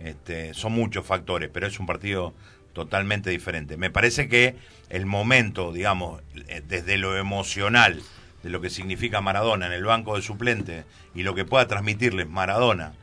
[0.00, 2.34] Este, son muchos factores, pero es un partido
[2.72, 3.76] totalmente diferente.
[3.76, 4.56] Me parece que
[4.88, 8.02] el momento, digamos, eh, desde lo emocional,
[8.42, 12.28] de lo que significa Maradona en el banco de suplente y lo que pueda transmitirles
[12.28, 12.94] Maradona,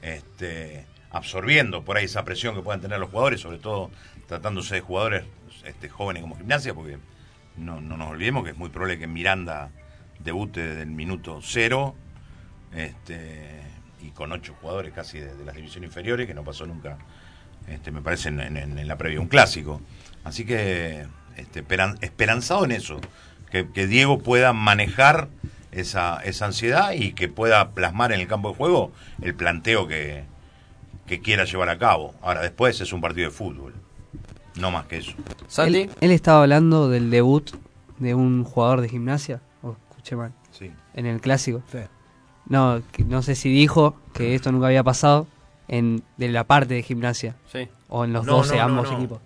[0.00, 3.90] este, absorbiendo por ahí esa presión que puedan tener los jugadores, sobre todo
[4.26, 5.24] tratándose de jugadores
[5.64, 6.98] este, jóvenes como gimnasia, porque
[7.56, 9.70] no, no nos olvidemos que es muy probable que Miranda
[10.20, 11.94] debute desde el minuto cero,
[12.74, 13.60] este,
[14.02, 16.98] y con ocho jugadores casi de, de las divisiones inferiores, que no pasó nunca,
[17.68, 19.80] este, me parece, en, en- en la previa, un clásico.
[20.24, 21.06] Así que
[21.36, 23.00] este, esperan- esperanzado en eso,
[23.50, 25.28] que, que Diego pueda manejar
[25.72, 30.24] esa, esa ansiedad y que pueda plasmar en el campo de juego el planteo que,
[31.06, 32.14] que quiera llevar a cabo.
[32.22, 33.74] Ahora, después es un partido de fútbol,
[34.56, 35.12] no más que eso.
[35.58, 37.50] Él, él estaba hablando del debut
[37.98, 39.40] de un jugador de gimnasia.
[39.62, 40.32] O escuché mal.
[40.52, 40.70] Sí.
[40.94, 41.62] En el clásico.
[42.50, 45.26] No, no sé si dijo que esto nunca había pasado
[45.68, 47.36] en de la parte de gimnasia.
[47.50, 47.68] Sí.
[47.88, 48.98] O en los No, 12, no, no, ambos no.
[48.98, 49.20] equipos.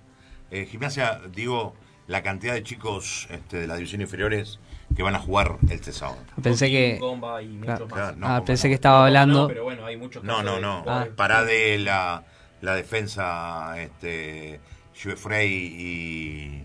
[0.53, 1.75] Eh, gimnasia, digo,
[2.07, 4.61] la cantidad de chicos este, de las divisiones inferiores
[4.95, 6.19] que van a jugar este sábado.
[6.43, 7.01] Pensé que.
[7.43, 7.89] Y Claro.
[8.23, 9.43] ah, pensé que estaba hablando.
[9.43, 10.81] No, pero bueno, hay muchos No, no, de no.
[10.83, 11.15] jugadores.
[11.15, 12.23] Parade, la,
[12.61, 14.61] la defensa, este,
[15.17, 16.65] Frey y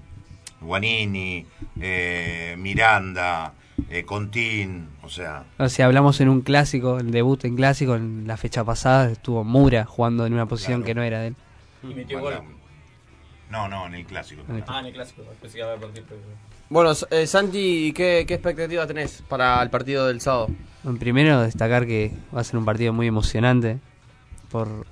[0.61, 1.45] Guanini,
[1.79, 3.53] eh, Miranda,
[3.89, 8.27] eh, Contín, o sea, O si hablamos en un clásico, el debut en clásico, en
[8.27, 11.35] la fecha pasada estuvo Mura jugando en una posición que no era de él.
[11.83, 12.35] Y metió gol.
[13.49, 14.43] no, no, en el clásico.
[14.67, 15.23] Ah, en el clásico.
[15.41, 16.05] Pensé que partido,
[16.69, 20.49] Bueno, eh, Santi, ¿qué, ¿qué expectativas tenés para el partido del sábado?
[20.83, 23.79] Bueno, primero destacar que va a ser un partido muy emocionante
[24.49, 24.85] por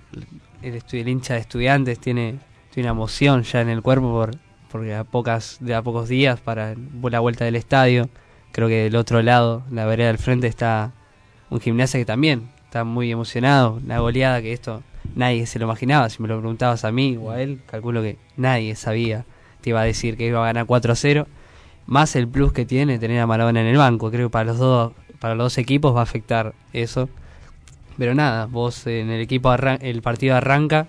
[0.62, 2.40] el, el hincha de estudiantes tiene,
[2.72, 4.32] tiene una emoción ya en el cuerpo por
[4.72, 8.10] porque a pocas de a pocos días para la vuelta del estadio
[8.58, 10.92] creo que del otro lado la vereda del frente está
[11.52, 14.82] un gimnasia que también está muy emocionado la goleada que esto
[15.14, 18.18] nadie se lo imaginaba si me lo preguntabas a mí o a él calculo que
[18.36, 19.26] nadie sabía
[19.62, 21.28] te iba a decir que iba a ganar 4 a 0
[21.86, 24.10] más el plus que tiene tener a Maradona en el banco.
[24.12, 27.08] Creo que para los dos, para los dos equipos va a afectar eso.
[27.98, 30.88] Pero nada, vos en el equipo arran- el partido arranca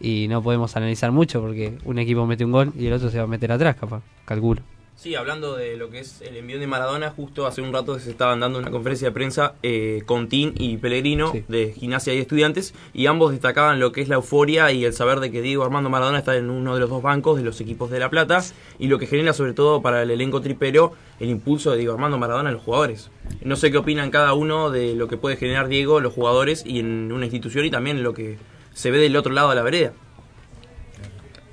[0.00, 3.18] y no podemos analizar mucho porque un equipo mete un gol y el otro se
[3.18, 4.62] va a meter atrás, capaz, calculo.
[5.02, 8.08] Sí, hablando de lo que es el envío de Maradona, justo hace un rato se
[8.08, 12.72] estaban dando una conferencia de prensa eh, con Tin y Pellegrino de Gimnasia y Estudiantes
[12.94, 15.90] y ambos destacaban lo que es la euforia y el saber de que Diego Armando
[15.90, 18.44] Maradona está en uno de los dos bancos de los equipos de La Plata
[18.78, 22.16] y lo que genera sobre todo para el elenco tripero el impulso de Diego Armando
[22.16, 23.10] Maradona en los jugadores.
[23.42, 26.78] No sé qué opinan cada uno de lo que puede generar Diego, los jugadores y
[26.78, 28.38] en una institución y también lo que
[28.72, 29.94] se ve del otro lado de la vereda.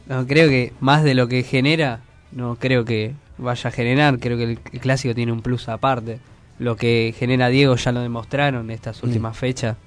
[0.06, 2.02] No, creo que más de lo que genera,
[2.32, 4.20] no creo que vaya a generar.
[4.20, 6.20] Creo que el, clásico tiene un plus aparte.
[6.60, 9.78] Lo que genera Diego ya lo demostraron estas últimas fechas,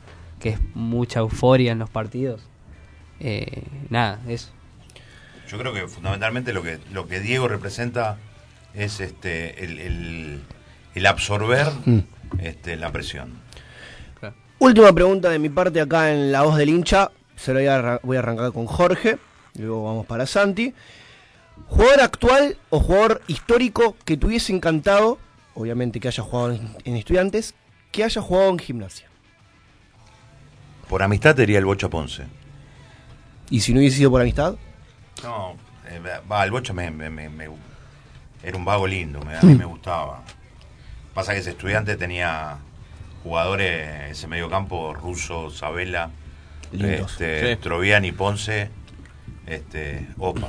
[0.41, 2.41] que es mucha euforia en los partidos.
[3.21, 4.51] Eh, nada, eso.
[5.49, 8.17] Yo creo que fundamentalmente lo que, lo que Diego representa
[8.75, 10.41] es este el, el-
[10.95, 11.99] el absorber Mm.
[12.41, 13.41] este, la presión.
[14.59, 17.11] Última pregunta de mi parte acá en La Voz del Hincha.
[17.35, 19.19] Se lo voy a, voy a arrancar con Jorge.
[19.59, 20.73] Luego vamos para Santi.
[21.69, 25.19] ¿Jugador actual o jugador histórico que te hubiese encantado,
[25.55, 27.55] obviamente que haya jugado en, en estudiantes,
[27.91, 29.09] que haya jugado en gimnasia?
[30.89, 32.25] Por amistad te diría el Bocha Ponce.
[33.51, 34.55] ¿Y si no hubiese sido por amistad?
[35.23, 35.57] No,
[35.89, 36.01] eh,
[36.31, 37.49] va, el Bocha me, me- me- me-
[38.43, 40.23] era un vago lindo, me, a mí me gustaba.
[41.15, 42.59] Pasa que ese estudiante tenía
[43.23, 46.11] jugadores, ese mediocampo ruso, Sabela,
[46.73, 47.13] Lindos.
[47.13, 47.61] este, Sí.
[47.63, 48.69] Troviani, Ponce,
[49.47, 50.49] este, Opa.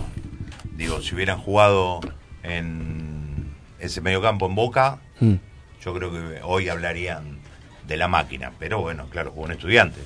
[0.75, 1.99] Digo, si hubieran jugado
[2.43, 5.33] en ese mediocampo en Boca, Mm.
[5.83, 7.39] yo creo que hoy hablarían
[7.87, 8.51] de la máquina.
[8.59, 9.99] Pero bueno, claro, jugó un estudiante.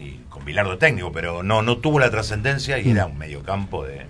[0.00, 4.06] Y con Bilardo técnico, pero no, no tuvo la trascendencia y era un mediocampo de,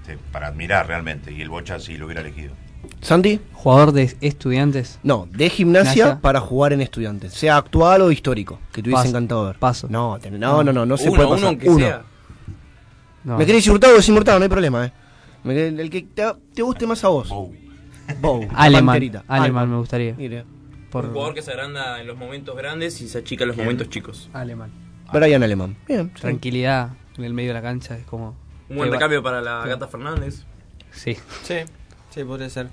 [0.00, 1.32] este, para admirar realmente.
[1.32, 2.52] Y el Bocha sí lo hubiera elegido.
[3.00, 3.40] Santi.
[3.52, 5.00] Jugador de estudiantes.
[5.02, 9.08] No, de gimnasia, para jugar en estudiantes, sea actual o histórico, que te hubiese Paso.
[9.08, 9.58] encantado ver.
[9.58, 9.88] Paso.
[9.90, 11.68] No, ten- no, no, no, no se Uno, puede uno pasar.
[11.68, 11.78] Uno.
[11.78, 12.02] sea.
[13.26, 13.36] No.
[13.38, 14.38] ¿Me querés decir hurtado o decir hurtado?
[14.38, 14.92] No hay problema, eh.
[15.44, 16.24] El que te,
[16.54, 17.28] te guste más a vos.
[17.28, 18.48] Bow.
[18.54, 18.86] Alemán.
[18.86, 19.24] panterita.
[19.26, 20.14] Alemán me gustaría.
[20.14, 20.44] Mire.
[20.92, 23.56] Por Un jugador que se agranda en los momentos grandes y se achica en los
[23.56, 24.30] momentos chicos.
[24.32, 24.70] Alemán.
[25.12, 25.76] Brian Alemán.
[25.88, 26.12] Bien.
[26.14, 26.20] sí.
[26.20, 28.36] Tranquilidad en el medio de la cancha es como.
[28.68, 30.44] Un buen recambio para la Gata Fernández.
[30.92, 31.16] Sí.
[31.42, 31.56] Sí,
[32.10, 32.68] sí, podría ser.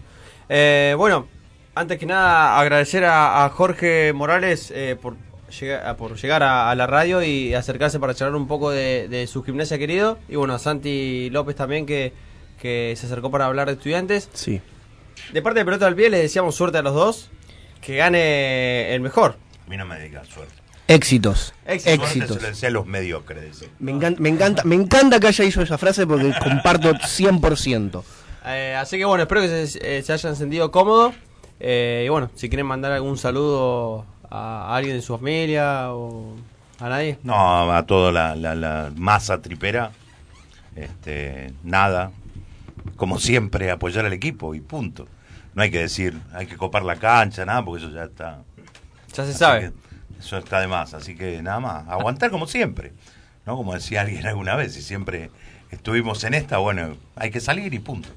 [0.49, 1.27] Eh, bueno,
[1.73, 5.15] antes que nada, agradecer a, a Jorge Morales eh, por,
[5.59, 9.07] llegar, a- por llegar a, a la radio y acercarse para charlar un poco de,
[9.07, 10.17] de su gimnasia querido.
[10.29, 12.13] Y bueno, a Santi López también que,
[12.59, 14.29] que se acercó para hablar de estudiantes.
[14.33, 14.61] Sí.
[15.31, 17.29] De parte de Pelota al Pie les deseamos suerte a los dos.
[17.81, 19.37] Que gane el mejor.
[19.65, 20.53] A mí no me digas suerte.
[20.87, 21.53] Éxitos.
[21.65, 22.37] Éxitos.
[22.57, 23.65] Se a los mediocres.
[23.79, 28.03] Me encanta, me encanta, me encanta que haya hecho esa frase porque comparto 100%.
[28.45, 31.15] Eh, así que bueno, espero que se, eh, se hayan sentido cómodos.
[31.59, 36.33] Eh, y bueno, si quieren mandar algún saludo a, alguien de su familia o
[36.79, 37.19] a nadie.
[37.23, 39.91] No, a toda la, la- la masa tripera,
[40.75, 42.11] este, nada.
[42.95, 45.07] Como siempre, apoyar al equipo y punto.
[45.53, 48.39] No hay que decir, hay que copar la cancha, nada, porque eso ya está.
[49.09, 49.71] Ya se Así sabe.
[50.19, 52.91] Eso está de más, así que nada más, aguantar como siempre.
[53.45, 53.57] ¿No?
[53.57, 55.29] Como decía alguien alguna vez, si siempre
[55.69, 58.07] estuvimos en esta, bueno, hay que salir y punto.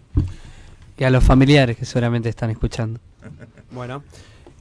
[0.96, 3.00] Y a los familiares que seguramente están escuchando.
[3.72, 4.02] Bueno.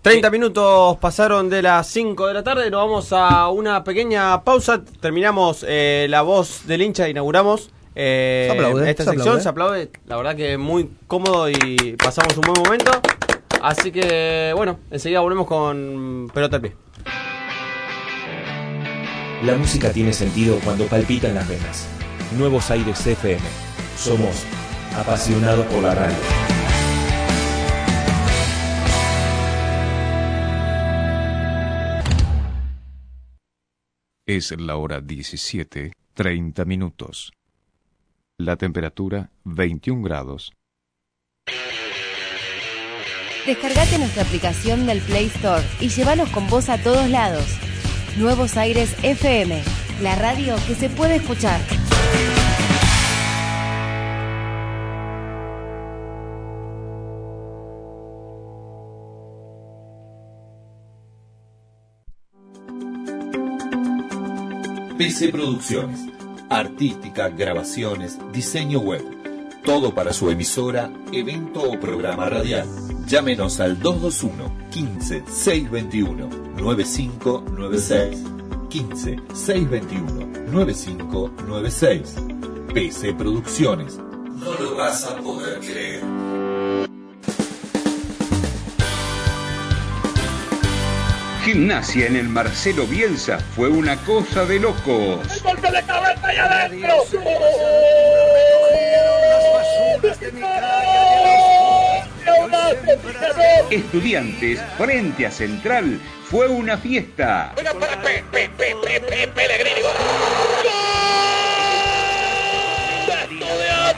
[0.06, 4.84] 30 minutos pasaron de las 5 de la tarde, nos vamos a una pequeña pausa,
[5.02, 9.42] terminamos eh, la voz del hincha, inauguramos eh, Se aplaude, esta se sección, aplaude.
[9.42, 12.92] se aplaude, la verdad que muy cómodo y pasamos un buen momento,
[13.64, 16.76] así que bueno, enseguida volvemos con pelota al pie.
[19.44, 21.88] La música tiene sentido cuando palpitan las venas.
[22.38, 23.42] Nuevos Aires FM.
[23.98, 24.44] Somos
[24.96, 26.55] apasionados por la radio.
[34.28, 37.32] Es la hora 17, 30 minutos.
[38.40, 40.52] La temperatura 21 grados.
[43.46, 47.46] Descargate nuestra aplicación del Play Store y llévanos con vos a todos lados.
[48.18, 49.62] Nuevos Aires FM,
[50.02, 51.62] la radio que se puede escuchar.
[64.98, 66.00] PC Producciones.
[66.50, 69.04] Artística, grabaciones, diseño web.
[69.66, 72.66] Todo para su emisora, evento o programa radial.
[73.06, 78.24] Llámenos al 221 15 621 9596.
[78.70, 82.16] 15 621 9596.
[82.74, 83.98] PC Producciones.
[83.98, 86.45] No lo vas a poder creer.
[91.46, 95.44] Gimnasia en el Marcelo Bielsa fue una cosa de locos.
[95.44, 97.04] ¡Golpe de cabeza y adentro!
[103.70, 106.02] Estudiantes frente a Central
[106.32, 107.54] fue una fiesta.
[107.56, 108.08] ¡Estudiante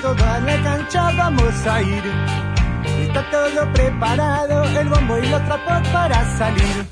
[0.00, 2.02] Toda la cancha vamos a ir.
[3.02, 6.86] Está todo preparado, el bombo y los trapos para salir.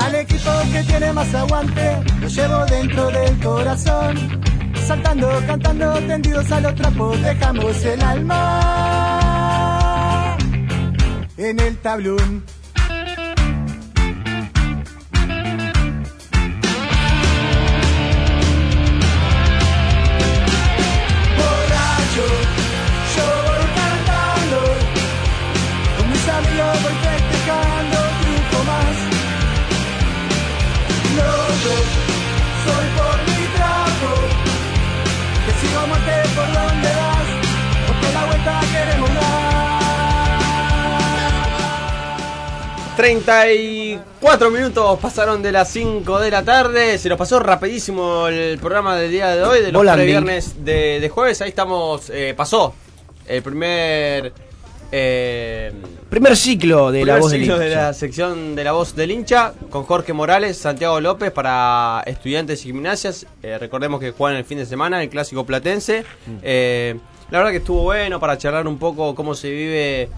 [0.00, 4.42] Al equipo que tiene más aguante, lo llevo dentro del corazón.
[4.86, 9.42] Saltando, cantando, tendidos a los trapos, dejamos el alma
[11.36, 12.44] en el tablón.
[42.96, 46.98] 34 minutos pasaron de las 5 de la tarde.
[46.98, 51.08] Se nos pasó rapidísimo el programa del día de hoy, de los viernes de, de
[51.08, 51.40] jueves.
[51.40, 52.74] Ahí estamos, eh, pasó
[53.26, 54.32] el primer...
[54.90, 55.72] eh,
[56.10, 57.76] Primer ciclo de la voz del de hincha.
[57.86, 62.64] la sección de la voz del hincha con Jorge Morales, Santiago López para estudiantes y
[62.68, 63.26] gimnasias.
[63.42, 66.04] Eh, recordemos que juegan el fin de semana el clásico platense.
[66.26, 67.00] Mm.
[67.30, 70.08] La verdad que estuvo bueno para charlar un poco cómo se vive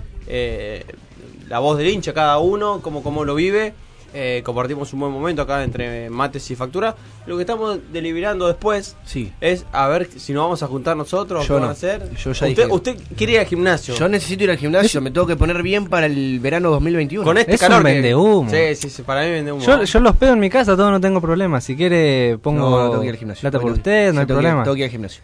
[1.48, 3.74] la voz del hincha cada uno, cómo, cómo lo vive.
[4.16, 6.94] Eh, compartimos un buen momento acá entre mates y factura.
[7.26, 9.32] Lo que estamos deliberando después Sí.
[9.40, 11.66] es a ver si nos vamos a juntar nosotros, Yo no.
[11.68, 12.10] hacer.
[12.14, 13.92] Yo ya usted, dije- usted quiere ir al gimnasio.
[13.96, 17.24] Yo necesito ir al gimnasio, me tengo que poner bien para el verano 2021.
[17.24, 18.48] Con este Es un calor que- vendehumo.
[18.50, 19.64] Sí, sí, sí, para mí vende humo.
[19.64, 21.60] Yo, yo los pedo en mi casa, todo no tengo problema.
[21.60, 23.40] Si quiere, pongo No, no, tengo que ir al gimnasio.
[23.40, 24.62] plata por Bueno, usted, sí, no hay tengo que problema.
[24.62, 25.22] tengo que ir al gimnasio.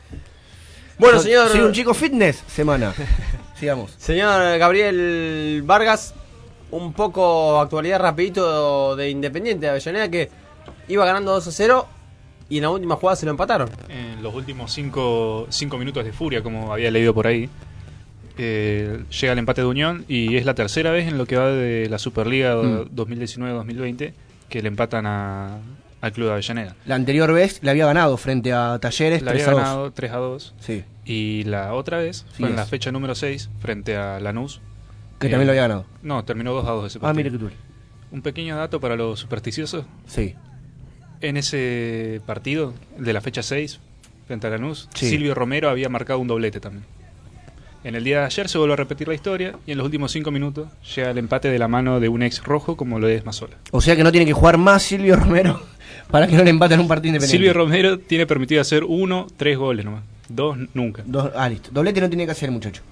[0.98, 1.48] Bueno, señor.
[1.48, 2.92] Soy un chico fitness, semana.
[3.60, 3.94] Sigamos.
[3.98, 6.14] Señor Gabriel Vargas,
[6.70, 10.30] un poco actualidad rapidito de Independiente de Avellaneda que
[10.88, 11.86] iba ganando 2 a 0
[12.48, 13.68] y en la última jugada se lo empataron.
[13.88, 17.48] En los últimos cinco, cinco minutos de furia, como había leído por ahí,
[18.38, 21.48] eh, llega el empate de Unión y es la tercera vez en lo que va
[21.50, 22.88] de la Superliga Mm.
[22.96, 24.12] 2019-2020
[24.48, 25.58] que le empatan a,
[26.00, 26.74] al Club de Avellaneda.
[26.86, 29.68] La anterior vez le había ganado frente a Talleres La 3 había a 2.
[29.70, 30.54] ganado 3 a 2.
[30.60, 30.84] Sí.
[31.10, 34.60] Y la otra vez Sí fue en la fecha número 6 frente a Lanús.
[35.18, 35.86] Que también lo había ganado.
[36.02, 37.16] No, terminó 2 a 2 ese Ah, partido.
[37.16, 37.50] mire que tú.
[38.12, 39.84] Un pequeño dato para los supersticiosos.
[40.06, 40.34] Sí.
[41.20, 43.80] En ese partido de la fecha 6
[44.26, 45.10] frente a Lanús, Sí.
[45.10, 46.84] Silvio Romero había marcado un doblete también.
[47.82, 50.12] En el día de ayer se vuelve a repetir la historia y en los últimos
[50.12, 53.24] 5 minutos llega el empate de la mano de un ex rojo como lo es
[53.24, 53.56] Mazola.
[53.72, 55.60] O sea que no tiene que jugar más Silvio Romero
[56.10, 57.36] para que no le empaten un partido independiente.
[57.36, 60.04] Silvio Romero tiene permitido hacer uno, tres goles nomás.
[60.30, 61.02] Dos, nunca.
[61.04, 61.70] Dos- ah, listo.
[61.72, 62.82] Doblete no tiene que hacer el muchacho.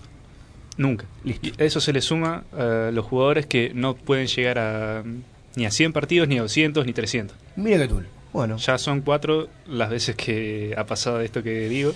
[0.77, 1.07] Nunca.
[1.25, 5.03] Y a eso se le suma a los jugadores que no pueden llegar a
[5.57, 7.37] ni a 100 partidos, ni a 200, ni 300.
[7.57, 8.03] Mire que tú.
[8.33, 8.57] Bueno.
[8.59, 11.93] Ya son cuatro las veces que ha pasado esto que digo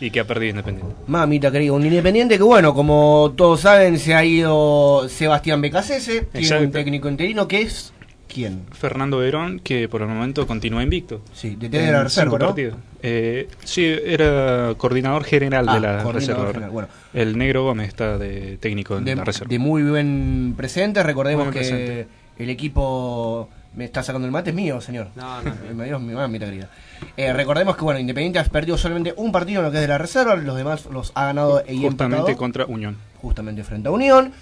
[0.00, 0.94] y que ha perdido Independiente.
[1.06, 6.58] Mamita querida, un independiente que bueno, como todos saben, se ha ido Sebastián Becasese, tiene
[6.66, 7.92] un técnico interino que es
[8.28, 8.62] ¿quién?
[8.72, 11.20] Fernando Verón, que por el momento continúa invicto.
[11.32, 12.54] Sí, de de la reserva, ¿no?
[13.02, 16.46] Eh, sí, era coordinador general Ah, de la coordinador reserva.
[16.48, 16.88] general, bueno.
[17.12, 19.48] El negro Gómez está de técnico en De, la reserva.
[19.48, 22.06] de muy buen presente, recordemos que presente.
[22.38, 25.08] el equipo me está sacando el mate, es mío, señor.
[25.16, 25.52] No, no.
[25.74, 26.68] Me dio mi mamita querida.
[27.16, 29.88] Eh, recordemos que bueno, Independiente ha perdido solamente un partido en lo que es de
[29.88, 32.36] la reserva, los demás los ha ganado y Justamente empatado.
[32.38, 32.96] contra Unión.
[33.20, 34.32] justamente frente a Unión.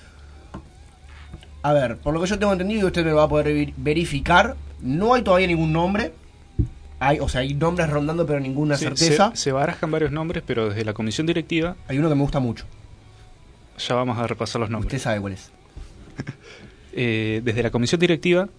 [1.62, 3.72] A ver, por lo que yo tengo entendido y usted me va a poder ver-
[3.76, 6.12] verificar, no hay todavía ningún nombre.
[6.98, 9.30] Hay, o sea, hay nombres rondando, pero ninguna Sí, certeza.
[9.30, 12.38] Se, se barajan varios nombres, pero desde la comisión directiva Hay uno que me gusta
[12.40, 12.64] mucho.
[13.78, 14.92] ya vamos a repasar los nombres.
[14.92, 15.50] Usted sabe cuál es.
[16.94, 18.50] Eh, desde la comisión directiva,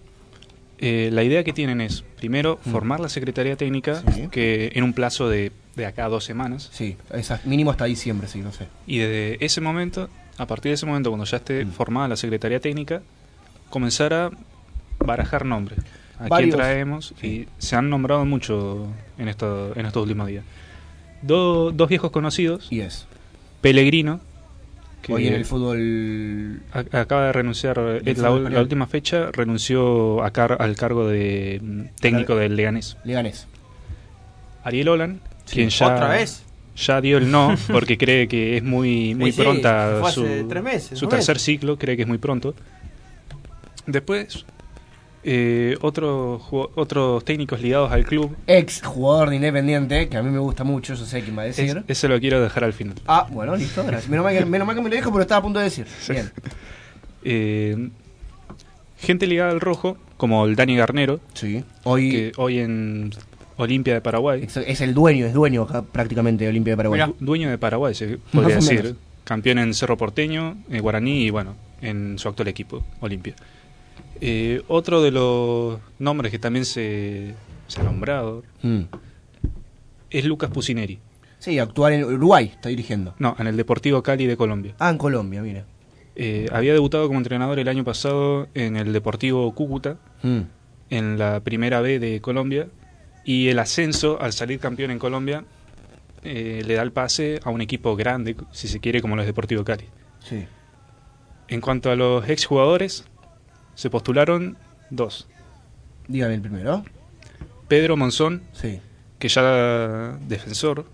[0.78, 2.70] eh, la idea que tienen es, primero, Mm.
[2.70, 4.26] formar la Secretaría Técnica, Sí.
[4.28, 6.68] que en un plazo de, de acá a dos semanas.
[6.72, 8.66] Sí, esa- mínimo hasta diciembre, sí, no sé.
[8.88, 10.08] Y desde ese momento,
[10.38, 11.40] a partir de ese momento, cuando ya Mm.
[11.40, 13.02] esté formada la Secretaría Técnica,
[13.70, 14.30] comenzar a
[14.98, 15.78] barajar nombres.
[16.18, 17.12] A quién traemos.
[17.22, 18.86] Y se han nombrado mucho
[19.18, 20.44] en, esto, en estos últimos días.
[21.22, 22.68] Do- dos viejos conocidos.
[22.70, 23.06] Y es.
[23.60, 24.20] Pellegrino.
[25.02, 26.62] que Hoy en el fútbol.
[26.72, 27.76] a- acaba de renunciar.
[27.76, 28.30] la,
[28.60, 32.96] última fecha renunció a car- al cargo de mm, técnico del Leganés.
[33.04, 33.46] Leganés.
[34.62, 35.56] Ariel Olan, Sí.
[35.56, 36.42] quien ya, ¿Otra vez?
[36.76, 40.24] Ya dio el no porque cree que es muy, muy Sí, sí, pronta fue su,
[40.24, 42.54] hace tres meses, su tercer ciclo, cree que es muy pronto.
[43.86, 44.44] Después,
[45.22, 48.34] eh, otro jugo- otros técnicos ligados al club.
[48.46, 51.46] Ex jugador de Independiente, que a mí me gusta mucho, yo sé quién va a
[51.46, 51.78] decir.
[51.86, 52.94] Es- ese lo quiero dejar al final.
[53.06, 54.08] Ah, bueno, listo, gracias.
[54.08, 55.86] Menos mal, que, menos mal que me lo dijo, pero estaba a punto de decir.
[56.08, 56.30] Bien.
[57.26, 57.88] Eh,
[58.98, 61.64] gente ligada al rojo, como el Dani Garnero, Sí.
[61.84, 63.12] Hoy, que hoy en
[63.56, 64.42] Olimpia de Paraguay.
[64.44, 67.00] Es, es el dueño, es dueño acá prácticamente de Olimpia de Paraguay.
[67.06, 68.82] Du- Dueño de Paraguay, se podría decir.
[68.82, 68.96] menos.
[69.24, 73.34] Campeón en Cerro Porteño, en Guaraní y bueno, en su actual equipo, Olimpia.
[74.20, 77.34] Eh, otro de los nombres que también se,
[77.66, 78.82] se ha nombrado Mm.
[80.10, 80.98] es Lucas Pusineri.
[81.38, 83.14] Sí, actual en Uruguay, está dirigiendo.
[83.18, 84.74] No, en el Deportivo Cali de Colombia.
[84.78, 85.64] Ah, en Colombia, mira.
[86.16, 90.40] Eh, había debutado como entrenador el año pasado en el Deportivo Cúcuta, Mm.
[90.90, 92.68] en la primera B de Colombia,
[93.24, 95.44] y el ascenso, al salir campeón en Colombia,
[96.22, 99.64] eh, le da el pase a un equipo grande, si se quiere, como los Deportivo
[99.64, 99.84] Cali.
[100.20, 100.44] Sí.
[101.48, 103.04] En cuanto a los exjugadores,
[103.74, 104.56] se postularon
[104.90, 105.28] dos.
[106.08, 106.84] Dígame el primero.
[107.68, 108.80] Pedro Monzón, Sí.
[109.18, 110.86] que ya defensor,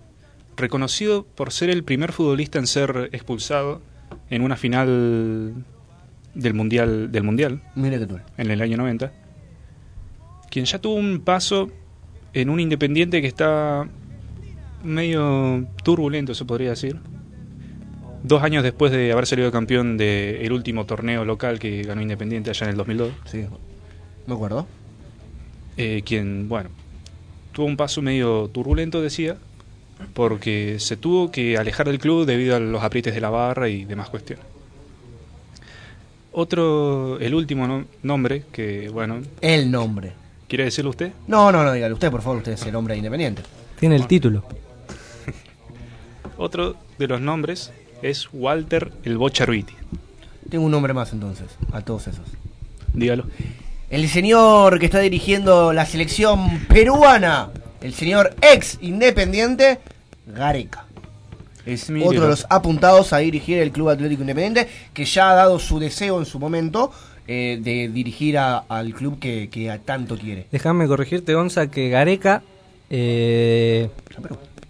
[0.57, 3.81] reconocido por ser el primer futbolista en ser expulsado
[4.29, 5.65] en una final
[6.33, 8.19] del mundial del mundial Mira que tú.
[8.37, 9.11] en el año 90,
[10.49, 11.69] quien ya tuvo un paso
[12.33, 13.87] en un Independiente que está
[14.83, 16.97] medio turbulento, se podría decir.
[18.23, 22.65] Dos años después de haber salido campeón del último torneo local que ganó Independiente allá
[22.65, 23.09] en el 2002.
[23.25, 23.45] Sí,
[24.27, 24.67] me acuerdo.
[25.77, 26.69] Eh, quien, bueno,
[27.51, 29.37] tuvo un paso medio turbulento, decía,
[30.13, 33.85] porque se tuvo que alejar del club debido a los aprietes de la barra y
[33.85, 34.45] demás cuestiones.
[36.33, 40.13] Otro, el último no- nombre, que bueno, El nombre.
[40.51, 41.13] ¿Quiere decirlo usted?
[41.27, 43.41] No, no, no, dígale usted, por favor, usted es el hombre independiente.
[43.79, 44.43] Tiene el título.
[46.37, 47.71] Otro de los nombres
[48.01, 49.73] es Walter el Bocha Ruiti.
[50.49, 52.25] Tengo un nombre más entonces, a todos esos.
[52.93, 53.27] Dígalo.
[53.89, 59.79] El señor que está dirigiendo la selección peruana, el señor ex independiente,
[60.27, 60.85] Gareca.
[61.65, 62.07] Es Mire.
[62.07, 65.79] otro de los apuntados a dirigir el Club Atlético Independiente, que ya ha dado su
[65.79, 66.91] deseo en su momento
[67.33, 70.47] eh, de dirigir a- al club que, que a tanto quiere.
[70.51, 72.41] Déjame corregirte, Gonza, que Gareca,
[72.89, 73.89] eh,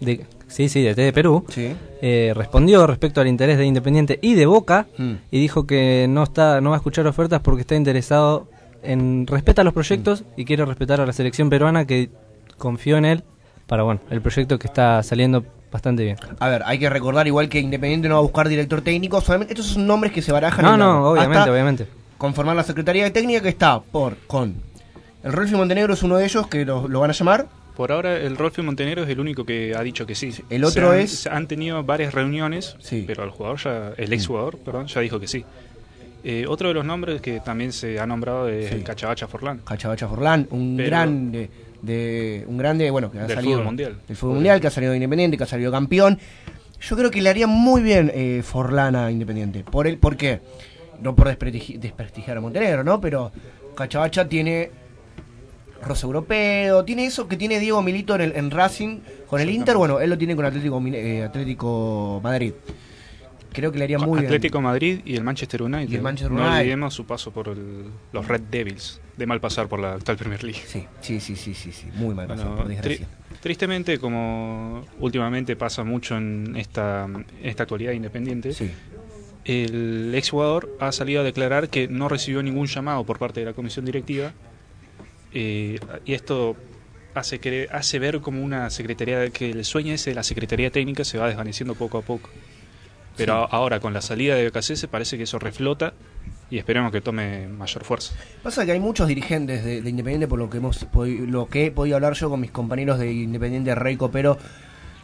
[0.00, 4.46] de, sí, sí, de de Perú, eh, respondió respecto al interés de Independiente y de
[4.46, 5.12] Boca Mm.
[5.30, 8.46] y dijo que no está, no va a escuchar ofertas porque está interesado
[8.84, 12.10] en respeta los proyectos y quiere respetar a la selección peruana que
[12.58, 13.24] confió en él
[13.66, 16.16] para bueno el proyecto que está saliendo bastante bien.
[16.38, 19.54] A ver, hay que recordar igual que Independiente no va a buscar director técnico, solamente
[19.54, 20.64] estos son nombres que se barajan.
[20.64, 21.86] No, en la- no, obviamente, hasta obviamente.
[22.22, 24.54] Conformar la Secretaría de Técnica que está por con
[25.24, 27.48] el Rolfi Montenegro es uno de ellos que lo, lo van a llamar.
[27.76, 30.32] Por ahora el Rolfi Montenegro es el único que ha dicho que sí.
[30.48, 32.76] El otro han- es- han tenido varias reuniones,
[33.08, 35.44] pero el jugador ya, el ex jugador, perdón, ya dijo que sí.
[36.22, 38.74] Eh, otro de los nombres que también se ha nombrado es Sí.
[38.76, 39.58] el Cachabacha Forlán.
[39.64, 41.50] Cachabacha Forlán, un Pero- grande
[41.82, 43.96] de un grande, bueno, que ha Del salido fútbol mundial.
[44.06, 46.20] del fútbol mundial, que ha salido de Independiente, que ha salido campeón.
[46.80, 49.64] Yo creo que le haría muy bien eh, Forlán a Independiente.
[49.64, 50.40] Por él, ¿por qué?
[51.02, 53.00] No por desprestigi- desprestigiar a Montenegro, ¿no?
[53.00, 53.32] Pero
[53.74, 54.70] Cachabacha tiene
[55.82, 59.76] roce europeo, tiene eso que tiene Diego Milito en, el, en Racing con el Inter,
[59.76, 62.52] bueno, él lo tiene con Atlético, eh, Atlético Madrid.
[63.52, 64.64] Creo que le haría muy Atlético bien.
[64.64, 65.90] Madrid y el Manchester United.
[65.90, 66.58] Y el Manchester no United.
[66.60, 70.42] olvidemos su paso por el- los Red Devils, de mal pasar por la actual Premier
[70.44, 70.60] League.
[70.64, 73.06] Sí, sí, sí, sí, sí, sí, muy mal Bueno, por desgracia.
[73.06, 78.54] tri- tristemente, como últimamente pasa mucho en esta, en esta actualidad independiente,
[79.44, 83.52] el exjugador ha salido a declarar que no recibió ningún llamado por parte de la
[83.54, 84.32] comisión directiva
[85.32, 86.56] eh, y esto
[87.14, 91.04] hace, cre- hace ver como una secretaría, que el sueño ese de la Secretaría Técnica
[91.04, 92.30] se va desvaneciendo poco a poco.
[93.16, 93.48] Pero Sí.
[93.52, 95.92] ahora con la salida de BKC parece que eso reflota
[96.50, 98.14] y esperemos que tome mayor fuerza.
[98.42, 101.70] Pasa que hay muchos dirigentes de, de Independiente, por lo que hemos lo que he
[101.70, 104.38] podido hablar yo con mis compañeros de Independiente Rey Copero,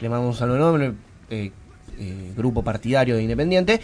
[0.01, 0.93] le mandamos un saludo enorme,
[1.31, 1.51] eh,
[1.99, 3.81] eh, grupo partidario de Independiente,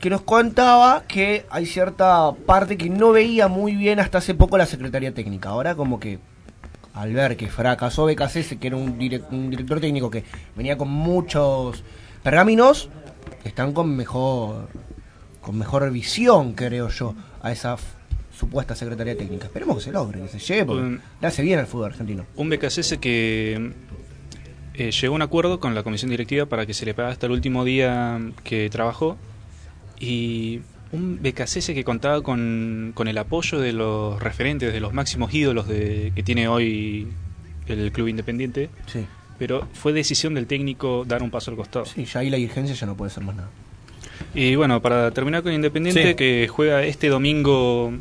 [0.00, 4.58] que nos contaba que hay cierta parte que no veía muy bien hasta hace poco
[4.58, 5.48] la Secretaría Técnica.
[5.50, 6.18] Ahora como que
[6.94, 8.98] al ver que fracasó BKC, que era un,
[9.30, 10.24] un director técnico que
[10.54, 11.82] venía con muchos
[12.22, 12.88] pergaminos,
[13.44, 14.68] están con mejor
[15.40, 17.76] con mejor visión, creo yo, a esa
[18.36, 19.46] supuesta Secretaría Técnica.
[19.46, 22.26] Esperemos que se logre, que se lleve, porque Un- le hace bien al fútbol argentino.
[22.34, 23.72] Un BKC que
[24.74, 27.26] eh, llegó a un acuerdo con la comisión directiva para que se le pague hasta
[27.26, 29.16] el último día que trabajó
[30.00, 30.60] y
[30.92, 35.66] un BKC que contaba con, con el apoyo de los referentes, de los máximos ídolos
[35.68, 37.08] de, que tiene hoy
[37.66, 38.70] el club independiente.
[38.86, 39.04] Sí.
[39.38, 41.84] Pero fue decisión del técnico dar un paso al costado.
[41.84, 43.50] Sí, ya ahí la dirigencia ya no puede ser más nada.
[44.34, 46.14] Y bueno, para terminar con Independiente, Sí.
[46.14, 47.92] que juega este domingo,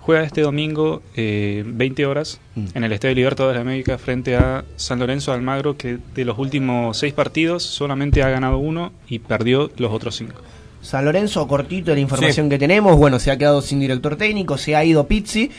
[0.00, 2.64] juega este domingo eh, 20 horas Mm.
[2.74, 6.38] en el Estadio Libertadores de América frente a San Lorenzo de Almagro, que de los
[6.38, 10.40] últimos seis partidos solamente ha ganado uno y perdió los otros cinco.
[10.88, 14.56] San Lorenzo, cortito de la información que tenemos, bueno, se ha quedado sin director técnico,
[14.56, 15.50] se ha ido Pizzi.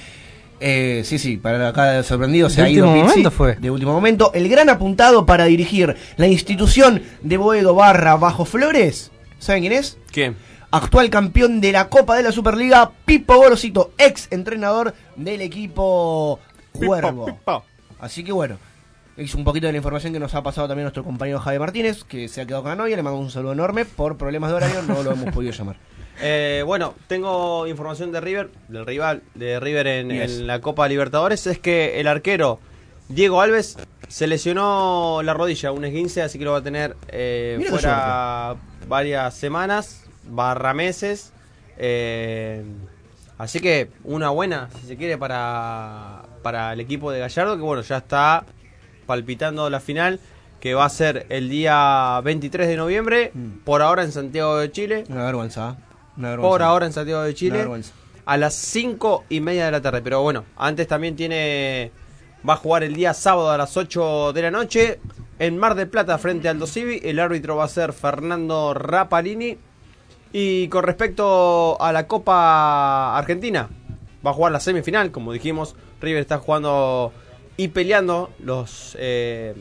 [0.59, 3.55] Eh, sí, sí, para acá sorprendido se De ha ido último Pizzi, momento fue.
[3.57, 4.31] De último momento.
[4.33, 9.11] El gran apuntado para dirigir la institución de Boedo Barra Bajo Flores.
[9.37, 9.99] ¿Saben quién es?
[10.11, 10.35] ¿Quién?
[10.71, 16.39] Actual campeón de la Copa de la Superliga, Pipo Gorosito, ex entrenador del equipo
[16.71, 17.37] Cuervo.
[17.99, 18.57] Así que bueno,
[19.19, 22.05] es un poquito de la información que nos ha pasado también nuestro compañero Javier Martínez,
[22.05, 22.95] que se ha quedado con la novia.
[22.95, 23.83] Le mandamos un saludo enorme.
[23.83, 25.77] Por problemas de horario no lo hemos podido llamar.
[26.21, 31.47] Eh, bueno, tengo información de River, del rival de River en, la Copa Libertadores.
[31.47, 32.59] Es que el arquero
[33.07, 33.77] Diego Alves
[34.09, 38.57] se lesionó la rodilla, un esguince, así que lo va a tener eh, fuera
[38.89, 41.31] varias semanas, barra meses.
[41.77, 42.65] Eh,
[43.37, 47.81] así que una buena, si se quiere, para, para el equipo de Gallardo, que bueno,
[47.81, 48.43] ya está
[49.09, 50.19] palpitando la final,
[50.59, 53.31] que va a ser el día 23 de noviembre,
[53.65, 55.03] por ahora en Santiago de Chile.
[55.09, 55.71] Una vergüenza.
[55.71, 55.83] ¿eh?
[56.17, 56.51] Una vergüenza.
[56.51, 57.57] Por ahora en Santiago de Una Chile.
[57.57, 57.93] vergüenza.
[58.25, 60.03] A las 5 y media de la tarde.
[60.03, 61.91] Pero bueno, antes también tiene.
[62.47, 64.99] Va a jugar el día sábado a las 8 de la noche.
[65.39, 67.01] En Mar del Plata frente al Dosivi.
[67.03, 69.57] El árbitro va a ser Fernando Rapalini.
[70.33, 73.69] Y con respecto a la Copa Argentina.
[74.23, 75.09] Va a jugar la semifinal.
[75.09, 77.11] Como dijimos, River está jugando
[77.59, 79.53] y peleando los, eh,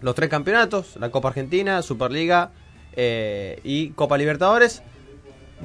[0.00, 0.94] los tres campeonatos.
[1.00, 2.52] La Copa Argentina, Superliga
[2.92, 4.84] eh, y Copa Libertadores.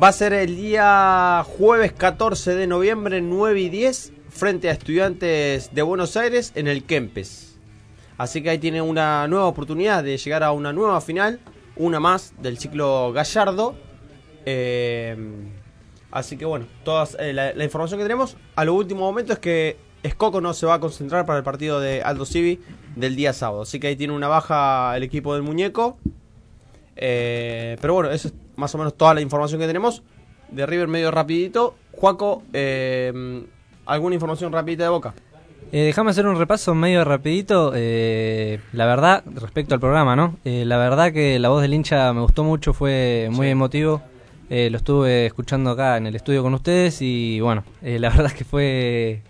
[0.01, 5.71] Va a ser el día jueves 14 de noviembre, 9 y 10, frente a Estudiantes
[5.71, 7.59] de Buenos Aires en el Kempes.
[8.17, 11.39] Así que ahí tiene una nueva oportunidad de llegar a una nueva final,
[11.75, 13.75] una más del ciclo Gallardo.
[14.43, 15.15] Eh,
[16.09, 16.65] así que bueno,
[17.19, 20.75] la, la información que tenemos a lo último momento es que Escoco no se va
[20.75, 22.59] a concentrar para el partido de Aldo Civi
[22.95, 23.63] del día sábado.
[23.63, 25.97] Así que ahí tiene una baja el equipo del muñeco.
[26.95, 30.03] Eh, pero bueno, eso es más o menos toda la información que tenemos.
[30.51, 31.75] De River medio rapidito.
[31.91, 33.43] Juaco, eh,
[33.85, 35.13] ¿alguna información rapidita de Boca?
[35.71, 37.73] Eh, déjame hacer un repaso medio rapidito.
[37.75, 40.37] eh, la verdad, respecto al programa, ¿no?
[40.43, 44.01] Eh, la verdad que la voz del hincha me gustó mucho, fue muy emotivo.
[44.49, 49.21] Lo estuve escuchando acá en el estudio con ustedes y bueno, la verdad que fue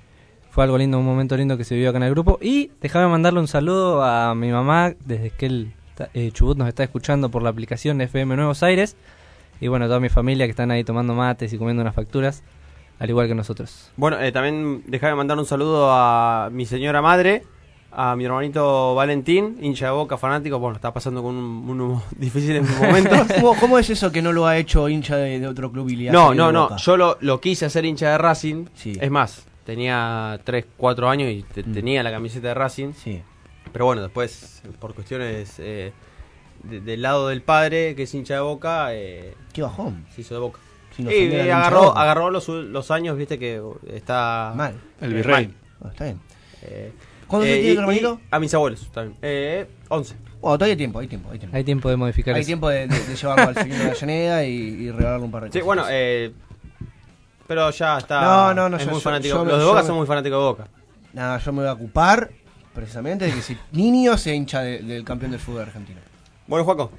[0.49, 2.39] fue algo lindo, un momento lindo que se vivió acá en el grupo.
[2.41, 5.73] Y déjame mandarle un saludo a mi mamá desde que él,
[6.13, 8.95] eh, Chubut nos está escuchando por la aplicación FM Nuevos Aires.
[9.61, 12.43] Y bueno, toda mi familia que están ahí tomando mates y comiendo unas facturas,
[12.97, 13.91] al igual que nosotros.
[13.97, 17.43] Bueno, eh, también déjame mandar un saludo a mi señora madre,
[17.91, 20.59] a mi hermanito Valentín, hincha de Boca, fanático.
[20.59, 23.27] Bueno, está pasando con un, unos difíciles momentos.
[23.35, 25.95] ¿Cómo, cómo es eso que no lo ha hecho hincha de, de otro club y
[25.97, 26.63] le ha No, no, no.
[26.63, 26.77] Boca?
[26.77, 28.65] Yo lo, lo quise hacer hincha de Racing.
[28.76, 28.97] Sí.
[28.99, 32.94] Es más, tenía 3, 4 años y te- tenía la camiseta de Racing.
[32.94, 33.22] Sí.
[33.72, 35.91] Pero bueno, después, por cuestiones eh,
[36.64, 40.06] de- del lado del padre, que es hincha de Boca, eh, Qué bajón.
[40.14, 40.60] se hizo de Boca.
[40.96, 42.02] Sin y agarró, Boca.
[42.02, 43.62] agarró los, los años, viste, que
[43.94, 44.54] está...
[44.56, 44.74] Mal.
[45.00, 45.48] El eh, virrey.
[45.48, 45.56] mal.
[45.84, 46.20] Ah, está bien.
[46.64, 46.91] Eh,
[47.28, 48.22] ¿Cuántos eh, años tiene tu hermanito?
[48.32, 49.18] A mis abuelos también.
[49.22, 50.16] Eh, 11.
[50.41, 51.56] Bueno, todavía hay tiempo, hay tiempo, hay tiempo.
[51.58, 52.48] Hay tiempo de modificar Hay eso.
[52.48, 55.48] tiempo de, de- de llevarlo al señor de Avellaneda y, y regalarle un par de
[55.50, 55.66] Sí, cosas.
[55.66, 56.32] bueno, eh,
[57.49, 58.21] pero ya está.
[58.21, 59.35] No, no, no, es yo- muy fanático.
[59.35, 60.67] yo los de Boca son muy fanáticos de Boca.
[61.11, 62.30] Nada, yo me voy a ocupar
[62.73, 65.99] precisamente de que si niño sea hincha de- del campeón del fútbol argentino.
[66.47, 66.91] Bueno, Juaco.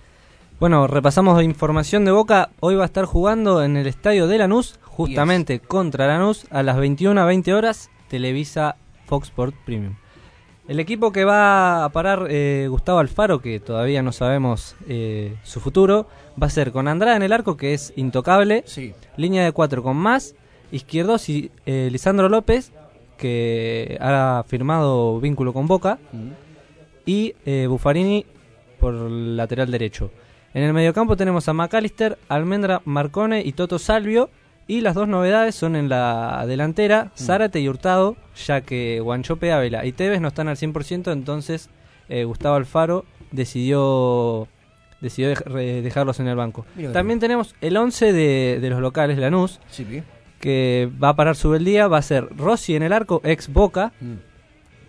[0.59, 2.51] Bueno, repasamos información de Boca.
[2.61, 6.77] Hoy va a estar jugando en el estadio de Lanús, justamente contra Lanús, a las
[6.77, 9.95] 21 a 20 horas, Televisa Fox Sport Premium.
[10.69, 15.61] El equipo que va a parar eh, Gustavo Alfaro, que todavía no sabemos eh, su
[15.61, 16.07] futuro,
[16.41, 18.63] va a ser con Andrada en el arco, que es intocable.
[18.67, 18.93] Sí.
[19.17, 20.35] Línea de cuatro con más.
[20.73, 22.73] Izquierdos y eh, Lisandro López,
[23.17, 25.99] que ha firmado vínculo con Boca.
[27.07, 28.25] Y eh, Buffarini
[28.79, 30.11] por lateral derecho.
[30.55, 34.31] En el mediocampo tenemos a McAllister, Almendra, Marcone y Toto Salvio.
[34.67, 38.17] Y las dos novedades son en la delantera, Zárate y Hurtado,
[38.47, 41.71] ya que Guanchope, Ávila y Tevez no están al 100%, entonces
[42.09, 44.47] eh, Gustavo Alfaro decidió
[45.01, 46.67] decidió dejarlos en el banco.
[46.77, 50.03] Mira También tenemos el 11 de, de los locales Lanús, Sí.
[50.41, 53.93] Que va a parar su día, va a ser Rossi en el arco, ex Boca,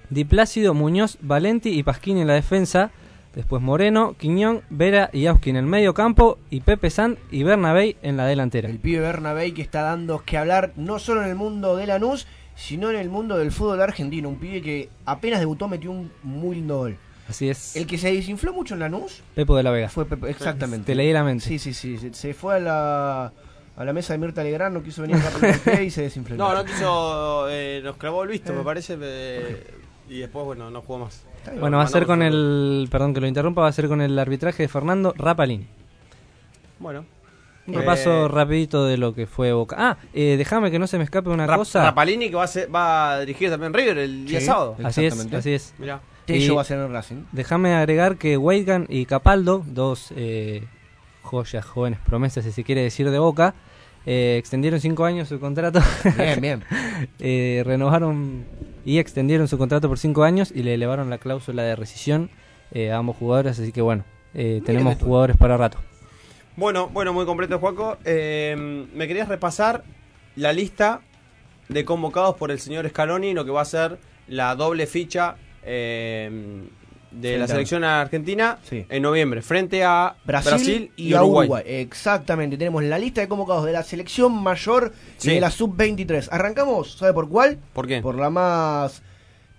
[0.10, 2.92] Di Plácido, Muñoz, Valenti y Pasquini en la defensa.
[3.34, 6.38] Después Moreno, Quiñón, Vera y Auski en el medio campo.
[6.50, 8.70] Y Pepe San y Bernabé en la delantera.
[8.70, 12.28] El pibe Bernabé que está dando que hablar no solo en el mundo de Lanús,
[12.56, 14.28] sino en el mundo del fútbol argentino.
[14.28, 16.98] Un pibe que apenas debutó metió un muy lindo gol.
[17.30, 17.78] Así es.
[17.78, 19.88] El que se desinfló mucho en Lanús Pepo de la Vega.
[19.88, 20.88] fue Pepe, exactamente.
[20.88, 21.46] Te leí la mente.
[21.46, 21.98] Sí, sí, sí.
[22.12, 23.34] Se fue a la,
[23.82, 26.36] a la mesa de Mirta Legrand, no quiso venir acá pie y se desinfló.
[26.38, 27.48] No, no quiso.
[27.50, 28.98] eh, nos clavó el visto, me parece.
[29.02, 29.68] eh,
[30.10, 31.24] y después, bueno, no jugó más.
[31.60, 32.88] Bueno, va a ser con el.
[32.92, 35.68] Perdón que lo interrumpa, va a ser con el arbitraje de Fernando Rapalini.
[36.80, 37.06] Bueno.
[37.68, 39.76] Un repaso rapidito de lo que fue Boca.
[39.78, 41.84] Ah, eh, déjame que no se me escape una cosa.
[41.84, 44.76] Rapalini que va a, ser- va a dirigir también River el día Sí, sábado.
[44.84, 45.38] Así es, Exactamente.
[45.38, 45.74] así es.
[45.78, 46.02] Mirá.
[46.26, 47.24] Tello va a ser en Racing.
[47.32, 50.66] Déjame agregar que Weigand y Capaldo, dos eh,
[51.22, 53.54] joyas, jóvenes promesas, si se quiere decir, de Boca,
[54.06, 55.82] eh, extendieron cinco años su contrato.
[56.18, 56.64] Bien, bien.
[57.20, 58.46] Eh, renovaron
[58.86, 62.30] y extendieron su contrato por cinco años y le elevaron la cláusula de rescisión
[62.72, 64.04] eh, a ambos jugadores, así que bueno,
[64.36, 65.80] eh, tenemos jugadores para rato.
[66.56, 67.98] Bueno, bueno, muy completo, Juaco.
[68.06, 69.84] ¿Me querías repasar
[70.36, 71.02] la lista
[71.70, 73.98] de convocados por el señor Scaloni, lo que va a ser
[74.28, 76.68] la doble ficha eh,
[77.12, 78.86] de la selección argentina Sí.
[78.90, 81.62] en noviembre, frente a Brasil, Brasil, y, a Uruguay.
[81.66, 85.32] Exactamente, tenemos la lista de convocados de la selección mayor Sí.
[85.32, 86.30] y de la sub-23.
[86.32, 87.60] Arrancamos, ¿sabe por cuál?
[87.74, 88.02] ¿Por qué?
[88.02, 89.02] Por la más...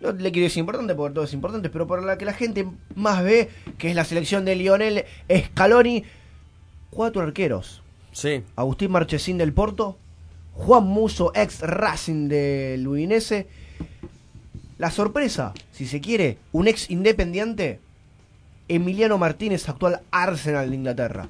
[0.01, 2.67] No le quiero decir importante porque todo es importante, pero por la que la gente
[2.97, 3.49] más ve,
[3.79, 6.03] que es la selección de Lionel Scaloni.
[6.91, 7.83] Cuatro arqueros.
[8.11, 8.43] Sí.
[8.57, 9.99] Agustín Marchesín del Porto,
[10.55, 13.47] Juan Muso, ex Racing del Udinese.
[14.83, 17.79] La sorpresa, si se quiere, un ex independiente,
[18.67, 21.29] Emiliano Martínez, actual Arsenal de Inglaterra.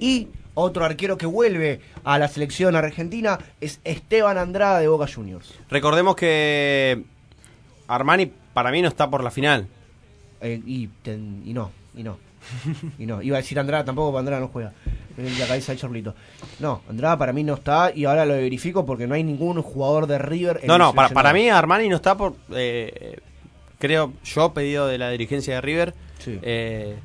[0.00, 5.52] Y otro arquero que vuelve a la selección argentina es Esteban Andrada de Boca Juniors.
[5.68, 7.04] Recordemos que
[7.88, 9.66] Armani para mí no está por la final.
[10.40, 12.16] Eh, y, ten- y no, y no.
[12.98, 14.72] Y no, iba a decir Andrada tampoco, Andrada no juega.
[15.16, 16.14] En la cabeza de Chorlito.
[16.58, 20.06] No, Andrada para mí no está y ahora lo verifico porque no hay ningún jugador
[20.06, 23.18] de River en No, no, para, para mí Armani no está por, eh,
[23.78, 25.94] creo yo, pedido de la dirigencia de River.
[26.26, 26.96] eh,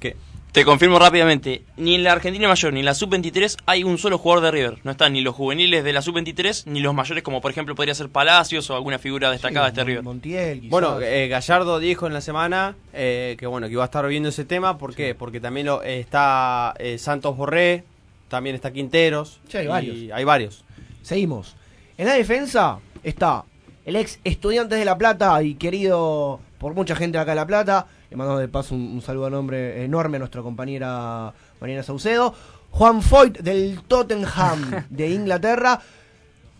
[0.00, 0.16] que
[0.54, 4.18] Te confirmo rápidamente, ni en la Argentina mayor ni en la sub-23 hay un solo
[4.18, 4.78] jugador de River.
[4.84, 7.92] No están ni los juveniles de la sub-23 ni los mayores como por ejemplo podría
[7.92, 10.04] ser Palacios o alguna figura destacada de este River.
[10.04, 10.70] Montiel, quizás.
[10.70, 14.28] Bueno, eh, Gallardo dijo en la semana eh, que bueno que iba a estar viendo
[14.28, 14.78] ese tema.
[14.78, 15.16] ¿Por qué?
[15.16, 17.82] Porque también lo, eh, está eh, Santos Borré,
[18.28, 19.40] también está Quinteros.
[19.48, 19.96] Sí, hay y varios.
[20.12, 20.64] Hay varios.
[21.02, 21.56] Seguimos.
[21.98, 23.44] En la defensa está
[23.84, 27.88] el ex Estudiantes de La Plata y querido por mucha gente acá de La Plata.
[28.14, 32.32] Le mandamos de paso un, un saludo a nombre enorme a nuestra compañera Mariana Saucedo.
[32.70, 35.80] Juan Foyt del Tottenham de Inglaterra.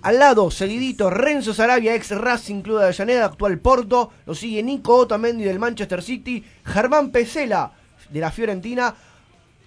[0.02, 4.10] Al lado, seguidito, Renzo Sarabia, ex Racing Club de Avellaneda, actual Porto.
[4.26, 6.44] Lo sigue Nico Otamendi del Manchester City.
[6.64, 7.70] Germán Pesela
[8.10, 8.92] de la Fiorentina.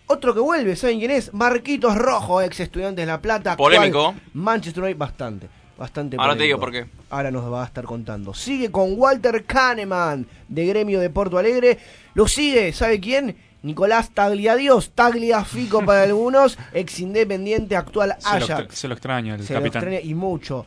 [0.08, 1.34] Otro que vuelve, ¿saben quién es?
[1.34, 3.56] Marquitos Rojo, ex estudiante de La Plata.
[3.56, 4.14] Polémico.
[4.34, 5.48] Manchester United, bastante.
[5.78, 6.86] Bastante Ahora te digo por qué.
[7.10, 8.34] Ahora nos va a estar contando.
[8.34, 11.78] Sigue con Walter Kahneman, de Gremio de Porto Alegre.
[12.14, 13.38] Lo sigue, ¿sabe quién?
[13.64, 18.76] Nicolás Tagliadios, Tagliafico para algunos, ex independiente, actual Se lo, Ajax.
[18.78, 19.84] se lo extraña el Se lo capitán.
[19.84, 20.66] extraña y mucho.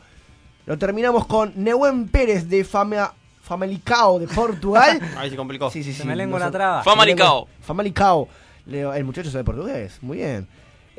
[0.65, 4.99] Lo terminamos con Nehuen Pérez de Fama, Famalicao de Portugal.
[5.17, 5.69] Ahí se complicó.
[5.69, 6.01] Sí, sí, sí.
[6.01, 6.83] Se me lengua no la traba.
[6.83, 7.47] Famalicao.
[7.61, 8.27] Famalicao.
[8.67, 9.97] El muchacho sabe portugués.
[10.01, 10.47] Muy bien.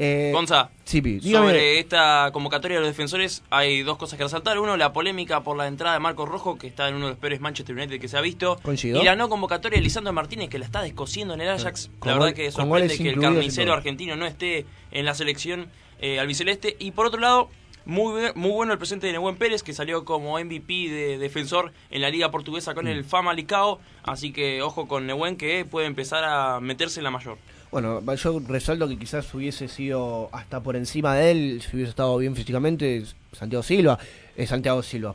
[0.05, 4.59] Eh, Gonza, sobre esta convocatoria de los defensores hay dos cosas que resaltar.
[4.59, 7.19] Uno, la polémica por la entrada de Marcos Rojo, que está en uno de los
[7.21, 8.59] peores Manchester United que se ha visto.
[8.65, 9.01] Coincido.
[9.01, 11.89] Y la no convocatoria de Lisandro Martínez, que la está descosiendo en el Ajax.
[12.01, 15.69] Con la verdad que sorprende que el carnicero argentino no esté en la selección
[16.01, 16.77] eh, albiceleste.
[16.81, 17.49] Y por otro lado,
[17.85, 22.03] muy, muy bueno el presente de Nehuen Pérez, que salió como MVP de defensor en
[22.03, 22.75] la liga portuguesa Mm.
[22.75, 23.79] con el Famalicao.
[24.03, 27.39] Así que ojo con Nehuen, que puede empezar a meterse en la mayor.
[27.73, 32.19] Bueno, yo resalto que quizás hubiese sido hasta por encima de él, si hubiese estado
[32.19, 33.99] bien físicamente, Santiago Silva,
[34.37, 35.15] es Santiago Silva.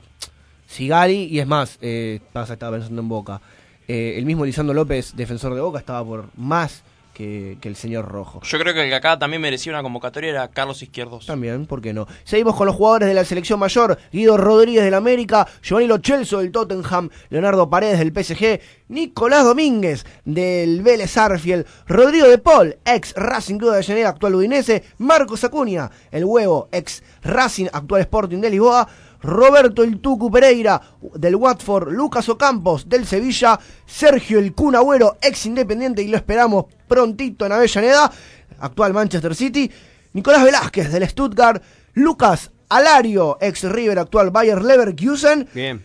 [0.65, 3.39] Sigali, y es más, eh, estaba pensando en Boca.
[3.87, 6.81] Eh, el mismo Lisandro López, defensor de Boca, estaba por más
[7.17, 8.41] que, que el señor Rojo.
[8.43, 11.25] Yo creo que el que acá también merecía una convocatoria era Carlos Izquierdos.
[11.25, 12.05] También, ¿por qué no?
[12.23, 13.97] Seguimos con los jugadores de la selección mayor.
[14.11, 20.05] Guido Rodríguez del América, Giovanni Lo Celso del Tottenham, Leonardo Paredes del PSG, Nicolás Domínguez
[20.25, 25.89] del Vélez Arfiel, Rodrigo de Paul, ex Racing Club de Avellaneda, actual Udinese, Marcos Acuña,
[26.11, 28.87] el huevo, ex Racing, actual Sporting de Lisboa,
[29.21, 30.81] Roberto El Tucu Pereira
[31.15, 36.65] del Watford, Lucas Ocampos del Sevilla, Sergio El Kun Agüero, ex Independiente y lo esperamos
[36.87, 38.11] prontito en Avellaneda,
[38.59, 39.69] actual Manchester City,
[40.13, 41.61] Nicolás Velázquez del Stuttgart,
[41.93, 45.83] Lucas Alario, ex River, actual Bayer Leverkusen, Bien.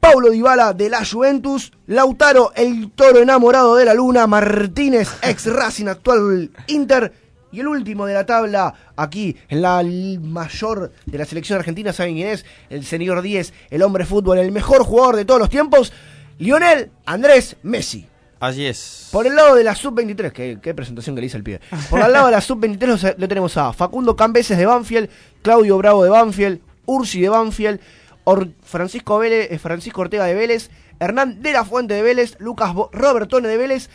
[0.00, 5.86] Paulo Dybala de la Juventus, Lautaro el Toro enamorado de la Luna, Martínez ex Racing,
[5.86, 7.12] actual Inter,
[7.50, 9.82] y el último de la tabla, aquí en la
[10.22, 12.44] mayor de la selección argentina, ¿saben quién es?
[12.70, 15.92] El señor 10, el hombre fútbol, el mejor jugador de todos los tiempos,
[16.38, 18.06] Lionel Andrés Messi.
[18.40, 19.08] Así es.
[19.10, 21.60] Por el lado de la sub-23, qué, qué presentación que le hice el pibe.
[21.90, 25.08] Por el lado de la sub-23 lo, lo tenemos a Facundo Cambeses de Banfield,
[25.42, 27.80] Claudio Bravo de Banfield, Ursi de Banfield,
[28.24, 30.70] Or- Francisco, Vélez, eh, Francisco Ortega de Vélez,
[31.00, 33.88] Hernán de la Fuente de Vélez, Lucas Bo- Robertone de Vélez,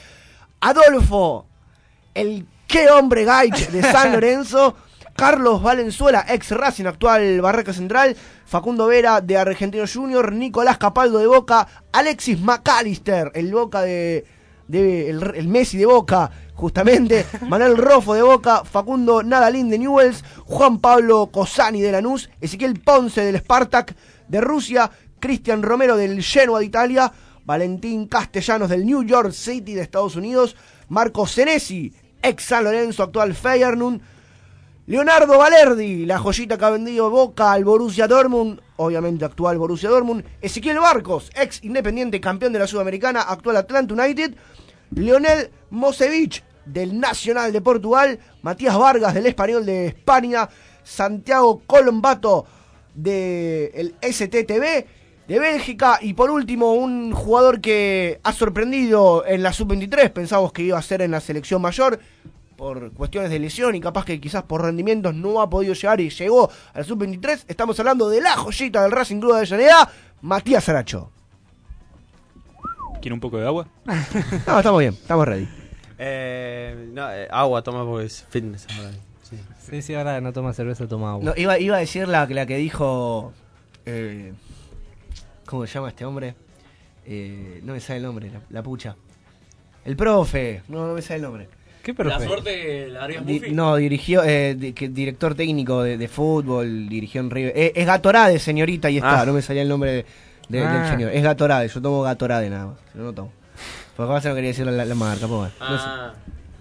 [0.60, 1.46] Adolfo,
[2.14, 4.76] el qué hombre Gaich de San Lorenzo.
[5.16, 8.18] Carlos Valenzuela, ex Racing, actual Barraca Central.
[8.48, 10.32] Facundo Vera de Argentino Junior.
[10.32, 11.68] Nicolás Capaldo de Boca.
[11.92, 14.26] Alexis McAllister, el Boca de.
[14.68, 17.28] de- el, el Messi de Boca, justamente.
[17.48, 18.64] Manuel Rofo de Boca.
[18.64, 20.24] Facundo Nadalín de Newells.
[20.46, 22.32] Juan Pablo Cosani de Lanús.
[22.42, 23.96] Ezequiel Ponce del Spartak
[24.28, 24.90] de Rusia.
[25.20, 27.12] Cristian Romero del Genoa de Italia.
[27.46, 30.56] Valentín Castellanos del New York City de Estados Unidos.
[30.90, 31.94] Marco Senesi,
[32.24, 34.02] ex San Lorenzo, actual Feyenoord.
[34.86, 40.26] Leonardo Valerdi, la joyita que ha vendido Boca al Borussia Dortmund, obviamente actual Borussia Dortmund.
[40.42, 44.36] Ezequiel Barcos, ex Independiente, campeón de la Sudamericana, actual Atlanta United.
[44.92, 48.20] Leonel Mosevich, del Nacional de Portugal.
[48.42, 50.50] Matías Vargas, del Español de España.
[50.84, 52.46] Santiago Colombato,
[52.94, 56.00] del STTV de Bélgica.
[56.02, 60.12] Y por último, un jugador que ha sorprendido en la sub-23.
[60.12, 62.00] Pensamos que iba a ser en la selección mayor
[62.58, 66.10] por cuestiones de lesión y capaz que quizás por rendimientos no ha podido llegar y
[66.10, 67.46] llegó al sub-23.
[67.48, 69.90] Estamos hablando de la joyita del Racing Club de Avellaneda,
[70.22, 71.10] Matías Aracho.
[73.02, 73.68] ¿Quiere un poco de agua?
[74.48, 75.48] No, estamos bien, estamos ready.
[75.98, 78.66] Eh, no, eh, agua toma porque es fitness.
[78.78, 78.92] ahora.
[79.24, 79.38] Sí.
[79.70, 81.24] Sí, sí, ahora no toma cerveza, toma agua.
[81.26, 83.34] No, iba, iba a decir la, la que dijo...
[83.86, 84.34] eh,
[85.54, 86.34] ¿Cómo se llama este hombre?
[87.06, 88.96] Eh, no me sale el nombre, la, la pucha.
[89.86, 91.48] El profe, no, no me sale el nombre.
[91.84, 93.52] ¿Qué La suerte la Di- Buffy.
[93.52, 97.54] no, dirigió, eh, di- que- director técnico de, de fútbol, dirigió en River.
[97.56, 99.26] Eh, es Gatorade, señorita, ahí está, Ah.
[99.28, 100.06] no me salía el nombre de-
[100.50, 100.90] de- del Ah.
[100.90, 101.12] señor.
[101.12, 103.32] Es Gatorade, yo tomo Gatorade nada más, yo no tomo.
[103.96, 105.54] Porque capaz no quería decir la, la marca, pues bueno.
[105.60, 105.86] No sé.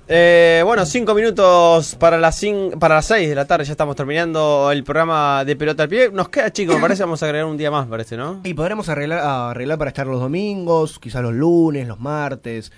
[0.09, 3.65] Eh, bueno, cinco minutos para las, cin- para las 6 de la tarde.
[3.65, 6.11] Ya estamos terminando el programa de Pelota al Pie.
[6.13, 8.41] Nos queda, chicos, me parece vamos a agregar un día más, parece, ¿no?
[8.45, 12.73] Y podremos arreglar, arreglar para estar los domingos, quizás los lunes, los martes.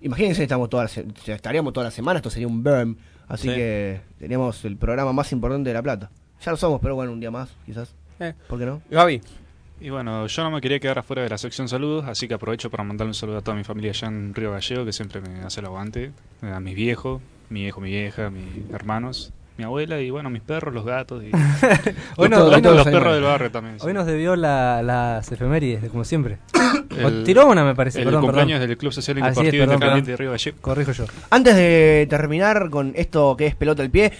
[0.00, 2.96] Imagínense, estamos toda la se- estaríamos toda la semana, esto sería un burn.
[3.28, 3.54] Así Sí.
[3.54, 6.10] que teníamos el programa más importante de La Plata.
[6.44, 7.94] Ya lo somos, pero bueno, un día más, quizás.
[8.18, 8.34] Eh.
[8.48, 8.82] ¿Por qué no?
[8.90, 9.20] Gaby.
[9.82, 12.70] Y bueno, yo no me quería quedar afuera de la sección saludos, así que aprovecho
[12.70, 15.40] para mandarle un saludo a toda mi familia allá en Río Gallego, que siempre me
[15.40, 20.10] hace el aguante, a mis viejos, mi viejo, mi vieja, mis hermanos, mi abuela y
[20.10, 21.30] bueno, mis perros, los gatos y,
[22.16, 23.80] Hoy no- todos hoy no los los perros del barrio también.
[23.80, 23.86] sí.
[23.86, 26.38] Hoy nos debió la- las efemérides, como siempre.
[26.96, 27.98] El- tiró una, me parece.
[27.98, 28.68] el perdón, cumpleaños perdón.
[28.68, 30.04] del Club Social Independiente perdón.
[30.04, 30.56] de Río Gallego.
[30.60, 31.04] Corrijo yo.
[31.30, 34.12] Antes de terminar con esto que es pelota al pie,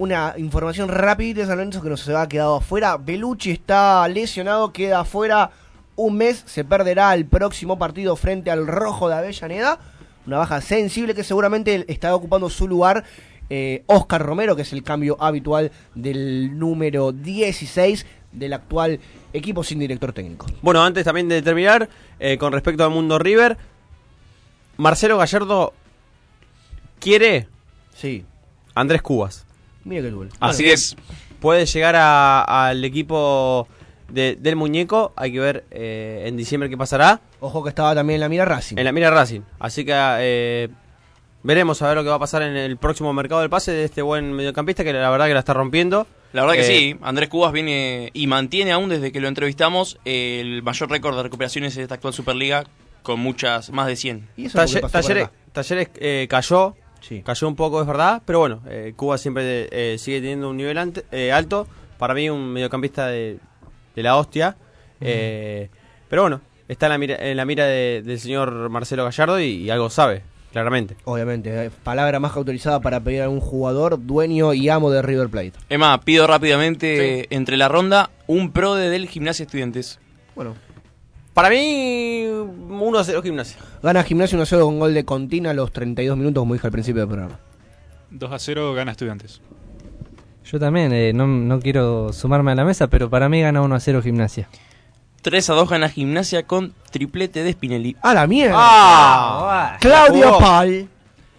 [0.00, 2.96] una información rápida de San Lorenzo que nos se ha quedado afuera.
[2.96, 5.50] Belucci está lesionado, queda afuera
[5.94, 9.78] un mes, se perderá el próximo partido frente al Rojo de Avellaneda.
[10.26, 13.04] Una baja sensible que seguramente está ocupando su lugar
[13.50, 19.00] eh, Oscar Romero, que es el cambio habitual del número 16 del actual
[19.34, 20.46] equipo sin director técnico.
[20.62, 23.58] Bueno, antes también de terminar, eh, con respecto al mundo River,
[24.78, 25.74] Marcelo Gallardo
[26.98, 27.48] quiere
[27.94, 28.24] Sí.
[28.74, 29.44] Andrés Cubas.
[29.84, 30.28] Mira que duel.
[30.40, 30.96] Así Bueno, es.
[31.40, 33.66] Puede llegar a- al equipo
[34.08, 35.12] de- del muñeco.
[35.16, 37.20] Hay que ver eh, en diciembre qué pasará.
[37.40, 38.76] Ojo que estaba también en la mira Racing.
[38.76, 39.40] En la mira Racing.
[39.58, 40.68] Así que eh,
[41.42, 43.84] veremos a ver lo que va a pasar en el próximo mercado del pase de
[43.84, 46.06] este buen mediocampista que la verdad que la está rompiendo.
[46.32, 49.98] La verdad que Eh, sí, Andrés Cubas viene y mantiene aún desde que lo entrevistamos
[50.04, 52.64] el mayor récord de recuperaciones de esta actual Superliga
[53.02, 54.28] con muchas, más de 100.
[54.36, 55.28] ¿Y eso qué Talle- Talleres?
[55.52, 57.22] Talleres, eh, cayó, Sí.
[57.24, 60.78] cayó un poco, es verdad, pero bueno, eh, Cuba siempre eh, sigue teniendo un nivel
[60.78, 61.66] ante- eh, alto.
[61.98, 63.38] Para mí un mediocampista de,
[63.94, 64.56] de la hostia.
[65.00, 65.68] Eh,
[66.08, 69.44] pero bueno, está en la mira, en la mira de- del señor Marcelo Gallardo y,
[69.46, 70.22] y algo sabe,
[70.52, 70.96] claramente.
[71.04, 75.28] Obviamente, palabra más que autorizada para pedir a un jugador dueño y amo de River
[75.28, 75.52] Plate.
[75.68, 79.98] Emma, pido rápidamente entre la ronda un pro de del Gimnasia Estudiantes.
[80.34, 80.54] Bueno.
[81.34, 83.58] Para mí, 1-0 gimnasia.
[83.82, 87.02] Gana Gimnasio 1-0 con gol de Contina a los 32 minutos, como dije al principio
[87.02, 87.38] del programa.
[88.10, 89.40] 2 a 0 gana Estudiantes.
[90.44, 93.74] Yo también, eh, no, no quiero sumarme a la mesa, pero para mí gana 1
[93.74, 94.48] a 0 gimnasia.
[95.22, 97.96] 3 a 2 gana Gimnasia con triplete de Spinelli.
[98.00, 98.54] ¡A la mierda!
[98.56, 99.76] ¡Ah!
[99.80, 100.38] Claudio jugó.
[100.40, 100.88] Pal.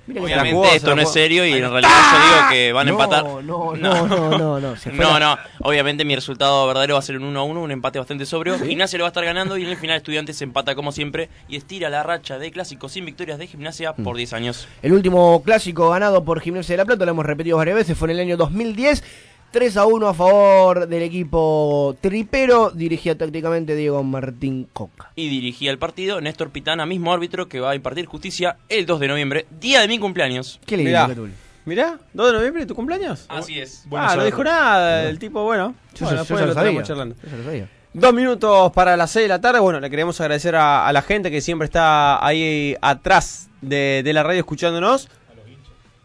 [0.09, 3.23] Obviamente esto no es serio y en realidad yo digo que van a No, empatar.
[3.23, 7.23] no, no, no, no, no, No, no, obviamente mi resultado verdadero va a ser un
[7.23, 8.57] 1 a 1, un empate bastante sobrio.
[8.59, 11.29] Gimnasia lo va a estar ganando y en el final Estudiantes se empata como siempre
[11.47, 14.03] y estira la racha de clásicos sin victorias de Gimnasia Mm.
[14.03, 14.67] por 10 años.
[14.81, 18.07] El último clásico ganado por Gimnasia de la Plata, lo hemos repetido varias veces, fue
[18.07, 19.03] en el año 2010.
[19.51, 25.11] 3 a 1 a favor del equipo tripero, dirigía tácticamente Diego Martín Coca.
[25.15, 28.99] Y dirigía el partido Néstor Pitana, mismo árbitro que va a impartir justicia el 2
[29.01, 30.61] de noviembre, día de mi cumpleaños.
[30.65, 31.07] Qué lindo, Mirá.
[31.07, 31.31] qué tul.
[31.65, 33.25] Mirá, 2 de noviembre, ¿tu cumpleaños?
[33.27, 33.83] Así es.
[33.87, 35.75] Bueno ah, no dijo nada, el tipo, bueno.
[35.95, 36.83] Yo, bueno, yo después ya lo sabía.
[36.83, 37.15] charlando.
[37.21, 37.69] Yo ya lo sabía.
[37.93, 39.59] Dos minutos para las 6 de la tarde.
[39.59, 44.13] Bueno, le queremos agradecer a, a la gente que siempre está ahí atrás de, de
[44.13, 45.09] la radio escuchándonos.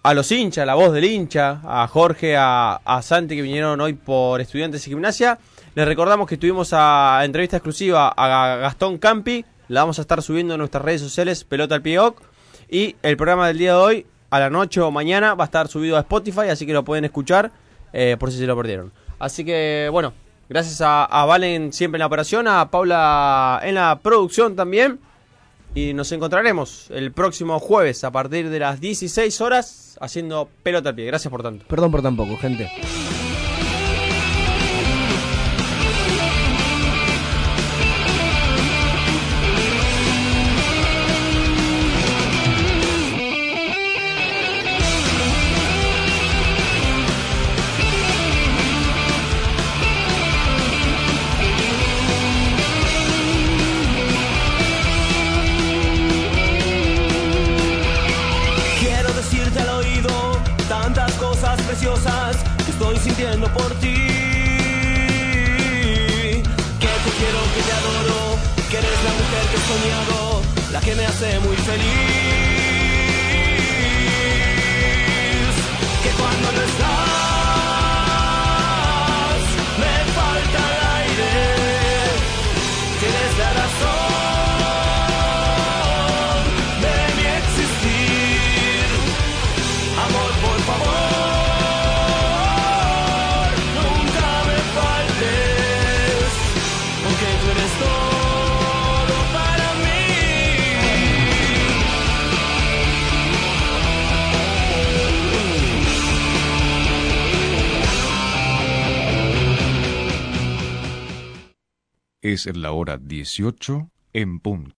[0.06, 3.94] A los hinchas, a la voz del hincha, a Jorge, a, Santi que vinieron hoy
[3.94, 5.36] por estudiantes y gimnasia.
[5.74, 10.54] Les recordamos que tuvimos a entrevista exclusiva a Gastón Campi, la vamos a estar subiendo
[10.54, 12.22] en nuestras redes sociales, Pelota al Pioc.
[12.70, 15.66] Y el programa del día de hoy, a la noche o mañana, va a estar
[15.66, 17.50] subido a Spotify, así que lo pueden escuchar
[17.92, 18.92] eh, por si se lo perdieron.
[19.18, 20.12] Así que, bueno,
[20.48, 25.00] gracias a Valen siempre en la operación, a Paula en la producción también.
[25.76, 30.94] Y nos encontraremos el próximo jueves a partir de las 16 horas haciendo pelota al
[30.94, 31.04] pie.
[31.04, 31.66] Gracias por tanto.
[31.68, 32.70] Perdón por tan poco, gente.
[112.44, 114.74] Es la hora 18 en punto.